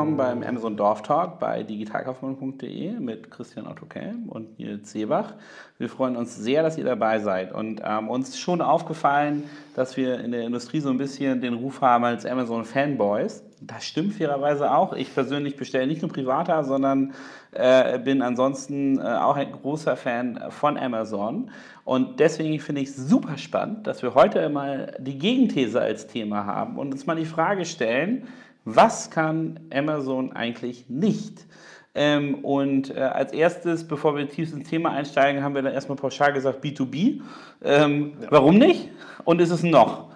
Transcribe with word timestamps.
willkommen 0.00 0.16
beim 0.16 0.42
Amazon 0.42 0.78
Dorf 0.78 1.02
Talk 1.02 1.38
bei 1.38 1.62
digitalkaufmann.de 1.62 2.92
mit 3.00 3.30
Christian 3.30 3.66
Otto 3.66 3.84
Kelm 3.84 4.30
und 4.30 4.58
Nils 4.58 4.92
Seebach. 4.92 5.34
Wir 5.76 5.90
freuen 5.90 6.16
uns 6.16 6.34
sehr, 6.34 6.62
dass 6.62 6.78
ihr 6.78 6.86
dabei 6.86 7.18
seid 7.18 7.52
und 7.52 7.82
ähm, 7.84 8.08
uns 8.08 8.30
ist 8.30 8.40
schon 8.40 8.62
aufgefallen, 8.62 9.44
dass 9.76 9.98
wir 9.98 10.18
in 10.20 10.32
der 10.32 10.44
Industrie 10.44 10.80
so 10.80 10.88
ein 10.88 10.96
bisschen 10.96 11.42
den 11.42 11.52
Ruf 11.52 11.82
haben 11.82 12.04
als 12.04 12.24
Amazon 12.24 12.64
Fanboys. 12.64 13.44
Das 13.60 13.84
stimmt 13.84 14.14
fairerweise 14.14 14.72
auch. 14.72 14.94
Ich 14.94 15.12
persönlich 15.12 15.58
bestelle 15.58 15.86
nicht 15.86 16.00
nur 16.00 16.10
privater, 16.10 16.64
sondern 16.64 17.12
äh, 17.52 17.98
bin 17.98 18.22
ansonsten 18.22 18.98
äh, 18.98 19.02
auch 19.02 19.36
ein 19.36 19.52
großer 19.52 19.98
Fan 19.98 20.40
von 20.48 20.78
Amazon. 20.78 21.50
Und 21.84 22.20
deswegen 22.20 22.58
finde 22.58 22.80
ich 22.80 22.88
es 22.88 22.96
super 22.96 23.36
spannend, 23.36 23.86
dass 23.86 24.02
wir 24.02 24.14
heute 24.14 24.48
mal 24.48 24.96
die 24.98 25.18
Gegenthese 25.18 25.78
als 25.78 26.06
Thema 26.06 26.46
haben 26.46 26.78
und 26.78 26.90
uns 26.90 27.04
mal 27.04 27.16
die 27.16 27.26
Frage 27.26 27.66
stellen, 27.66 28.26
was 28.64 29.10
kann 29.10 29.60
Amazon 29.72 30.32
eigentlich 30.32 30.88
nicht? 30.88 31.46
Ähm, 31.94 32.44
und 32.44 32.94
äh, 32.94 33.00
als 33.00 33.32
erstes, 33.32 33.86
bevor 33.86 34.16
wir 34.16 34.28
tief 34.28 34.52
ins 34.52 34.68
Thema 34.68 34.90
einsteigen, 34.90 35.42
haben 35.42 35.54
wir 35.54 35.62
dann 35.62 35.74
erstmal 35.74 35.96
pauschal 35.96 36.32
gesagt 36.32 36.64
B2B. 36.64 37.20
Ähm, 37.62 38.12
ja. 38.20 38.28
Warum 38.30 38.58
nicht? 38.58 38.90
Und 39.24 39.40
ist 39.40 39.50
es 39.50 39.62
noch? 39.62 40.10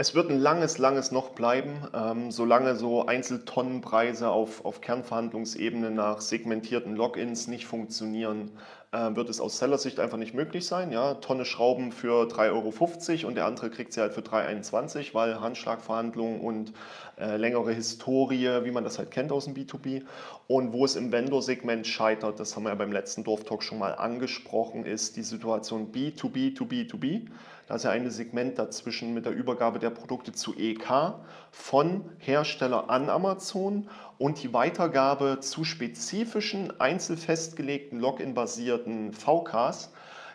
Es 0.00 0.14
wird 0.14 0.30
ein 0.30 0.38
langes, 0.38 0.78
langes 0.78 1.10
noch 1.10 1.30
bleiben, 1.30 1.72
ähm, 1.92 2.30
solange 2.30 2.76
so 2.76 3.06
Einzeltonnenpreise 3.06 4.30
auf, 4.30 4.64
auf 4.64 4.80
Kernverhandlungsebene 4.80 5.90
nach 5.90 6.20
segmentierten 6.20 6.94
Logins 6.94 7.48
nicht 7.48 7.66
funktionieren, 7.66 8.52
äh, 8.92 9.14
wird 9.14 9.28
es 9.28 9.40
aus 9.40 9.58
Sellersicht 9.58 10.00
einfach 10.00 10.16
nicht 10.16 10.34
möglich 10.34 10.66
sein. 10.66 10.92
Ja? 10.92 11.14
Tonne 11.14 11.44
Schrauben 11.44 11.92
für 11.92 12.26
3,50 12.26 13.18
Euro 13.20 13.28
und 13.28 13.34
der 13.34 13.46
andere 13.46 13.70
kriegt 13.70 13.92
sie 13.92 14.00
halt 14.00 14.14
für 14.14 14.22
3,21 14.22 14.96
Euro, 14.96 15.14
weil 15.14 15.40
Handschlagverhandlungen 15.40 16.40
und 16.40 16.72
äh, 17.18 17.36
längere 17.36 17.72
Historie, 17.72 18.64
wie 18.64 18.70
man 18.70 18.84
das 18.84 18.98
halt 18.98 19.10
kennt 19.10 19.32
aus 19.32 19.44
dem 19.44 19.54
B2B. 19.54 20.04
Und 20.46 20.72
wo 20.72 20.84
es 20.84 20.96
im 20.96 21.12
Vendor-Segment 21.12 21.86
scheitert, 21.86 22.40
das 22.40 22.56
haben 22.56 22.62
wir 22.62 22.70
ja 22.70 22.74
beim 22.74 22.92
letzten 22.92 23.24
Dorftalk 23.24 23.62
schon 23.62 23.78
mal 23.78 23.94
angesprochen, 23.94 24.86
ist 24.86 25.16
die 25.16 25.22
Situation 25.22 25.92
B2B 25.92 26.56
to 26.56 26.64
B2B. 26.64 27.28
Da 27.66 27.74
ist 27.74 27.84
ja 27.84 27.90
ein 27.90 28.10
Segment 28.10 28.58
dazwischen 28.58 29.12
mit 29.12 29.26
der 29.26 29.32
Übergabe 29.34 29.78
der 29.78 29.90
Produkte 29.90 30.32
zu 30.32 30.54
EK 30.56 31.14
von 31.50 32.10
Hersteller 32.18 32.90
an 32.90 33.08
Amazon 33.10 33.88
und 34.18 34.42
die 34.42 34.52
Weitergabe 34.52 35.38
zu 35.40 35.64
spezifischen, 35.64 36.80
einzelfestgelegten, 36.80 38.00
Login-basierten 38.00 39.12
VKs, 39.12 39.92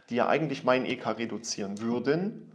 die 0.10 0.16
ja 0.16 0.28
eigentlich 0.28 0.64
mein 0.64 0.86
EK 0.86 1.18
reduzieren 1.18 1.80
würden. 1.82 2.52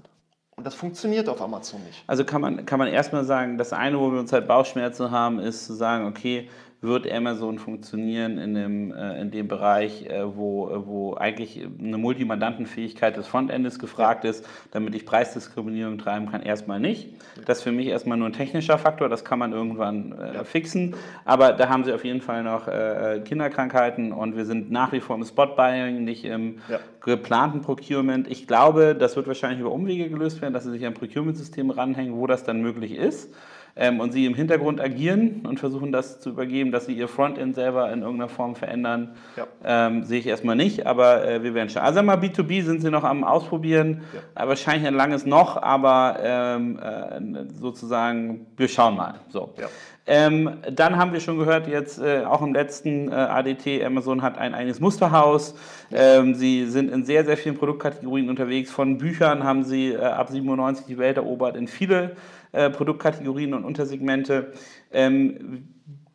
Und 0.56 0.66
das 0.66 0.74
funktioniert 0.74 1.28
auf 1.28 1.40
Amazon 1.40 1.84
nicht. 1.84 2.02
Also 2.08 2.24
kann 2.24 2.40
man, 2.40 2.66
kann 2.66 2.80
man 2.80 2.88
erstmal 2.88 3.24
sagen, 3.24 3.58
das 3.58 3.72
eine, 3.72 4.00
wo 4.00 4.10
wir 4.10 4.18
uns 4.18 4.32
halt 4.32 4.48
Bauchschmerzen 4.48 5.12
haben, 5.12 5.38
ist 5.38 5.66
zu 5.66 5.74
sagen, 5.74 6.06
okay, 6.06 6.48
wird 6.80 7.10
Amazon 7.10 7.58
funktionieren 7.58 8.38
in 8.38 8.54
dem, 8.54 8.92
äh, 8.94 9.20
in 9.20 9.32
dem 9.32 9.48
Bereich, 9.48 10.06
äh, 10.06 10.36
wo, 10.36 10.70
wo 10.86 11.14
eigentlich 11.14 11.66
eine 11.78 11.98
Multimandantenfähigkeit 11.98 13.16
des 13.16 13.26
Frontendes 13.26 13.80
gefragt 13.80 14.24
ist, 14.24 14.46
damit 14.70 14.94
ich 14.94 15.04
Preisdiskriminierung 15.04 15.98
treiben 15.98 16.30
kann, 16.30 16.42
erstmal 16.42 16.78
nicht. 16.78 17.08
Das 17.46 17.58
ist 17.58 17.64
für 17.64 17.72
mich 17.72 17.88
erstmal 17.88 18.16
nur 18.16 18.28
ein 18.28 18.32
technischer 18.32 18.78
Faktor, 18.78 19.08
das 19.08 19.24
kann 19.24 19.40
man 19.40 19.52
irgendwann 19.52 20.12
äh, 20.12 20.44
fixen. 20.44 20.94
Aber 21.24 21.52
da 21.52 21.68
haben 21.68 21.82
sie 21.82 21.92
auf 21.92 22.04
jeden 22.04 22.20
Fall 22.20 22.44
noch 22.44 22.68
äh, 22.68 23.22
Kinderkrankheiten 23.24 24.12
und 24.12 24.36
wir 24.36 24.44
sind 24.44 24.70
nach 24.70 24.92
wie 24.92 25.00
vor 25.00 25.16
im 25.16 25.24
Spot-Buying, 25.24 26.04
nicht 26.04 26.24
im 26.24 26.58
ja. 26.68 26.78
geplanten 27.04 27.60
Procurement. 27.60 28.28
Ich 28.28 28.46
glaube, 28.46 28.94
das 28.94 29.16
wird 29.16 29.26
wahrscheinlich 29.26 29.60
über 29.60 29.72
Umwege 29.72 30.08
gelöst 30.08 30.40
werden, 30.40 30.54
dass 30.54 30.62
sie 30.62 30.70
sich 30.70 30.86
an 30.86 30.94
Procurement-System 30.94 31.70
ranhängen, 31.70 32.14
wo 32.14 32.28
das 32.28 32.44
dann 32.44 32.62
möglich 32.62 32.94
ist 32.94 33.30
ähm, 33.78 34.00
und 34.00 34.12
sie 34.12 34.26
im 34.26 34.34
Hintergrund 34.34 34.80
agieren 34.80 35.46
und 35.46 35.60
versuchen 35.60 35.92
das 35.92 36.20
zu 36.20 36.30
übergeben, 36.30 36.72
dass 36.72 36.86
sie 36.86 36.94
ihr 36.94 37.08
Frontend 37.08 37.54
selber 37.54 37.90
in 37.92 38.02
irgendeiner 38.02 38.28
Form 38.28 38.56
verändern, 38.56 39.14
ja. 39.36 39.46
ähm, 39.64 40.04
sehe 40.04 40.18
ich 40.18 40.26
erstmal 40.26 40.56
nicht, 40.56 40.86
aber 40.86 41.26
äh, 41.26 41.42
wir 41.42 41.54
werden 41.54 41.70
schauen. 41.70 41.84
Also 41.84 42.02
mal 42.02 42.16
B2B 42.16 42.62
sind 42.64 42.82
sie 42.82 42.90
noch 42.90 43.04
am 43.04 43.24
Ausprobieren, 43.24 44.02
ja. 44.12 44.48
Wahrscheinlich 44.48 44.86
ein 44.86 44.94
langes 44.94 45.24
noch, 45.24 45.62
aber 45.62 46.16
ähm, 46.22 46.78
äh, 46.78 47.46
sozusagen, 47.58 48.46
wir 48.56 48.68
schauen 48.68 48.96
mal. 48.96 49.14
So. 49.28 49.54
Ja. 49.58 49.68
Ähm, 50.10 50.56
dann 50.72 50.96
haben 50.96 51.12
wir 51.12 51.20
schon 51.20 51.38
gehört, 51.38 51.68
jetzt 51.68 52.00
äh, 52.00 52.24
auch 52.24 52.40
im 52.40 52.54
letzten 52.54 53.12
äh, 53.12 53.14
ADT, 53.14 53.84
Amazon 53.84 54.22
hat 54.22 54.38
ein 54.38 54.54
eigenes 54.54 54.80
Musterhaus. 54.80 55.54
Ähm, 55.92 56.34
sie 56.34 56.64
sind 56.64 56.90
in 56.90 57.04
sehr, 57.04 57.26
sehr 57.26 57.36
vielen 57.36 57.58
Produktkategorien 57.58 58.30
unterwegs. 58.30 58.70
Von 58.70 58.96
Büchern 58.96 59.44
haben 59.44 59.64
sie 59.64 59.92
äh, 59.92 59.98
ab 59.98 60.30
97 60.30 60.86
die 60.86 60.96
Welt 60.96 61.18
erobert 61.18 61.56
in 61.56 61.68
viele 61.68 62.16
äh, 62.52 62.70
Produktkategorien 62.70 63.54
und 63.54 63.64
Untersegmente. 63.64 64.52
Ähm, 64.92 65.68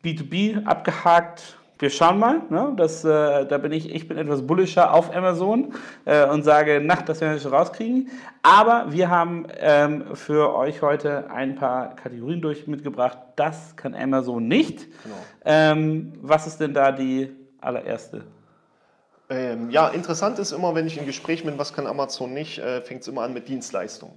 B2B 0.04 0.64
abgehakt. 0.64 1.56
Wir 1.78 1.90
schauen 1.90 2.18
mal. 2.18 2.42
Ne? 2.50 2.72
Das, 2.76 3.04
äh, 3.04 3.46
da 3.46 3.58
bin 3.58 3.72
ich, 3.72 3.92
ich 3.92 4.06
bin 4.06 4.16
etwas 4.16 4.46
bullischer 4.46 4.94
auf 4.94 5.14
Amazon 5.14 5.74
äh, 6.04 6.26
und 6.26 6.44
sage, 6.44 6.80
na, 6.82 6.96
das 6.96 7.20
werden 7.20 7.34
wir 7.34 7.40
schon 7.40 7.52
rauskriegen. 7.52 8.10
Aber 8.42 8.92
wir 8.92 9.10
haben 9.10 9.46
ähm, 9.58 10.14
für 10.14 10.54
euch 10.54 10.82
heute 10.82 11.30
ein 11.30 11.56
paar 11.56 11.96
Kategorien 11.96 12.40
durch 12.40 12.66
mitgebracht. 12.66 13.18
Das 13.36 13.74
kann 13.76 13.94
Amazon 13.94 14.46
nicht. 14.46 14.86
Genau. 15.02 15.16
Ähm, 15.44 16.12
was 16.22 16.46
ist 16.46 16.60
denn 16.60 16.74
da 16.74 16.92
die 16.92 17.30
allererste? 17.60 18.24
Ähm, 19.28 19.70
ja, 19.70 19.88
interessant 19.88 20.38
ist 20.38 20.52
immer, 20.52 20.74
wenn 20.74 20.86
ich 20.86 20.98
im 20.98 21.06
Gespräch 21.06 21.44
bin, 21.44 21.58
was 21.58 21.72
kann 21.72 21.86
Amazon 21.86 22.32
nicht, 22.34 22.58
äh, 22.58 22.82
fängt 22.82 23.02
es 23.02 23.08
immer 23.08 23.22
an 23.22 23.32
mit 23.32 23.48
Dienstleistungen. 23.48 24.14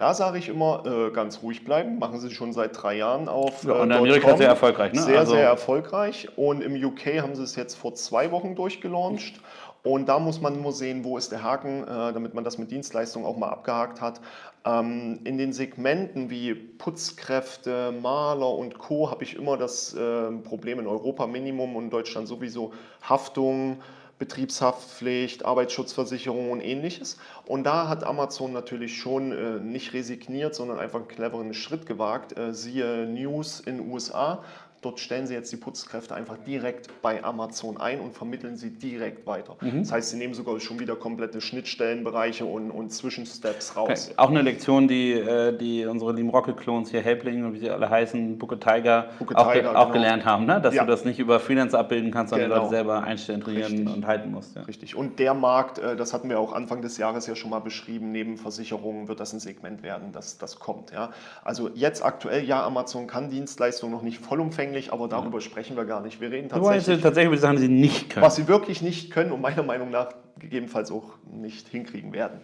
Da 0.00 0.14
sage 0.14 0.38
ich 0.38 0.48
immer, 0.48 0.82
äh, 0.86 1.10
ganz 1.10 1.42
ruhig 1.42 1.62
bleiben. 1.62 1.98
Machen 1.98 2.20
Sie 2.20 2.30
schon 2.30 2.54
seit 2.54 2.82
drei 2.82 2.96
Jahren 2.96 3.28
auf. 3.28 3.64
Ja, 3.64 3.74
und 3.74 3.90
in 3.90 3.92
Amerika 3.92 4.34
sehr 4.34 4.48
erfolgreich, 4.48 4.94
ne? 4.94 5.02
Sehr, 5.02 5.18
also 5.18 5.32
sehr 5.32 5.46
erfolgreich. 5.46 6.26
Und 6.36 6.62
im 6.62 6.72
UK 6.82 7.20
haben 7.20 7.34
Sie 7.34 7.42
es 7.42 7.54
jetzt 7.54 7.74
vor 7.74 7.94
zwei 7.94 8.30
Wochen 8.30 8.54
durchgelauncht. 8.54 9.42
Und 9.82 10.08
da 10.08 10.18
muss 10.18 10.40
man 10.40 10.62
nur 10.62 10.72
sehen, 10.72 11.04
wo 11.04 11.18
ist 11.18 11.32
der 11.32 11.42
Haken, 11.42 11.82
äh, 11.82 12.14
damit 12.14 12.32
man 12.32 12.44
das 12.44 12.56
mit 12.56 12.70
Dienstleistungen 12.70 13.26
auch 13.26 13.36
mal 13.36 13.50
abgehakt 13.50 14.00
hat. 14.00 14.22
Ähm, 14.64 15.20
in 15.24 15.36
den 15.36 15.52
Segmenten 15.52 16.30
wie 16.30 16.54
Putzkräfte, 16.54 17.92
Maler 17.92 18.54
und 18.54 18.78
Co. 18.78 19.10
habe 19.10 19.22
ich 19.22 19.36
immer 19.36 19.58
das 19.58 19.92
äh, 19.92 20.30
Problem 20.44 20.80
in 20.80 20.86
Europa 20.86 21.26
Minimum 21.26 21.76
und 21.76 21.84
in 21.84 21.90
Deutschland 21.90 22.26
sowieso 22.26 22.72
Haftung 23.02 23.82
Betriebshaftpflicht, 24.20 25.46
Arbeitsschutzversicherung 25.46 26.50
und 26.50 26.60
ähnliches. 26.60 27.16
Und 27.46 27.64
da 27.64 27.88
hat 27.88 28.04
Amazon 28.04 28.52
natürlich 28.52 28.98
schon 28.98 29.32
äh, 29.32 29.58
nicht 29.58 29.94
resigniert, 29.94 30.54
sondern 30.54 30.78
einfach 30.78 30.98
einen 30.98 31.08
cleveren 31.08 31.54
Schritt 31.54 31.86
gewagt. 31.86 32.38
Äh, 32.38 32.54
siehe 32.54 33.06
News 33.06 33.60
in 33.60 33.78
den 33.78 33.90
USA, 33.90 34.44
Dort 34.82 34.98
stellen 34.98 35.26
Sie 35.26 35.34
jetzt 35.34 35.52
die 35.52 35.58
Putzkräfte 35.58 36.14
einfach 36.14 36.38
direkt 36.38 36.88
bei 37.02 37.22
Amazon 37.22 37.76
ein 37.76 38.00
und 38.00 38.14
vermitteln 38.14 38.56
sie 38.56 38.70
direkt 38.70 39.26
weiter. 39.26 39.56
Mhm. 39.60 39.80
Das 39.80 39.92
heißt, 39.92 40.10
Sie 40.10 40.16
nehmen 40.16 40.32
sogar 40.32 40.58
schon 40.58 40.80
wieder 40.80 40.96
komplette 40.96 41.42
Schnittstellenbereiche 41.42 42.46
und, 42.46 42.70
und 42.70 42.90
Zwischensteps 42.90 43.76
raus. 43.76 44.06
Okay. 44.06 44.14
Auch 44.16 44.30
eine 44.30 44.40
Lektion, 44.40 44.88
die, 44.88 45.12
äh, 45.12 45.56
die 45.56 45.84
unsere 45.84 46.14
lieben 46.14 46.30
Rocket-Clones 46.30 46.90
hier, 46.90 47.02
Helpling 47.02 47.44
und 47.44 47.52
wie 47.52 47.58
sie 47.58 47.68
alle 47.68 47.90
heißen, 47.90 48.38
Booker 48.38 48.58
Tiger, 48.58 49.10
Booker 49.18 49.38
auch, 49.38 49.52
Tiger, 49.52 49.70
auch 49.70 49.88
genau. 49.88 49.92
gelernt 49.92 50.24
haben, 50.24 50.46
ne? 50.46 50.62
dass 50.62 50.74
ja. 50.74 50.84
du 50.84 50.90
das 50.90 51.04
nicht 51.04 51.18
über 51.18 51.40
Freelance 51.40 51.78
abbilden 51.78 52.10
kannst, 52.10 52.30
sondern 52.30 52.48
genau. 52.48 52.62
Leute 52.62 52.74
selber 52.74 53.02
einstellen, 53.02 53.42
trainieren 53.42 53.86
und 53.86 54.06
halten 54.06 54.30
musst. 54.30 54.56
Ja. 54.56 54.62
Richtig. 54.62 54.96
Und 54.96 55.18
der 55.18 55.34
Markt, 55.34 55.78
äh, 55.78 55.94
das 55.94 56.14
hatten 56.14 56.30
wir 56.30 56.40
auch 56.40 56.54
Anfang 56.54 56.80
des 56.80 56.96
Jahres 56.96 57.26
ja 57.26 57.36
schon 57.36 57.50
mal 57.50 57.60
beschrieben, 57.60 58.12
neben 58.12 58.38
Versicherungen 58.38 59.08
wird 59.08 59.20
das 59.20 59.34
ein 59.34 59.40
Segment 59.40 59.82
werden, 59.82 60.12
das, 60.12 60.38
das 60.38 60.58
kommt. 60.58 60.90
Ja? 60.92 61.10
Also 61.44 61.68
jetzt 61.74 62.02
aktuell, 62.02 62.44
ja, 62.44 62.64
Amazon 62.64 63.06
kann 63.06 63.28
Dienstleistungen 63.28 63.92
noch 63.92 64.02
nicht 64.02 64.24
vollumfänglich, 64.24 64.69
aber 64.92 65.08
darüber 65.08 65.38
ja. 65.38 65.40
sprechen 65.42 65.76
wir 65.76 65.84
gar 65.84 66.00
nicht. 66.00 66.20
Wir 66.20 66.30
reden 66.30 66.48
tatsächlich, 66.48 67.00
tatsächlich 67.00 67.26
über 67.26 67.36
die 67.36 67.42
Sachen, 67.42 67.56
die 67.56 67.62
sie 67.62 67.68
nicht 67.68 68.10
können. 68.10 68.24
Was 68.24 68.36
sie 68.36 68.48
wirklich 68.48 68.82
nicht 68.82 69.10
können 69.10 69.32
und 69.32 69.40
meiner 69.40 69.62
Meinung 69.62 69.90
nach 69.90 70.08
gegebenenfalls 70.38 70.90
auch 70.90 71.14
nicht 71.30 71.68
hinkriegen 71.68 72.12
werden. 72.12 72.40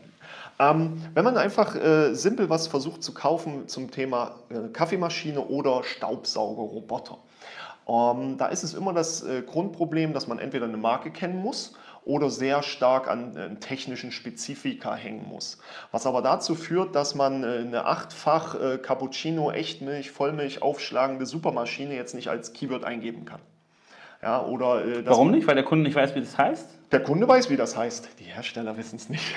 Ähm, 0.59 1.03
wenn 1.15 1.25
man 1.25 1.37
einfach 1.37 1.75
äh, 1.77 2.15
simpel 2.15 2.49
was 2.49 2.67
versucht 2.67 3.03
zu 3.03 3.13
kaufen 3.13 3.69
zum 3.69 3.91
Thema 3.91 4.37
äh, 4.49 4.69
Kaffeemaschine 4.73 5.41
oder 5.41 5.83
Staubsaugerroboter, 5.85 7.19
ähm, 7.89 8.37
da 8.39 8.47
ist 8.47 8.63
es 8.63 8.75
immer 8.75 8.93
das 8.93 9.23
äh, 9.23 9.43
Grundproblem, 9.43 10.13
dass 10.13 10.27
man 10.27 10.39
entweder 10.39 10.65
eine 10.67 10.77
Marke 10.77 11.11
kennen 11.11 11.41
muss 11.43 11.75
oder 12.07 12.31
sehr 12.31 12.63
stark 12.63 13.09
an 13.09 13.37
äh, 13.37 13.55
technischen 13.57 14.13
Spezifika 14.13 14.95
hängen 14.95 15.27
muss. 15.29 15.59
Was 15.91 16.07
aber 16.07 16.23
dazu 16.23 16.55
führt, 16.55 16.95
dass 16.95 17.17
man 17.17 17.43
äh, 17.43 17.59
eine 17.59 17.85
achtfach 17.85 18.55
äh, 18.55 18.79
Cappuccino, 18.79 19.51
Echtmilch, 19.51 20.13
Vollmilch 20.13 20.63
aufschlagende 20.63 21.27
Supermaschine 21.27 21.95
jetzt 21.97 22.15
nicht 22.15 22.29
als 22.29 22.53
Keyword 22.53 22.85
eingeben 22.85 23.25
kann. 23.25 23.41
Ja, 24.23 24.43
oder, 24.45 24.85
äh, 24.85 25.05
Warum 25.05 25.33
nicht? 25.33 25.49
Weil 25.49 25.57
der 25.57 25.65
Kunde 25.65 25.83
nicht 25.83 25.97
weiß, 25.97 26.15
wie 26.15 26.21
das 26.21 26.39
heißt? 26.39 26.76
Der 26.93 27.03
Kunde 27.03 27.27
weiß, 27.27 27.51
wie 27.51 27.57
das 27.57 27.77
heißt. 27.77 28.09
Die 28.21 28.25
Hersteller 28.25 28.77
wissen 28.77 28.97
es 28.97 29.09
nicht. 29.09 29.35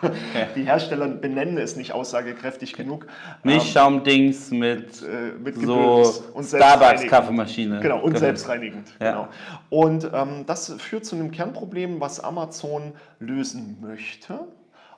Die 0.56 0.62
Hersteller 0.62 1.08
benennen 1.08 1.58
es 1.58 1.76
nicht 1.76 1.92
aussagekräftig 1.92 2.74
genug. 2.74 3.06
Milchschaumdings 3.42 4.50
mit, 4.50 5.02
äh, 5.02 5.32
mit 5.38 5.56
so 5.56 6.04
Starbucks-Kaffeemaschine. 6.40 7.80
Genau, 7.80 8.00
und 8.00 8.16
selbstreinigend. 8.16 8.88
Ja. 9.00 9.10
Genau. 9.10 9.28
Und 9.70 10.10
ähm, 10.12 10.44
das 10.46 10.72
führt 10.78 11.04
zu 11.04 11.16
einem 11.16 11.32
Kernproblem, 11.32 12.00
was 12.00 12.20
Amazon 12.20 12.92
lösen 13.18 13.78
möchte. 13.80 14.40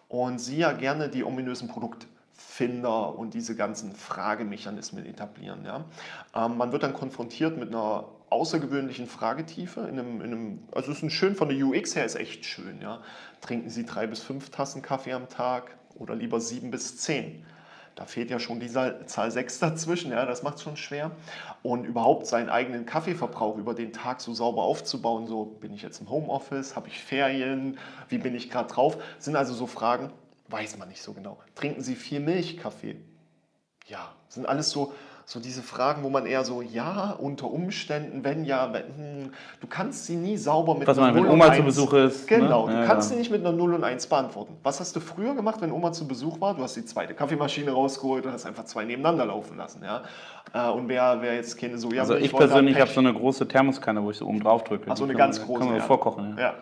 Und 0.08 0.38
sie 0.38 0.58
ja 0.58 0.72
gerne 0.72 1.08
die 1.08 1.25
ominösen 1.25 1.66
Produkt 1.66 2.06
Produktfinder 2.56 3.19
und 3.19 3.34
diese 3.34 3.54
ganzen 3.54 3.92
Fragemechanismen 3.92 5.04
etablieren. 5.06 5.64
Ja. 5.64 5.84
Ähm, 6.34 6.56
man 6.56 6.72
wird 6.72 6.82
dann 6.82 6.94
konfrontiert 6.94 7.58
mit 7.58 7.69
einer 7.69 8.04
außergewöhnlichen 8.31 9.06
Fragetiefe. 9.06 9.81
In 9.81 9.99
einem, 9.99 10.20
in 10.20 10.32
einem, 10.32 10.58
also 10.73 10.90
es 10.90 10.99
ist 10.99 11.02
ein 11.05 11.11
schön 11.11 11.34
von 11.34 11.49
der 11.49 11.64
UX 11.64 11.94
her 11.94 12.05
ist 12.05 12.17
echt 12.17 12.44
schön. 12.44 12.81
Ja. 12.81 13.02
Trinken 13.40 13.70
Sie 13.70 13.84
drei 13.84 14.06
bis 14.06 14.20
fünf 14.20 14.50
Tassen 14.50 14.82
Kaffee 14.82 15.12
am 15.12 15.28
Tag 15.28 15.76
oder 15.94 16.14
lieber 16.14 16.40
sieben 16.40 16.70
bis 16.70 16.96
zehn? 16.99 17.44
Da 17.96 18.05
fehlt 18.05 18.31
ja 18.31 18.38
schon 18.38 18.61
die 18.61 18.69
Zahl 18.69 19.31
6 19.31 19.58
dazwischen, 19.61 20.12
ja, 20.12 20.26
das 20.26 20.43
macht 20.43 20.56
es 20.56 20.62
schon 20.62 20.76
schwer. 20.76 21.12
Und 21.62 21.84
überhaupt 21.84 22.26
seinen 22.26 22.50
eigenen 22.50 22.84
Kaffeeverbrauch 22.84 23.56
über 23.56 23.73
den 23.73 23.93
Tag 23.93 24.20
so 24.20 24.34
sauber 24.34 24.62
aufzubauen, 24.64 25.26
so 25.26 25.46
bin 25.46 25.73
ich 25.73 25.81
jetzt 25.81 26.02
im 26.02 26.11
Homeoffice, 26.11 26.76
habe 26.76 26.88
ich 26.88 27.02
Ferien, 27.02 27.78
wie 28.11 28.19
bin 28.19 28.34
ich 28.34 28.50
gerade 28.50 28.70
drauf, 28.70 28.99
sind 29.19 29.34
also 29.34 29.55
so 29.55 29.67
Fragen, 29.67 30.12
weiß 30.49 30.76
man 30.76 30.88
nicht 30.88 31.02
so 31.02 31.14
genau. 31.14 31.38
Trinken 31.55 31.82
Sie 31.82 31.96
viel 31.96 32.20
Milchkaffee? 32.20 32.96
Ja, 33.87 34.12
sind 34.28 34.46
alles 34.46 34.69
so, 34.69 34.93
so 35.28 35.40
diese 35.40 35.61
Fragen, 35.61 36.05
wo 36.05 36.08
man 36.08 36.25
eher 36.25 36.44
so, 36.44 36.62
ja, 36.62 37.17
unter 37.19 37.50
Umständen, 37.50 38.23
wenn 38.23 38.44
ja, 38.44 38.73
wenn, 38.73 38.84
hm, 38.84 39.32
du 39.61 39.67
kannst 39.67 40.06
sie 40.06 40.14
nie 40.14 40.37
sauber 40.37 40.76
mit 40.76 40.87
Was 40.87 40.99
einer 40.99 41.08
man, 41.08 41.17
0 41.17 41.25
wenn 41.25 41.32
Oma 41.32 41.52
zu 41.52 41.62
Besuch 41.64 41.93
ist. 41.94 42.31
Ne? 42.31 42.38
Genau, 42.38 42.69
ne? 42.69 42.75
du 42.75 42.81
ja, 42.82 42.87
kannst 42.87 43.11
ja. 43.11 43.14
sie 43.14 43.19
nicht 43.19 43.32
mit 43.32 43.40
einer 43.40 43.50
0 43.50 43.75
und 43.75 43.82
1 43.82 44.06
beantworten. 44.06 44.56
Was 44.62 44.78
hast 44.78 44.94
du 44.94 45.00
früher 45.00 45.34
gemacht, 45.34 45.61
wenn 45.61 45.73
Oma 45.73 45.90
zu 45.90 46.06
Besuch 46.06 46.40
war? 46.40 46.55
Du 46.55 46.62
hast 46.62 46.76
die 46.76 46.84
zweite 46.84 47.12
Kaffeemaschine 47.12 47.73
rausgeholt 47.73 48.25
und 48.25 48.32
hast 48.32 48.46
einfach 48.46 48.67
zwei 48.67 48.84
nebeneinander 48.84 49.26
laufen 49.26 49.56
lassen. 49.56 49.82
Ja? 49.82 50.05
Äh, 50.55 50.70
und 50.70 50.88
wer, 50.88 51.20
wer 51.20 51.34
jetzt 51.34 51.58
keine 51.58 51.76
so, 51.76 51.90
ja, 51.90 52.02
Also 52.02 52.14
ich, 52.14 52.26
ich 52.26 52.32
persönlich 52.32 52.78
habe 52.78 52.93
so 52.93 53.00
eine 53.00 53.12
große 53.12 53.49
Thermoskanne, 53.49 54.05
wo 54.05 54.12
ich 54.12 54.19
so 54.19 54.28
oben 54.28 54.38
drauf 54.38 54.62
drücke. 54.62 54.88
Ach 54.88 54.96
so 54.96 55.02
eine 55.02 55.14
ganz 55.14 55.44
große. 55.44 55.58
Kann 55.58 55.69
man 55.70 55.78
ja. 55.78 55.82
vorkochen. 55.82 56.37
Ja. 56.38 56.55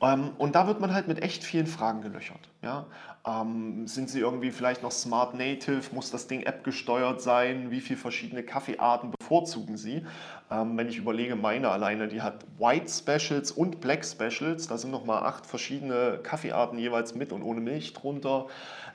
Ähm, 0.00 0.30
und 0.38 0.54
da 0.54 0.66
wird 0.66 0.80
man 0.80 0.92
halt 0.92 1.08
mit 1.08 1.22
echt 1.22 1.44
vielen 1.44 1.66
Fragen 1.66 2.02
gelöchert. 2.02 2.40
Ja? 2.62 2.86
Ähm, 3.26 3.86
sind 3.86 4.10
sie 4.10 4.20
irgendwie 4.20 4.50
vielleicht 4.50 4.82
noch 4.82 4.90
Smart 4.90 5.34
Native? 5.34 5.82
Muss 5.92 6.10
das 6.10 6.26
Ding 6.26 6.42
App 6.42 6.64
gesteuert 6.64 7.20
sein? 7.20 7.70
Wie 7.70 7.80
viele 7.80 7.98
verschiedene 7.98 8.42
Kaffeearten 8.42 9.12
bevorzugen 9.18 9.76
sie? 9.76 10.04
Ähm, 10.50 10.76
wenn 10.76 10.88
ich 10.88 10.98
überlege, 10.98 11.36
meine 11.36 11.70
alleine, 11.70 12.08
die 12.08 12.22
hat 12.22 12.44
White 12.58 12.90
Specials 12.90 13.50
und 13.50 13.80
Black 13.80 14.04
Specials. 14.04 14.68
Da 14.68 14.76
sind 14.76 14.90
nochmal 14.90 15.22
acht 15.24 15.46
verschiedene 15.46 16.20
Kaffeearten 16.22 16.78
jeweils 16.78 17.14
mit 17.14 17.32
und 17.32 17.42
ohne 17.42 17.60
Milch 17.60 17.92
drunter. 17.94 18.46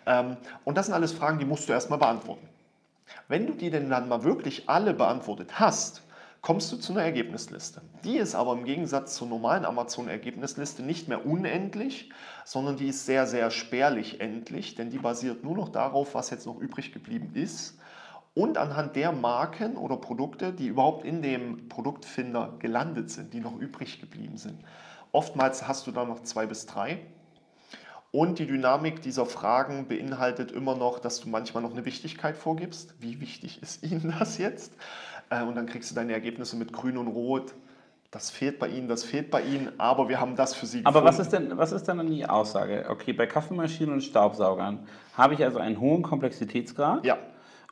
Ähm, 0.06 0.38
und 0.64 0.78
das 0.78 0.88
sind 0.88 0.96
alles 0.96 1.12
Fragen, 1.12 1.40
die 1.40 1.46
musst 1.46 1.68
du 1.68 1.74
erstmal 1.74 2.00
beantworten. 2.00 2.48
Wenn 3.28 3.48
du 3.48 3.54
die 3.54 3.70
denn 3.70 3.90
dann 3.90 4.08
mal 4.08 4.24
wirklich 4.24 4.70
alle 4.70 4.94
beantwortet 4.94 5.60
hast, 5.60 6.04
kommst 6.42 6.72
du 6.72 6.78
zu 6.78 6.94
einer 6.94 7.04
Ergebnisliste. 7.04 7.82
Die 8.04 8.18
ist 8.18 8.36
aber 8.36 8.54
im 8.54 8.64
Gegensatz 8.64 9.16
zur 9.16 9.28
normalen 9.28 9.66
Amazon-Ergebnisliste 9.66 10.84
nicht 10.84 11.08
mehr 11.08 11.26
unendlich, 11.26 12.10
sondern 12.46 12.78
die 12.78 12.88
ist 12.88 13.06
sehr, 13.06 13.28
sehr 13.28 13.52
spärlich 13.52 14.22
endlich, 14.22 14.76
denn 14.76 14.90
die 14.90 15.00
basiert 15.00 15.44
nur 15.44 15.56
noch 15.56 15.70
darauf, 15.70 16.16
was 16.16 16.30
jetzt 16.30 16.46
noch 16.46 16.60
übrig 16.60 16.92
geblieben 16.94 17.32
ist 17.34 17.78
und 18.34 18.58
anhand 18.58 18.96
der 18.96 19.12
Marken 19.12 19.76
oder 19.76 19.98
Produkte, 19.98 20.54
die 20.54 20.68
überhaupt 20.68 21.04
in 21.04 21.22
dem 21.22 21.68
Produktfinder 21.68 22.56
gelandet 22.60 23.10
sind, 23.10 23.34
die 23.34 23.42
noch 23.42 23.58
übrig 23.58 24.00
geblieben 24.00 24.38
sind. 24.38 24.64
Oftmals 25.12 25.68
hast 25.68 25.88
du 25.88 25.92
da 25.92 26.06
noch 26.06 26.24
zwei 26.24 26.46
bis 26.46 26.66
drei. 26.66 27.00
Und 28.12 28.40
die 28.40 28.48
Dynamik 28.48 29.02
dieser 29.04 29.26
Fragen 29.28 29.88
beinhaltet 29.88 30.52
immer 30.52 30.76
noch, 30.76 30.98
dass 30.98 31.20
du 31.20 31.30
manchmal 31.30 31.62
noch 31.62 31.72
eine 31.72 31.86
Wichtigkeit 31.86 32.38
vorgibst. 32.38 32.96
Wie 33.00 33.20
wichtig 33.20 33.62
ist 33.62 33.84
Ihnen 33.84 34.16
das 34.18 34.40
jetzt? 34.40 34.74
Äh, 35.30 35.44
und 35.44 35.56
dann 35.56 35.66
kriegst 35.66 35.92
du 35.92 35.96
deine 35.96 36.14
Ergebnisse 36.14 36.56
mit 36.56 36.74
Grün 36.74 36.98
und 36.98 37.08
Rot. 37.08 37.54
Das 38.12 38.32
fehlt 38.32 38.58
bei 38.58 38.68
Ihnen, 38.68 38.88
das 38.88 39.04
fehlt 39.04 39.30
bei 39.30 39.44
Ihnen, 39.44 39.70
aber 39.78 40.10
wir 40.10 40.20
haben 40.20 40.36
das 40.36 40.56
für 40.56 40.66
Sie 40.66 40.84
Aber 40.84 41.04
was 41.04 41.20
ist, 41.20 41.30
denn, 41.30 41.56
was 41.58 41.72
ist 41.72 41.84
denn 41.84 42.08
die 42.08 42.26
Aussage? 42.26 42.88
Okay, 42.90 43.14
bei 43.14 43.28
Kaffeemaschinen 43.28 43.94
und 43.94 44.02
Staubsaugern 44.02 44.80
habe 45.16 45.36
ich 45.36 45.44
also 45.44 45.60
einen 45.60 45.80
hohen 45.80 46.02
Komplexitätsgrad. 46.02 47.06
Ja. 47.06 47.20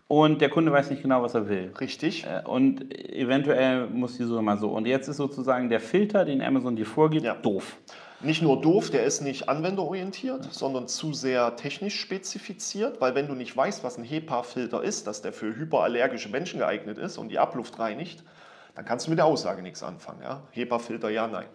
Und 0.07 0.39
der 0.39 0.49
Kunde 0.49 0.71
weiß 0.71 0.91
nicht 0.91 1.01
genau, 1.01 1.23
was 1.23 1.33
er 1.33 1.49
will. 1.49 1.73
Richtig. 1.81 2.25
Äh, 2.25 2.47
und 2.47 2.93
eventuell 2.93 3.87
muss 3.87 4.17
die 4.17 4.23
Suche 4.23 4.43
mal 4.43 4.57
so. 4.59 4.69
Und 4.69 4.85
jetzt 4.85 5.07
ist 5.07 5.17
sozusagen 5.17 5.69
der 5.69 5.79
Filter, 5.79 6.23
den 6.23 6.41
Amazon 6.41 6.75
dir 6.75 6.85
vorgibt, 6.85 7.25
ja. 7.25 7.33
doof. 7.33 7.77
Nicht 8.19 8.41
nur 8.41 8.59
doof, 8.59 8.89
der 8.89 9.03
ist 9.03 9.21
nicht 9.21 9.47
anwenderorientiert, 9.47 10.51
sondern 10.51 10.87
zu 10.87 11.13
sehr 11.13 11.55
technisch 11.55 11.99
spezifiziert, 11.99 12.99
weil 12.99 13.13
wenn 13.13 13.27
du 13.27 13.35
nicht 13.35 13.55
weißt, 13.55 13.83
was 13.83 13.97
ein 13.97 14.03
HEPA-Filter 14.03 14.81
ist, 14.81 15.05
dass 15.05 15.21
der 15.21 15.33
für 15.33 15.55
hyperallergische 15.55 16.29
Menschen 16.29 16.59
geeignet 16.59 16.97
ist 16.97 17.19
und 17.19 17.29
die 17.29 17.37
Abluft 17.37 17.77
reinigt, 17.77 18.23
dann 18.73 18.85
kannst 18.85 19.05
du 19.05 19.11
mit 19.11 19.19
der 19.19 19.25
Aussage 19.25 19.61
nichts 19.61 19.83
anfangen. 19.83 20.23
Ja? 20.23 20.41
HEPA-Filter, 20.51 21.09
ja, 21.09 21.27
nein. 21.27 21.45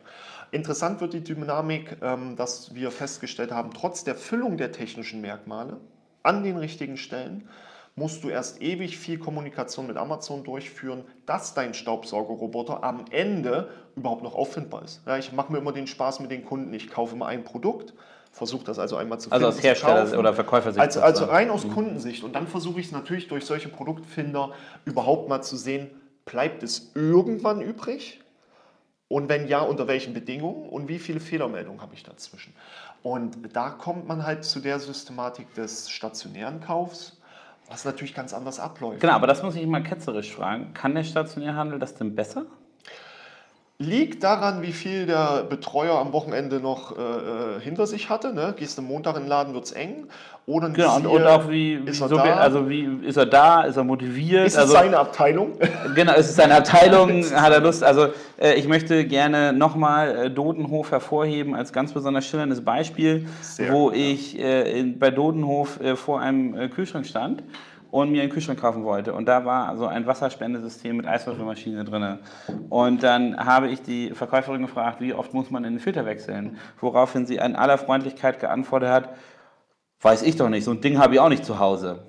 Interessant 0.52 1.00
wird 1.00 1.14
die 1.14 1.24
Dynamik, 1.24 1.96
ähm, 2.00 2.36
dass 2.36 2.74
wir 2.74 2.92
festgestellt 2.92 3.50
haben, 3.50 3.72
trotz 3.72 4.04
der 4.04 4.14
Füllung 4.14 4.56
der 4.56 4.70
technischen 4.70 5.20
Merkmale 5.20 5.80
an 6.22 6.44
den 6.44 6.58
richtigen 6.58 6.96
Stellen, 6.96 7.48
musst 7.94 8.24
du 8.24 8.30
erst 8.30 8.62
ewig 8.62 8.96
viel 8.96 9.18
Kommunikation 9.18 9.86
mit 9.86 9.96
Amazon 9.96 10.44
durchführen, 10.44 11.04
dass 11.26 11.54
dein 11.54 11.74
Staubsaugerroboter 11.74 12.82
am 12.82 13.04
Ende 13.10 13.68
überhaupt 13.96 14.22
noch 14.22 14.34
auffindbar 14.34 14.82
ist. 14.84 15.02
Ja, 15.06 15.18
ich 15.18 15.32
mache 15.32 15.52
mir 15.52 15.58
immer 15.58 15.72
den 15.72 15.86
Spaß 15.86 16.20
mit 16.20 16.30
den 16.30 16.44
Kunden, 16.44 16.72
ich 16.72 16.90
kaufe 16.90 17.14
immer 17.14 17.26
ein 17.26 17.44
Produkt, 17.44 17.92
versuche 18.30 18.64
das 18.64 18.78
also 18.78 18.96
einmal 18.96 19.20
zu 19.20 19.28
finden. 19.28 19.44
Also 19.44 19.58
aus 19.58 19.62
Hersteller- 19.62 20.18
oder 20.18 20.32
Verkäufersicht? 20.32 20.80
Also, 20.80 21.02
also 21.02 21.26
rein 21.26 21.50
aus 21.50 21.66
mhm. 21.66 21.72
Kundensicht. 21.72 22.24
Und 22.24 22.34
dann 22.34 22.46
versuche 22.46 22.80
ich 22.80 22.86
es 22.86 22.92
natürlich 22.92 23.28
durch 23.28 23.44
solche 23.44 23.68
Produktfinder 23.68 24.52
überhaupt 24.86 25.28
mal 25.28 25.42
zu 25.42 25.56
sehen, 25.56 25.90
bleibt 26.24 26.62
es 26.62 26.92
irgendwann 26.94 27.60
übrig? 27.60 28.20
Und 29.08 29.28
wenn 29.28 29.46
ja, 29.46 29.60
unter 29.60 29.86
welchen 29.86 30.14
Bedingungen? 30.14 30.66
Und 30.70 30.88
wie 30.88 30.98
viele 30.98 31.20
Fehlermeldungen 31.20 31.82
habe 31.82 31.92
ich 31.92 32.02
dazwischen? 32.02 32.54
Und 33.02 33.54
da 33.54 33.68
kommt 33.68 34.08
man 34.08 34.24
halt 34.24 34.44
zu 34.44 34.60
der 34.60 34.78
Systematik 34.78 35.52
des 35.54 35.90
stationären 35.90 36.60
Kaufs 36.60 37.20
was 37.72 37.84
natürlich 37.84 38.14
ganz 38.14 38.34
anders 38.34 38.60
abläuft. 38.60 39.00
Genau, 39.00 39.14
aber 39.14 39.26
das 39.26 39.42
muss 39.42 39.56
ich 39.56 39.66
mal 39.66 39.82
ketzerisch 39.82 40.34
fragen. 40.34 40.74
Kann 40.74 40.94
der 40.94 41.04
Stationärhandel 41.04 41.78
das 41.78 41.94
denn 41.94 42.14
besser? 42.14 42.46
Liegt 43.82 44.22
daran, 44.22 44.62
wie 44.62 44.72
viel 44.72 45.06
der 45.06 45.44
Betreuer 45.48 45.98
am 45.98 46.12
Wochenende 46.12 46.60
noch 46.60 46.96
äh, 46.96 47.00
äh 47.00 47.60
hinter 47.60 47.86
sich 47.86 48.08
hatte. 48.08 48.32
Ne? 48.32 48.54
Gehst 48.56 48.78
du 48.78 48.82
Montag 48.82 49.16
in 49.16 49.22
den 49.22 49.28
Laden, 49.28 49.54
wird 49.54 49.64
es 49.64 49.72
eng. 49.72 50.06
Oder 50.44 50.70
genau, 50.70 50.96
und, 50.96 51.06
und, 51.06 51.24
auch 51.24 51.48
wie, 51.48 51.74
ist 51.74 51.86
wie, 51.86 52.08
so 52.08 52.16
da? 52.16 52.36
also 52.36 52.68
wie 52.68 52.84
ist 53.06 53.16
er 53.16 53.26
da, 53.26 53.62
ist 53.62 53.76
er 53.76 53.84
motiviert? 53.84 54.46
Ist 54.46 54.54
es 54.54 54.58
also, 54.60 54.72
seine 54.72 54.98
Abteilung? 54.98 55.52
Genau, 55.94 56.14
ist 56.14 56.30
es 56.30 56.36
seine 56.36 56.56
Abteilung, 56.56 57.24
hat 57.34 57.52
er 57.52 57.60
Lust. 57.60 57.84
Also 57.84 58.08
äh, 58.40 58.54
ich 58.54 58.66
möchte 58.66 59.04
gerne 59.04 59.52
nochmal 59.52 60.16
äh, 60.16 60.30
Dodenhof 60.30 60.90
hervorheben 60.90 61.54
als 61.54 61.72
ganz 61.72 61.92
besonders 61.92 62.26
schillerndes 62.26 62.64
Beispiel, 62.64 63.26
Sehr 63.40 63.72
wo 63.72 63.86
gut, 63.86 63.96
ich 63.96 64.38
äh, 64.38 64.80
in, 64.80 64.98
bei 64.98 65.10
Dodenhof 65.10 65.80
äh, 65.80 65.94
vor 65.94 66.20
einem 66.20 66.58
äh, 66.58 66.68
Kühlschrank 66.68 67.06
stand 67.06 67.42
und 67.92 68.10
mir 68.10 68.22
einen 68.22 68.32
Kühlschrank 68.32 68.58
kaufen 68.58 68.84
wollte. 68.84 69.12
Und 69.12 69.26
da 69.26 69.44
war 69.44 69.76
so 69.76 69.86
ein 69.86 70.06
Wasserspendesystem 70.06 70.96
mit 70.96 71.06
Eiswürfelmaschine 71.06 71.84
drin. 71.84 72.18
Und 72.70 73.02
dann 73.02 73.36
habe 73.36 73.68
ich 73.68 73.82
die 73.82 74.10
Verkäuferin 74.12 74.62
gefragt, 74.62 75.02
wie 75.02 75.12
oft 75.12 75.34
muss 75.34 75.50
man 75.50 75.62
den 75.62 75.78
Filter 75.78 76.06
wechseln? 76.06 76.56
Woraufhin 76.80 77.26
sie 77.26 77.36
in 77.36 77.54
aller 77.54 77.76
Freundlichkeit 77.76 78.40
geantwortet 78.40 78.88
hat, 78.88 79.10
weiß 80.00 80.22
ich 80.22 80.36
doch 80.36 80.48
nicht, 80.48 80.64
so 80.64 80.70
ein 80.70 80.80
Ding 80.80 80.98
habe 80.98 81.14
ich 81.14 81.20
auch 81.20 81.28
nicht 81.28 81.44
zu 81.44 81.58
Hause. 81.58 82.02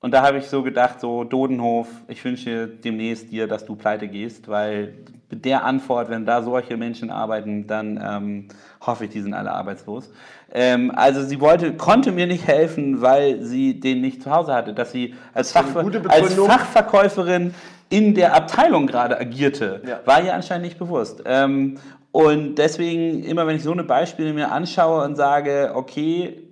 Und 0.00 0.12
da 0.12 0.22
habe 0.22 0.38
ich 0.38 0.46
so 0.46 0.62
gedacht, 0.62 1.00
so 1.00 1.24
Dodenhof, 1.24 1.88
ich 2.06 2.24
wünsche 2.24 2.68
demnächst 2.68 3.32
dir, 3.32 3.48
dass 3.48 3.66
du 3.66 3.74
pleite 3.74 4.06
gehst, 4.06 4.46
weil 4.46 4.94
mit 5.30 5.44
der 5.44 5.64
Antwort, 5.64 6.08
wenn 6.08 6.24
da 6.24 6.42
solche 6.42 6.76
Menschen 6.76 7.10
arbeiten, 7.10 7.66
dann 7.66 8.00
ähm, 8.02 8.48
hoffe 8.80 9.04
ich, 9.04 9.10
die 9.10 9.20
sind 9.20 9.34
alle 9.34 9.50
arbeitslos. 9.50 10.10
Ähm, 10.52 10.92
also 10.94 11.22
sie 11.22 11.40
wollte, 11.40 11.74
konnte 11.74 12.12
mir 12.12 12.26
nicht 12.26 12.46
helfen, 12.46 13.02
weil 13.02 13.42
sie 13.42 13.80
den 13.80 14.00
nicht 14.00 14.22
zu 14.22 14.30
Hause 14.30 14.54
hatte, 14.54 14.72
dass 14.72 14.92
sie 14.92 15.14
als, 15.34 15.52
Fachver 15.52 15.84
als 16.08 16.34
Fachverkäuferin 16.34 17.52
in 17.90 18.14
der 18.14 18.34
Abteilung 18.34 18.86
gerade 18.86 19.18
agierte, 19.18 19.82
ja. 19.86 20.00
war 20.04 20.22
ihr 20.22 20.34
anscheinend 20.34 20.66
nicht 20.66 20.78
bewusst. 20.78 21.22
Ähm, 21.26 21.78
und 22.12 22.56
deswegen, 22.56 23.24
immer 23.24 23.46
wenn 23.46 23.56
ich 23.56 23.62
so 23.62 23.72
eine 23.72 23.84
Beispiele 23.84 24.32
mir 24.32 24.50
anschaue 24.50 25.04
und 25.04 25.16
sage, 25.16 25.72
okay, 25.74 26.47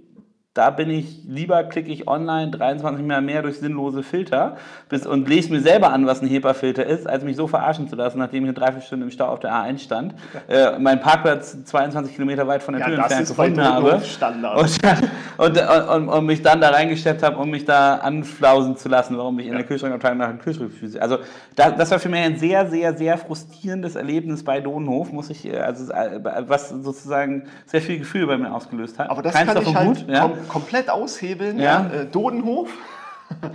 da 0.56 0.70
bin 0.70 0.88
ich, 0.88 1.20
lieber 1.26 1.64
klicke 1.64 1.92
ich 1.92 2.08
online 2.08 2.50
23 2.50 3.04
Mal 3.04 3.20
mehr 3.20 3.42
durch 3.42 3.58
sinnlose 3.58 4.02
Filter 4.02 4.56
bis, 4.88 5.06
und 5.06 5.28
lese 5.28 5.52
mir 5.52 5.60
selber 5.60 5.92
an, 5.92 6.06
was 6.06 6.22
ein 6.22 6.28
HEPA-Filter 6.28 6.84
ist, 6.86 7.06
als 7.06 7.24
mich 7.24 7.36
so 7.36 7.46
verarschen 7.46 7.88
zu 7.88 7.96
lassen, 7.96 8.18
nachdem 8.18 8.44
ich 8.44 8.48
eine 8.48 8.54
Dreiviertelstunde 8.54 9.04
im 9.04 9.10
Stau 9.10 9.26
auf 9.26 9.40
der 9.40 9.52
A1 9.52 9.80
stand, 9.80 10.14
äh, 10.48 10.78
meinen 10.78 11.00
Parkplatz 11.00 11.62
22 11.64 12.14
Kilometer 12.14 12.46
weit 12.46 12.62
von 12.62 12.72
der 12.72 12.80
ja, 12.80 12.86
Tür 12.86 12.98
entfernt 12.98 13.28
gefunden 13.28 13.62
habe 13.62 14.00
und, 15.36 15.58
und, 15.58 15.88
und, 15.90 16.08
und, 16.08 16.26
mich 16.26 16.42
dann 16.42 16.60
da 16.60 16.70
reingesteppt 16.70 17.22
habe, 17.22 17.36
um 17.36 17.50
mich 17.50 17.64
da 17.66 17.96
anflausen 17.96 18.76
zu 18.76 18.88
lassen, 18.88 19.18
warum 19.18 19.38
ich 19.38 19.48
in 19.48 19.54
der 19.54 19.64
Kühlschrankabteilung 19.64 20.18
nach 20.18 20.28
dem 20.28 20.38
Kühlschrank 20.38 20.72
füße. 20.72 21.00
Also 21.02 21.18
da, 21.54 21.70
das 21.70 21.90
war 21.90 21.98
für 21.98 22.08
mich 22.08 22.20
ein 22.20 22.38
sehr, 22.38 22.66
sehr, 22.70 22.96
sehr 22.96 23.18
frustrierendes 23.18 23.94
Erlebnis 23.94 24.42
bei 24.42 24.60
Dohnhof, 24.60 25.12
muss 25.12 25.28
ich, 25.28 25.46
äh, 25.46 25.58
also 25.58 25.92
äh, 25.92 26.20
was 26.46 26.70
sozusagen 26.70 27.44
sehr 27.66 27.82
viel 27.82 27.98
Gefühl 27.98 28.26
bei 28.26 28.38
mir 28.38 28.54
ausgelöst 28.54 28.98
hat. 28.98 29.10
Aber 29.10 29.22
das 29.22 29.34
Keins 29.34 29.52
kann 29.52 29.62
ich 29.62 29.74
halt 29.74 29.86
gut, 29.86 30.08
ja? 30.08 30.30
Komplett 30.48 30.90
aushebeln. 30.90 31.58
Ja. 31.58 31.86
Äh, 31.86 32.06
Dodenhof. 32.06 32.70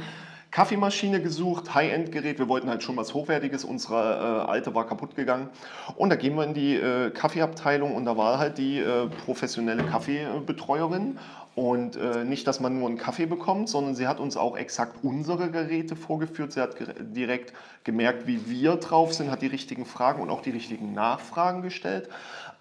Kaffeemaschine 0.51 1.21
gesucht, 1.21 1.73
High-End-Gerät. 1.73 2.37
Wir 2.37 2.49
wollten 2.49 2.69
halt 2.69 2.83
schon 2.83 2.97
was 2.97 3.13
Hochwertiges. 3.13 3.63
Unsere 3.63 4.45
äh, 4.47 4.51
alte 4.51 4.75
war 4.75 4.85
kaputt 4.85 5.15
gegangen. 5.15 5.49
Und 5.95 6.09
da 6.09 6.17
gehen 6.17 6.35
wir 6.35 6.43
in 6.43 6.53
die 6.53 6.75
äh, 6.75 7.09
Kaffeeabteilung 7.09 7.95
und 7.95 8.03
da 8.03 8.17
war 8.17 8.37
halt 8.37 8.57
die 8.57 8.79
äh, 8.79 9.07
professionelle 9.25 9.83
Kaffeebetreuerin. 9.83 11.17
Und 11.55 11.95
äh, 11.95 12.23
nicht, 12.25 12.47
dass 12.47 12.59
man 12.59 12.79
nur 12.79 12.87
einen 12.87 12.97
Kaffee 12.97 13.25
bekommt, 13.25 13.69
sondern 13.69 13.95
sie 13.95 14.07
hat 14.07 14.19
uns 14.19 14.37
auch 14.37 14.57
exakt 14.57 14.97
unsere 15.03 15.49
Geräte 15.49 15.95
vorgeführt. 15.95 16.53
Sie 16.53 16.61
hat 16.61 16.75
direkt 16.99 17.53
gemerkt, 17.83 18.27
wie 18.27 18.49
wir 18.49 18.75
drauf 18.75 19.13
sind, 19.13 19.31
hat 19.31 19.41
die 19.41 19.47
richtigen 19.47 19.85
Fragen 19.85 20.21
und 20.21 20.29
auch 20.29 20.41
die 20.41 20.51
richtigen 20.51 20.93
Nachfragen 20.93 21.61
gestellt. 21.61 22.09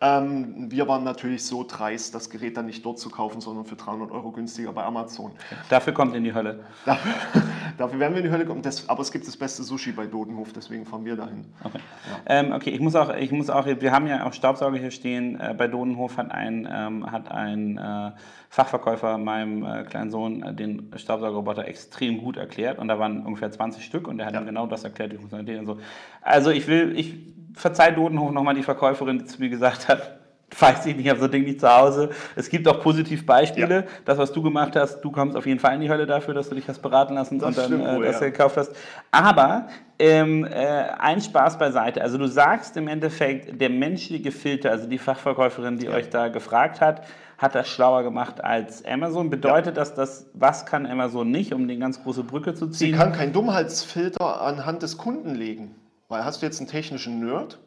Ähm, 0.02 0.71
wir 0.71 0.88
waren 0.88 1.04
natürlich 1.04 1.45
so 1.45 1.62
dreist, 1.62 2.14
das 2.14 2.30
Gerät 2.30 2.57
dann 2.57 2.64
nicht 2.64 2.85
dort 2.87 2.99
zu 2.99 3.11
kaufen, 3.11 3.42
sondern 3.42 3.66
für 3.66 3.76
300 3.76 4.11
Euro 4.11 4.33
günstiger 4.33 4.73
bei 4.73 4.83
Amazon. 4.83 5.33
Dafür 5.69 5.92
kommt 5.92 6.14
in 6.14 6.25
die 6.25 6.33
Hölle. 6.33 6.64
Dafür, 6.87 7.12
dafür 7.78 8.00
werden 8.00 8.14
wir 8.14 8.23
in 8.23 8.26
die 8.26 8.33
Hölle 8.33 8.47
kommen. 8.47 8.62
Das, 8.62 8.88
aber 8.88 9.02
es 9.02 9.12
gibt 9.12 9.26
das 9.26 9.37
beste 9.37 9.62
Sushi 9.62 9.92
bei 9.92 10.07
Dodenhof, 10.07 10.54
deswegen 10.54 10.87
fahren 10.87 11.04
wir 11.04 11.16
dahin. 11.16 11.45
Okay, 11.62 11.80
ja. 12.09 12.35
ähm, 12.35 12.52
okay 12.52 12.71
ich, 12.71 12.80
muss 12.80 12.97
auch, 12.97 13.14
ich 13.14 13.30
muss 13.30 13.50
auch, 13.50 13.66
wir 13.66 13.92
haben 13.92 14.07
ja 14.07 14.26
auch 14.26 14.33
Staubsauger 14.33 14.78
hier 14.78 14.90
stehen. 14.90 15.38
Äh, 15.38 15.54
bei 15.57 15.69
Dodenhof 15.69 16.16
hat 16.16 16.30
ein, 16.30 16.66
ähm, 16.73 17.11
hat 17.12 17.30
ein 17.30 17.76
äh, 17.76 18.12
Fachverkäufer 18.49 19.19
meinem 19.19 19.64
äh, 19.64 19.85
kleinen 19.85 20.11
Sohn 20.11 20.42
äh, 20.42 20.54
den 20.54 20.90
Staubsaugerroboter 20.97 21.69
extrem 21.69 22.19
gut 22.19 22.38
erklärt 22.38 22.78
und 22.78 22.88
da 22.88 22.99
waren 22.99 23.26
ungefähr 23.26 23.50
20 23.50 23.85
Stück 23.85 24.09
und 24.09 24.16
der 24.16 24.26
hat 24.26 24.33
ja. 24.33 24.40
ihm 24.40 24.47
genau 24.47 24.66
das 24.66 24.83
erklärt, 24.83 25.12
die 25.12 25.19
Funktionalität 25.19 25.61
und 25.61 25.66
so. 25.66 25.78
Also 26.23 26.50
ich 26.50 26.66
will, 26.66 26.99
ich 26.99 27.29
verzeih 27.54 27.92
Dodenhof 27.92 28.33
nochmal 28.33 28.54
die 28.54 28.62
Verkäuferin, 28.62 29.19
die 29.19 29.25
zu 29.25 29.40
mir 29.40 29.49
gesagt 29.49 29.88
hat, 29.88 30.21
weiß 30.59 30.87
ich 30.87 30.97
nicht, 30.97 31.04
ich 31.04 31.11
habe 31.11 31.21
so 31.21 31.26
ein 31.26 31.30
Ding 31.30 31.45
nicht 31.45 31.61
zu 31.61 31.69
Hause. 31.69 32.11
Es 32.35 32.49
gibt 32.49 32.66
auch 32.66 32.80
Positivbeispiele. 32.80 33.75
Ja. 33.75 33.85
Das, 34.04 34.19
was 34.19 34.33
du 34.33 34.42
gemacht 34.42 34.75
hast, 34.76 35.00
du 35.00 35.11
kommst 35.11 35.37
auf 35.37 35.47
jeden 35.47 35.61
Fall 35.61 35.75
in 35.75 35.80
die 35.80 35.90
Hölle 35.90 36.07
dafür, 36.07 36.35
dass 36.35 36.49
du 36.49 36.54
dich 36.54 36.69
hast 36.69 36.80
beraten 36.80 37.14
lassen 37.14 37.38
das 37.38 37.49
und 37.49 37.59
dann 37.59 37.66
stimmt, 37.66 37.87
äh, 37.87 38.07
das 38.07 38.21
ja. 38.21 38.26
gekauft 38.26 38.57
hast. 38.57 38.73
Aber 39.11 39.69
ähm, 39.99 40.45
äh, 40.45 40.57
ein 40.99 41.21
Spaß 41.21 41.59
beiseite. 41.59 42.02
Also 42.02 42.19
du 42.19 42.26
sagst 42.26 42.76
im 42.76 42.88
Endeffekt, 42.88 43.61
der 43.61 43.71
menschliche 43.71 44.33
Filter, 44.33 44.71
also 44.71 44.88
die 44.88 44.99
Fachverkäuferin, 44.99 45.78
die 45.78 45.87
ja. 45.87 45.92
euch 45.92 46.11
da 46.11 46.28
gefragt 46.28 46.80
hat, 46.80 47.04
hat 47.38 47.54
das 47.54 47.69
schlauer 47.69 48.02
gemacht 48.02 48.42
als 48.45 48.85
Amazon. 48.85 49.30
Bedeutet 49.30 49.76
ja. 49.76 49.83
das, 49.83 49.95
dass 49.95 50.30
was 50.35 50.66
kann 50.66 50.85
Amazon 50.85 51.30
nicht, 51.30 51.54
um 51.54 51.69
die 51.69 51.78
ganz 51.78 52.02
große 52.02 52.25
Brücke 52.25 52.54
zu 52.54 52.66
ziehen? 52.69 52.92
Sie 52.92 52.99
kann 52.99 53.12
keinen 53.12 53.33
Dummheitsfilter 53.33 54.42
anhand 54.42 54.83
des 54.83 54.99
Kunden 54.99 55.35
legen. 55.35 55.75
Weil 56.10 56.24
hast 56.24 56.42
du 56.42 56.46
jetzt 56.46 56.60
einen 56.60 56.68
technischen 56.68 57.24
Nerd, 57.24 57.58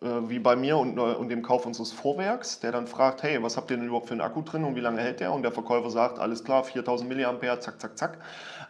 äh, 0.00 0.06
wie 0.28 0.38
bei 0.38 0.54
mir 0.54 0.78
und, 0.78 0.96
äh, 0.96 1.00
und 1.00 1.28
dem 1.30 1.42
Kauf 1.42 1.66
unseres 1.66 1.90
Vorwerks, 1.90 2.60
der 2.60 2.70
dann 2.70 2.86
fragt, 2.86 3.24
hey, 3.24 3.42
was 3.42 3.56
habt 3.56 3.72
ihr 3.72 3.76
denn 3.76 3.86
überhaupt 3.86 4.06
für 4.06 4.12
einen 4.12 4.20
Akku 4.20 4.42
drin 4.42 4.62
und 4.62 4.76
wie 4.76 4.80
lange 4.80 5.00
hält 5.00 5.18
der? 5.18 5.32
Und 5.32 5.42
der 5.42 5.50
Verkäufer 5.50 5.90
sagt, 5.90 6.20
alles 6.20 6.44
klar, 6.44 6.62
4000 6.62 7.10
mAh, 7.10 7.58
zack, 7.58 7.80
zack, 7.80 7.98
zack. 7.98 8.18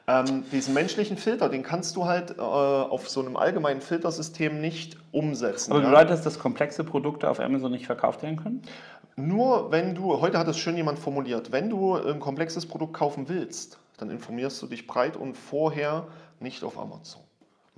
Ähm, 0.06 0.44
diesen 0.50 0.72
menschlichen 0.72 1.18
Filter, 1.18 1.50
den 1.50 1.62
kannst 1.62 1.94
du 1.96 2.06
halt 2.06 2.38
äh, 2.38 2.40
auf 2.40 3.10
so 3.10 3.20
einem 3.20 3.36
allgemeinen 3.36 3.82
Filtersystem 3.82 4.62
nicht 4.62 4.96
umsetzen. 5.12 5.72
Aber 5.72 5.82
bedeutet 5.82 6.08
ja? 6.08 6.14
das, 6.16 6.24
dass 6.24 6.38
komplexe 6.38 6.82
Produkte 6.82 7.28
auf 7.28 7.38
Amazon 7.38 7.70
nicht 7.70 7.84
verkauft 7.84 8.22
werden 8.22 8.42
können? 8.42 8.62
Nur 9.16 9.70
wenn 9.70 9.94
du, 9.94 10.22
heute 10.22 10.38
hat 10.38 10.48
es 10.48 10.56
schön 10.56 10.76
jemand 10.76 10.98
formuliert, 10.98 11.52
wenn 11.52 11.68
du 11.68 11.96
ein 11.96 12.20
komplexes 12.20 12.64
Produkt 12.64 12.94
kaufen 12.94 13.28
willst, 13.28 13.78
dann 13.98 14.08
informierst 14.08 14.62
du 14.62 14.66
dich 14.66 14.86
breit 14.86 15.18
und 15.18 15.36
vorher 15.36 16.06
nicht 16.40 16.64
auf 16.64 16.78
Amazon. 16.78 17.27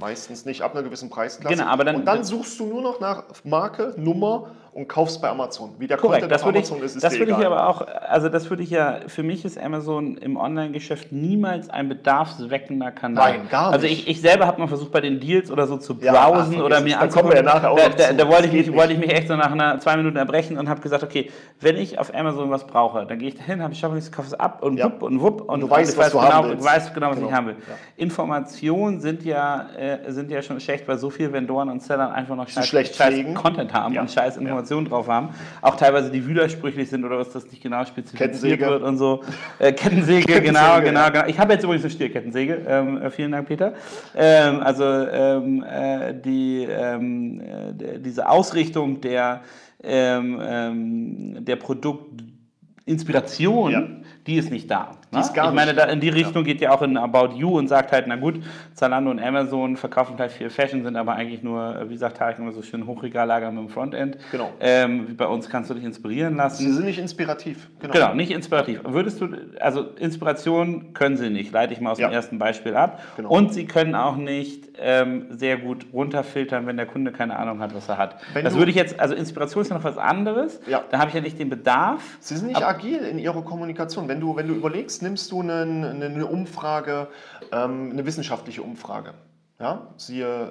Meistens 0.00 0.45
nicht 0.45 0.62
ab 0.62 0.73
einer 0.75 0.83
gewissen 0.83 1.11
Preisklasse. 1.11 1.54
Genau, 1.54 1.69
aber 1.69 1.85
dann, 1.85 1.97
und 1.97 2.04
dann 2.07 2.25
suchst 2.25 2.59
du 2.59 2.66
nur 2.66 2.83
noch 2.83 3.00
nach 3.00 3.25
Marke, 3.45 3.95
Nummer 3.97 4.50
und 4.73 4.89
kaufst 4.89 5.21
bei 5.21 5.29
Amazon. 5.29 5.71
Wie 5.79 5.87
der 5.87 5.97
Korrekt, 5.97 6.23
Content 6.23 6.33
das 6.33 6.43
auf 6.43 6.49
Amazon 6.49 6.79
ich, 6.79 6.85
ist, 6.85 6.97
ist 6.97 7.03
Das 7.03 7.19
würde 7.19 7.33
ich 7.33 7.45
aber 7.45 7.69
auch, 7.69 7.87
also 8.09 8.29
das 8.29 8.49
würde 8.50 8.62
ich 8.62 8.71
ja, 8.71 9.00
für 9.09 9.25
mich 9.25 9.45
ist 9.45 9.59
Amazon 9.59 10.17
im 10.19 10.37
Online-Geschäft 10.37 11.11
niemals 11.11 11.69
ein 11.69 11.89
bedarfsweckender 11.89 12.93
Kanal. 12.93 13.39
Nein, 13.39 13.49
gar 13.50 13.73
also 13.73 13.87
nicht. 13.87 13.99
Also 13.99 14.09
ich, 14.09 14.09
ich 14.09 14.21
selber 14.21 14.47
habe 14.47 14.61
mal 14.61 14.69
versucht, 14.69 14.93
bei 14.93 15.00
den 15.00 15.19
Deals 15.19 15.50
oder 15.50 15.67
so 15.67 15.77
zu 15.77 15.97
browsen 15.97 16.55
ja, 16.55 16.62
oder 16.62 16.81
mir 16.81 16.95
da 16.95 17.00
anzugucken. 17.00 17.37
Ja 17.37 17.43
nachher 17.43 17.71
auch 17.71 17.77
da, 17.77 17.89
da, 17.89 18.12
da 18.12 18.29
wollte, 18.29 18.47
ich 18.47 18.53
mich, 18.53 18.73
wollte 18.73 18.93
ich 18.93 18.99
mich 18.99 19.11
echt 19.12 19.27
so 19.27 19.35
nach 19.35 19.50
einer 19.50 19.81
zwei 19.81 19.97
Minuten 19.97 20.17
erbrechen 20.17 20.57
und 20.57 20.69
habe 20.69 20.81
gesagt, 20.81 21.03
okay, 21.03 21.31
wenn 21.61 21.77
ich 21.77 21.99
auf 21.99 22.15
Amazon 22.15 22.50
was 22.50 22.67
brauche, 22.67 23.07
dann 23.07 23.19
gehe 23.19 23.31
ich 23.31 23.37
dahin, 23.37 23.62
habe 23.62 23.73
ich 23.73 23.81
Shopping, 23.81 24.00
kaufe 24.12 24.29
es 24.29 24.35
ab 24.35 24.62
und 24.62 24.77
ja. 24.77 24.85
wupp 24.85 25.03
und 25.03 25.21
wupp. 25.21 25.41
Und, 25.43 25.49
und 25.49 25.61
du 25.62 25.71
weißt, 25.71 25.99
was 25.99 26.12
du 26.12 26.19
genau, 26.19 26.33
haben 26.33 26.49
willst. 26.50 26.65
weiß 26.65 26.95
genau, 26.95 27.09
was 27.09 27.17
genau. 27.17 27.29
ich 27.29 27.35
haben 27.35 27.47
will. 27.49 27.57
Ja. 27.57 27.75
Informationen 27.97 29.00
sind 29.00 29.25
ja, 29.25 29.67
äh, 29.77 30.12
sind 30.12 30.31
ja 30.31 30.43
schon 30.43 30.61
schlecht, 30.61 30.87
weil 30.87 30.99
so 30.99 31.11
viele 31.11 31.33
Vendoren 31.33 31.71
und 31.71 31.83
Sellern 31.83 32.12
einfach 32.12 32.37
noch 32.37 32.49
scheiß, 32.49 32.69
scheiß 32.69 33.35
Content 33.35 33.75
haben 33.75 33.99
und 33.99 34.11
scheiß 34.11 34.37
Informationen 34.37 34.60
drauf 34.67 35.09
haben 35.09 35.31
auch 35.62 35.76
teilweise 35.76 36.11
die 36.11 36.26
widersprüchlich 36.26 36.90
sind 36.90 37.05
oder 37.05 37.19
was 37.19 37.31
das 37.31 37.49
nicht 37.50 37.62
genau 37.62 37.85
spezifiziert 37.85 38.61
wird 38.61 38.83
und 38.83 38.97
so. 38.99 39.23
Äh, 39.59 39.73
Kettensäge, 39.73 40.26
Kettensäge, 40.26 40.40
genau, 40.40 40.81
genau, 40.81 41.11
genau. 41.11 41.26
Ich 41.26 41.38
habe 41.38 41.52
jetzt 41.52 41.62
übrigens 41.64 41.85
eine 41.85 41.93
Stierkettensäge. 41.93 42.62
Ähm, 42.67 43.02
äh, 43.02 43.11
vielen 43.11 43.33
Dank, 43.33 43.49
Peter. 43.49 43.75
Ähm, 44.14 44.61
also 44.61 44.85
ähm, 44.85 45.62
äh, 45.64 46.14
die, 46.14 46.67
ähm, 46.69 47.40
äh, 47.40 47.73
diese 47.99 48.29
Ausrichtung 48.29 49.00
der, 49.00 49.40
ähm, 49.83 50.38
ähm, 50.43 51.45
der 51.45 51.57
Produktinspiration, 51.57 53.71
ja. 53.71 53.83
die 54.26 54.37
ist 54.37 54.50
nicht 54.50 54.71
da. 54.71 54.97
Gar 55.11 55.49
ich 55.49 55.55
meine, 55.55 55.75
da 55.75 55.85
in 55.85 56.00
die 56.00 56.09
Richtung 56.09 56.45
ja. 56.45 56.52
geht 56.52 56.61
ja 56.61 56.71
auch 56.71 56.83
in 56.83 56.97
About 56.97 57.35
You 57.35 57.59
und 57.59 57.67
sagt 57.69 57.90
halt, 57.90 58.07
na 58.07 58.17
gut, 58.17 58.40
Zalando 58.75 59.11
und 59.11 59.19
Amazon 59.19 59.76
verkaufen 59.76 60.17
halt 60.19 60.31
viel 60.31 60.50
Fashion, 60.50 60.85
sind 60.85 60.97
aber 60.97 61.14
eigentlich 61.14 61.43
nur, 61.43 61.88
wie 61.88 61.97
sagt 61.97 62.19
Tarek 62.19 62.38
immer 62.38 62.52
so 62.52 62.62
schön, 62.62 62.87
Hochregallager 62.87 63.50
mit 63.50 63.59
dem 63.59 63.69
Frontend. 63.69 64.19
Genau. 64.31 64.52
Ähm, 64.61 65.17
bei 65.17 65.26
uns 65.26 65.49
kannst 65.49 65.69
du 65.71 65.75
dich 65.75 65.85
inspirieren 65.85 66.37
lassen. 66.37 66.62
Sie 66.62 66.73
sind 66.73 66.85
nicht 66.85 66.99
inspirativ. 66.99 67.69
Genau. 67.81 67.93
genau, 67.93 68.14
nicht 68.14 68.31
inspirativ. 68.31 68.81
Würdest 68.85 69.21
du, 69.21 69.29
also 69.59 69.83
Inspiration 69.99 70.93
können 70.93 71.17
sie 71.17 71.31
nicht, 71.31 71.52
leite 71.52 71.73
ich 71.73 71.81
mal 71.81 71.90
aus 71.90 71.99
ja. 71.99 72.09
dem 72.09 72.14
ersten 72.14 72.38
Beispiel 72.38 72.76
ab. 72.76 73.02
Genau. 73.17 73.31
Und 73.31 73.52
sie 73.52 73.67
können 73.67 73.97
auch 73.97 74.17
nicht 74.17 74.69
ähm, 74.79 75.26
sehr 75.31 75.57
gut 75.57 75.87
runterfiltern, 75.93 76.67
wenn 76.67 76.76
der 76.76 76.87
Kunde 76.87 77.11
keine 77.11 77.37
Ahnung 77.37 77.61
hat, 77.61 77.75
was 77.75 77.88
er 77.88 77.99
hat. 77.99 78.17
Wenn 78.33 78.45
das 78.45 78.55
würde 78.55 78.71
ich 78.71 78.76
jetzt, 78.76 78.99
also 79.00 79.14
Inspiration 79.14 79.62
ist 79.62 79.71
ja 79.71 79.76
noch 79.76 79.85
was 79.85 79.99
anderes. 79.99 80.61
Ja. 80.69 80.85
Da 80.90 80.99
habe 80.99 81.09
ich 81.09 81.14
ja 81.14 81.21
nicht 81.21 81.38
den 81.38 81.50
Bedarf. 81.50 82.02
Sie 82.21 82.37
sind 82.37 82.49
nicht 82.49 82.62
agil 82.62 83.00
in 83.00 83.19
ihrer 83.19 83.43
Kommunikation. 83.43 84.07
Wenn 84.07 84.21
du, 84.21 84.37
wenn 84.37 84.47
du 84.47 84.55
überlegst, 84.55 85.00
nimmst 85.02 85.30
du 85.33 85.40
einen, 85.40 85.85
eine 85.85 86.26
Umfrage, 86.26 87.09
ähm, 87.52 87.90
eine 87.92 88.07
wissenschaftliche 88.07 88.62
Umfrage. 88.62 89.14
Ja, 89.61 89.88
siehe 89.99 90.50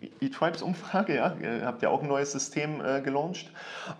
äh, 0.00 0.24
E-Tribes-Umfrage, 0.24 1.16
ja, 1.16 1.34
ihr 1.38 1.66
habt 1.66 1.82
ja 1.82 1.90
auch 1.90 2.00
ein 2.02 2.08
neues 2.08 2.32
System 2.32 2.80
äh, 2.80 3.02
gelauncht. 3.02 3.52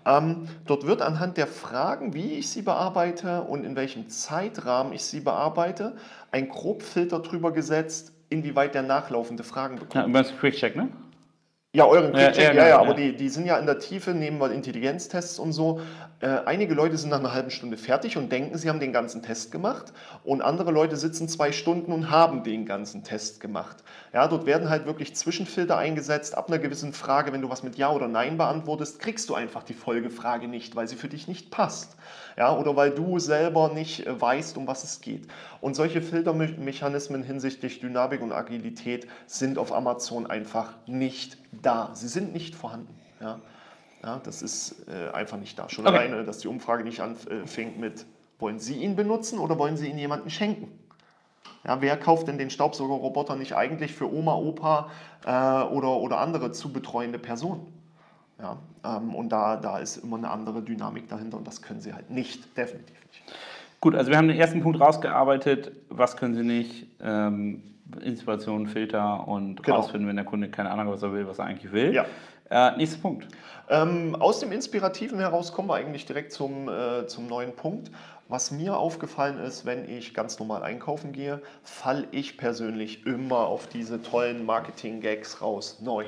Ähm, 0.07 0.49
dort 0.65 0.87
wird 0.87 1.03
anhand 1.03 1.37
der 1.37 1.47
Fragen, 1.47 2.15
wie 2.15 2.33
ich 2.33 2.49
sie 2.49 2.63
bearbeite 2.63 3.43
und 3.43 3.65
in 3.65 3.77
welchem 3.77 4.09
Zeitrahmen 4.09 4.95
ich 4.95 5.05
sie 5.05 5.21
bearbeite, 5.21 5.97
ein 6.31 6.49
Grobfilter 6.49 7.19
drüber 7.21 7.53
gesetzt, 7.53 8.15
inwieweit 8.31 8.75
der 8.75 8.83
nachlaufende 8.83 9.45
Fragen 9.45 9.77
bekommt. 9.77 9.95
Ja, 9.97 10.07
über 10.07 10.23
das 10.23 10.35
Quick-Check, 10.39 10.77
ne? 10.77 10.89
Ja, 11.75 11.85
euren 11.85 12.13
Quick-Check, 12.13 12.39
ja, 12.39 12.53
ja, 12.53 12.63
ja, 12.63 12.69
ja, 12.69 12.79
aber 12.79 12.95
die, 12.95 13.15
die 13.15 13.29
sind 13.29 13.45
ja 13.45 13.59
in 13.59 13.67
der 13.67 13.79
Tiefe, 13.79 14.13
nehmen 14.13 14.41
wir 14.41 14.51
Intelligenztests 14.51 15.39
und 15.39 15.53
so. 15.53 15.83
Äh, 16.21 16.29
einige 16.47 16.73
Leute 16.73 16.97
sind 16.97 17.11
nach 17.11 17.19
einer 17.19 17.35
halben 17.35 17.51
Stunde 17.51 17.77
fertig 17.77 18.17
und 18.17 18.33
denken, 18.33 18.57
sie 18.57 18.71
haben 18.71 18.81
den 18.81 18.95
ganzen 18.95 19.23
Test 19.23 19.53
gemacht. 19.53 19.93
Und 20.25 20.41
andere 20.41 20.71
Leute 20.71 20.97
sitzen 20.97 21.29
zwei 21.29 21.53
Stunden 21.53 21.93
und 21.93 22.11
haben 22.11 22.43
den 22.43 22.65
ganzen 22.65 23.05
Test 23.05 23.41
gemacht. 23.41 23.85
Ja, 24.15 24.27
dort 24.29 24.47
werden 24.47 24.71
halt 24.71 24.87
wirklich 24.87 25.15
Zwischenfilter 25.15 25.77
eingesetzt. 25.77 26.39
Ab 26.39 26.49
einer 26.49 26.59
gewissen 26.59 26.95
Frage, 26.95 27.35
wenn 27.35 27.43
du 27.43 27.51
was 27.51 27.63
mit 27.63 27.77
Ja 27.77 27.93
oder 27.93 28.09
Nein 28.09 28.39
beantwortest, 28.39 28.99
kriegst 28.99 29.29
du 29.29 29.35
einfach 29.35 29.63
die 29.63 29.75
Folgefrage 29.75 30.49
nicht, 30.49 30.75
weil 30.75 30.89
sie 30.89 30.97
für 30.97 31.09
dich 31.09 31.29
nicht 31.29 31.51
passt. 31.51 31.97
Ja, 32.39 32.57
oder 32.57 32.77
weil 32.77 32.93
du 32.93 33.19
selber 33.19 33.69
nicht 33.69 34.07
äh, 34.07 34.21
weißt, 34.21 34.57
um 34.59 34.69
was 34.69 34.85
es 34.85 35.01
geht. 35.01 35.27
Und 35.61 35.75
solche 35.75 36.01
Filtermechanismen 36.01 37.25
hinsichtlich 37.25 37.81
Dynamik 37.81 38.23
und 38.23 38.31
Agilität 38.31 39.09
sind 39.27 39.59
auf 39.59 39.73
Amazon 39.73 40.29
einfach 40.29 40.75
nicht 40.87 41.37
da. 41.51 41.91
Sie 41.95 42.07
sind 42.07 42.33
nicht 42.33 42.55
vorhanden. 42.55 42.95
Ja, 43.21 43.41
ja 44.05 44.21
das 44.23 44.43
ist 44.43 44.87
äh, 44.89 45.11
einfach 45.11 45.37
nicht 45.37 45.59
da. 45.59 45.69
Schon 45.69 45.85
okay. 45.85 45.97
alleine, 45.97 46.23
dass 46.23 46.39
die 46.39 46.47
Umfrage 46.47 46.85
nicht 46.85 47.01
anfängt 47.01 47.81
mit, 47.81 48.07
wollen 48.39 48.61
Sie 48.61 48.77
ihn 48.77 48.95
benutzen 48.95 49.41
oder 49.41 49.59
wollen 49.59 49.77
Sie 49.77 49.89
ihn 49.89 49.99
jemandem 49.99 50.31
schenken? 50.31 50.71
Ja, 51.67 51.81
wer 51.81 51.97
kauft 51.97 52.29
denn 52.29 52.39
den 52.39 52.51
Staubsaugerroboter 52.51 53.35
nicht 53.35 53.57
eigentlich 53.57 53.95
für 53.95 54.13
Oma, 54.13 54.37
Opa 54.37 54.91
äh, 55.27 55.31
oder, 55.75 55.97
oder 55.97 56.19
andere 56.19 56.53
zu 56.53 56.73
betreuende 56.73 57.19
Personen? 57.19 57.78
Ja, 58.41 58.57
ähm, 58.85 59.15
und 59.15 59.31
da, 59.31 59.57
da 59.57 59.79
ist 59.79 59.97
immer 59.99 60.17
eine 60.17 60.31
andere 60.31 60.63
Dynamik 60.63 61.09
dahinter 61.09 61.37
und 61.39 61.47
das 61.47 61.61
können 61.61 61.81
sie 61.81 61.93
halt 61.93 62.11
nicht, 62.11 62.57
definitiv 62.57 62.97
nicht. 63.07 63.23
Gut, 63.81 63.95
also 63.95 64.11
wir 64.11 64.17
haben 64.17 64.29
den 64.29 64.39
ersten 64.39 64.61
Punkt 64.61 64.81
rausgearbeitet. 64.81 65.73
Was 65.89 66.17
können 66.17 66.35
sie 66.35 66.45
nicht? 66.45 66.87
Ähm, 67.01 67.63
Inspiration, 68.03 68.67
Filter 68.67 69.27
und 69.27 69.63
genau. 69.63 69.79
rausfinden, 69.79 70.09
wenn 70.09 70.17
der 70.17 70.25
Kunde 70.25 70.51
keine 70.51 70.71
Ahnung 70.71 70.87
hat, 70.87 70.95
was 70.95 71.03
er 71.03 71.13
will, 71.13 71.27
was 71.27 71.39
er 71.39 71.47
eigentlich 71.47 71.73
will. 71.73 71.95
Ja. 71.95 72.05
Äh, 72.51 72.77
nächster 72.77 73.01
Punkt. 73.01 73.29
Ähm, 73.69 74.15
aus 74.17 74.41
dem 74.41 74.53
Inspirativen 74.53 75.19
heraus 75.19 75.53
kommen 75.53 75.69
wir 75.69 75.75
eigentlich 75.75 76.07
direkt 76.07 76.33
zum, 76.33 76.69
äh, 76.69 77.07
zum 77.07 77.27
neuen 77.27 77.55
Punkt. 77.55 77.91
Was 78.29 78.51
mir 78.51 78.77
aufgefallen 78.77 79.39
ist, 79.39 79.65
wenn 79.65 79.89
ich 79.89 80.13
ganz 80.13 80.39
normal 80.39 80.63
einkaufen 80.63 81.13
gehe, 81.13 81.41
falle 81.63 82.07
ich 82.11 82.37
persönlich 82.37 83.07
immer 83.07 83.47
auf 83.47 83.67
diese 83.69 84.03
tollen 84.03 84.45
Marketing-Gags 84.45 85.41
raus. 85.41 85.79
Neu 85.81 86.05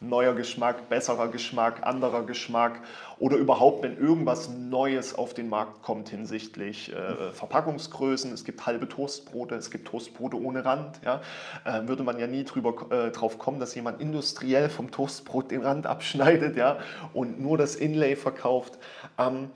neuer 0.00 0.34
Geschmack, 0.34 0.88
besserer 0.88 1.28
Geschmack, 1.28 1.86
anderer 1.86 2.24
Geschmack 2.24 2.80
oder 3.18 3.36
überhaupt, 3.36 3.82
wenn 3.82 3.98
irgendwas 3.98 4.48
Neues 4.48 5.14
auf 5.14 5.34
den 5.34 5.48
Markt 5.48 5.82
kommt 5.82 6.08
hinsichtlich 6.08 6.92
äh, 6.92 7.32
Verpackungsgrößen. 7.32 8.32
Es 8.32 8.44
gibt 8.44 8.64
halbe 8.64 8.88
Toastbrote, 8.88 9.54
es 9.56 9.70
gibt 9.70 9.88
Toastbrote 9.88 10.40
ohne 10.40 10.64
Rand. 10.64 11.00
Ja? 11.04 11.20
Äh, 11.64 11.86
würde 11.86 12.02
man 12.02 12.18
ja 12.18 12.26
nie 12.26 12.44
drüber, 12.44 12.90
äh, 12.90 13.10
drauf 13.10 13.38
kommen, 13.38 13.60
dass 13.60 13.74
jemand 13.74 14.00
industriell 14.00 14.70
vom 14.70 14.90
Toastbrot 14.90 15.50
den 15.50 15.62
Rand 15.62 15.86
abschneidet 15.86 16.56
ja? 16.56 16.78
und 17.12 17.40
nur 17.40 17.58
das 17.58 17.76
Inlay 17.76 18.16
verkauft. 18.16 18.78
Ähm, 19.18 19.50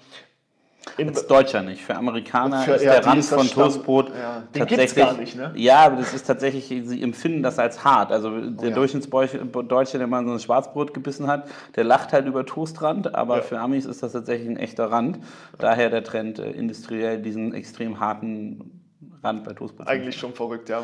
Als 0.98 1.26
Deutscher 1.26 1.62
nicht. 1.62 1.82
Für 1.82 1.96
Amerikaner 1.96 2.60
Für- 2.62 2.74
ist 2.74 2.84
ja, 2.84 2.92
der 2.92 3.06
Rand 3.06 3.24
von 3.24 3.46
Toastbrot 3.48 4.08
ja, 4.10 4.42
tatsächlich. 4.52 4.94
gar 4.94 5.14
nicht, 5.14 5.36
ne? 5.36 5.52
Ja, 5.56 5.78
aber 5.86 5.96
das 5.96 6.14
ist 6.14 6.26
tatsächlich, 6.26 6.66
sie 6.86 7.02
empfinden 7.02 7.42
das 7.42 7.58
als 7.58 7.84
hart. 7.84 8.12
Also 8.12 8.30
der 8.50 8.68
ja. 8.70 8.74
Durchschnittsdeutsche, 8.74 9.98
der 9.98 10.06
mal 10.06 10.24
so 10.24 10.32
ein 10.32 10.40
Schwarzbrot 10.40 10.94
gebissen 10.94 11.26
hat, 11.26 11.48
der 11.76 11.84
lacht 11.84 12.12
halt 12.12 12.26
über 12.26 12.44
Toastrand, 12.46 13.14
aber 13.14 13.36
Ja. 13.36 13.42
für 13.42 13.58
Amis 13.58 13.86
ist 13.86 14.02
das 14.02 14.12
tatsächlich 14.12 14.48
ein 14.48 14.56
echter 14.56 14.90
Rand. 14.90 15.18
Daher 15.58 15.90
der 15.90 16.04
Trend, 16.04 16.38
äh, 16.38 16.50
industriell 16.50 17.20
diesen 17.20 17.54
extrem 17.54 18.00
harten 18.00 18.83
Rand 19.24 19.44
bei 19.44 19.52
Toastbrot. 19.52 19.88
Eigentlich 19.88 20.16
schon 20.16 20.34
verrückt, 20.34 20.68
ja. 20.68 20.82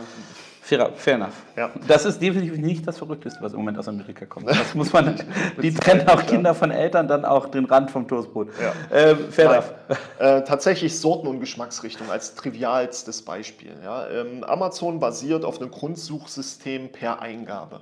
Fair, 0.63 0.91
fair 0.95 1.15
enough. 1.15 1.35
Ja. 1.57 1.71
Das 1.89 2.05
ist 2.05 2.21
definitiv 2.21 2.57
nicht 2.59 2.87
das 2.87 2.99
Verrückteste, 2.99 3.43
was 3.43 3.53
im 3.53 3.59
Moment 3.59 3.79
aus 3.79 3.89
Amerika 3.89 4.27
kommt. 4.27 4.49
Das 4.49 4.75
muss 4.75 4.93
man, 4.93 5.15
die 5.63 5.75
trennen 5.75 6.07
auch 6.09 6.25
Kinder 6.27 6.55
von 6.55 6.71
Eltern 6.71 7.09
dann 7.09 7.25
auch 7.25 7.47
den 7.47 7.65
Rand 7.65 7.91
vom 7.91 8.07
Toastbrot. 8.07 8.49
Ja. 8.61 8.73
Ähm, 8.93 9.31
fair 9.31 9.51
enough. 9.51 9.73
Äh, 10.19 10.45
tatsächlich 10.45 10.99
Sorten- 10.99 11.27
und 11.27 11.41
Geschmacksrichtung 11.41 12.11
als 12.11 12.35
trivialstes 12.35 13.23
Beispiel. 13.23 13.73
Ja. 13.83 14.09
Ähm, 14.09 14.45
Amazon 14.45 15.01
basiert 15.01 15.45
auf 15.45 15.61
einem 15.61 15.71
Grundsuchsystem 15.71 16.93
per 16.93 17.21
Eingabe. 17.21 17.81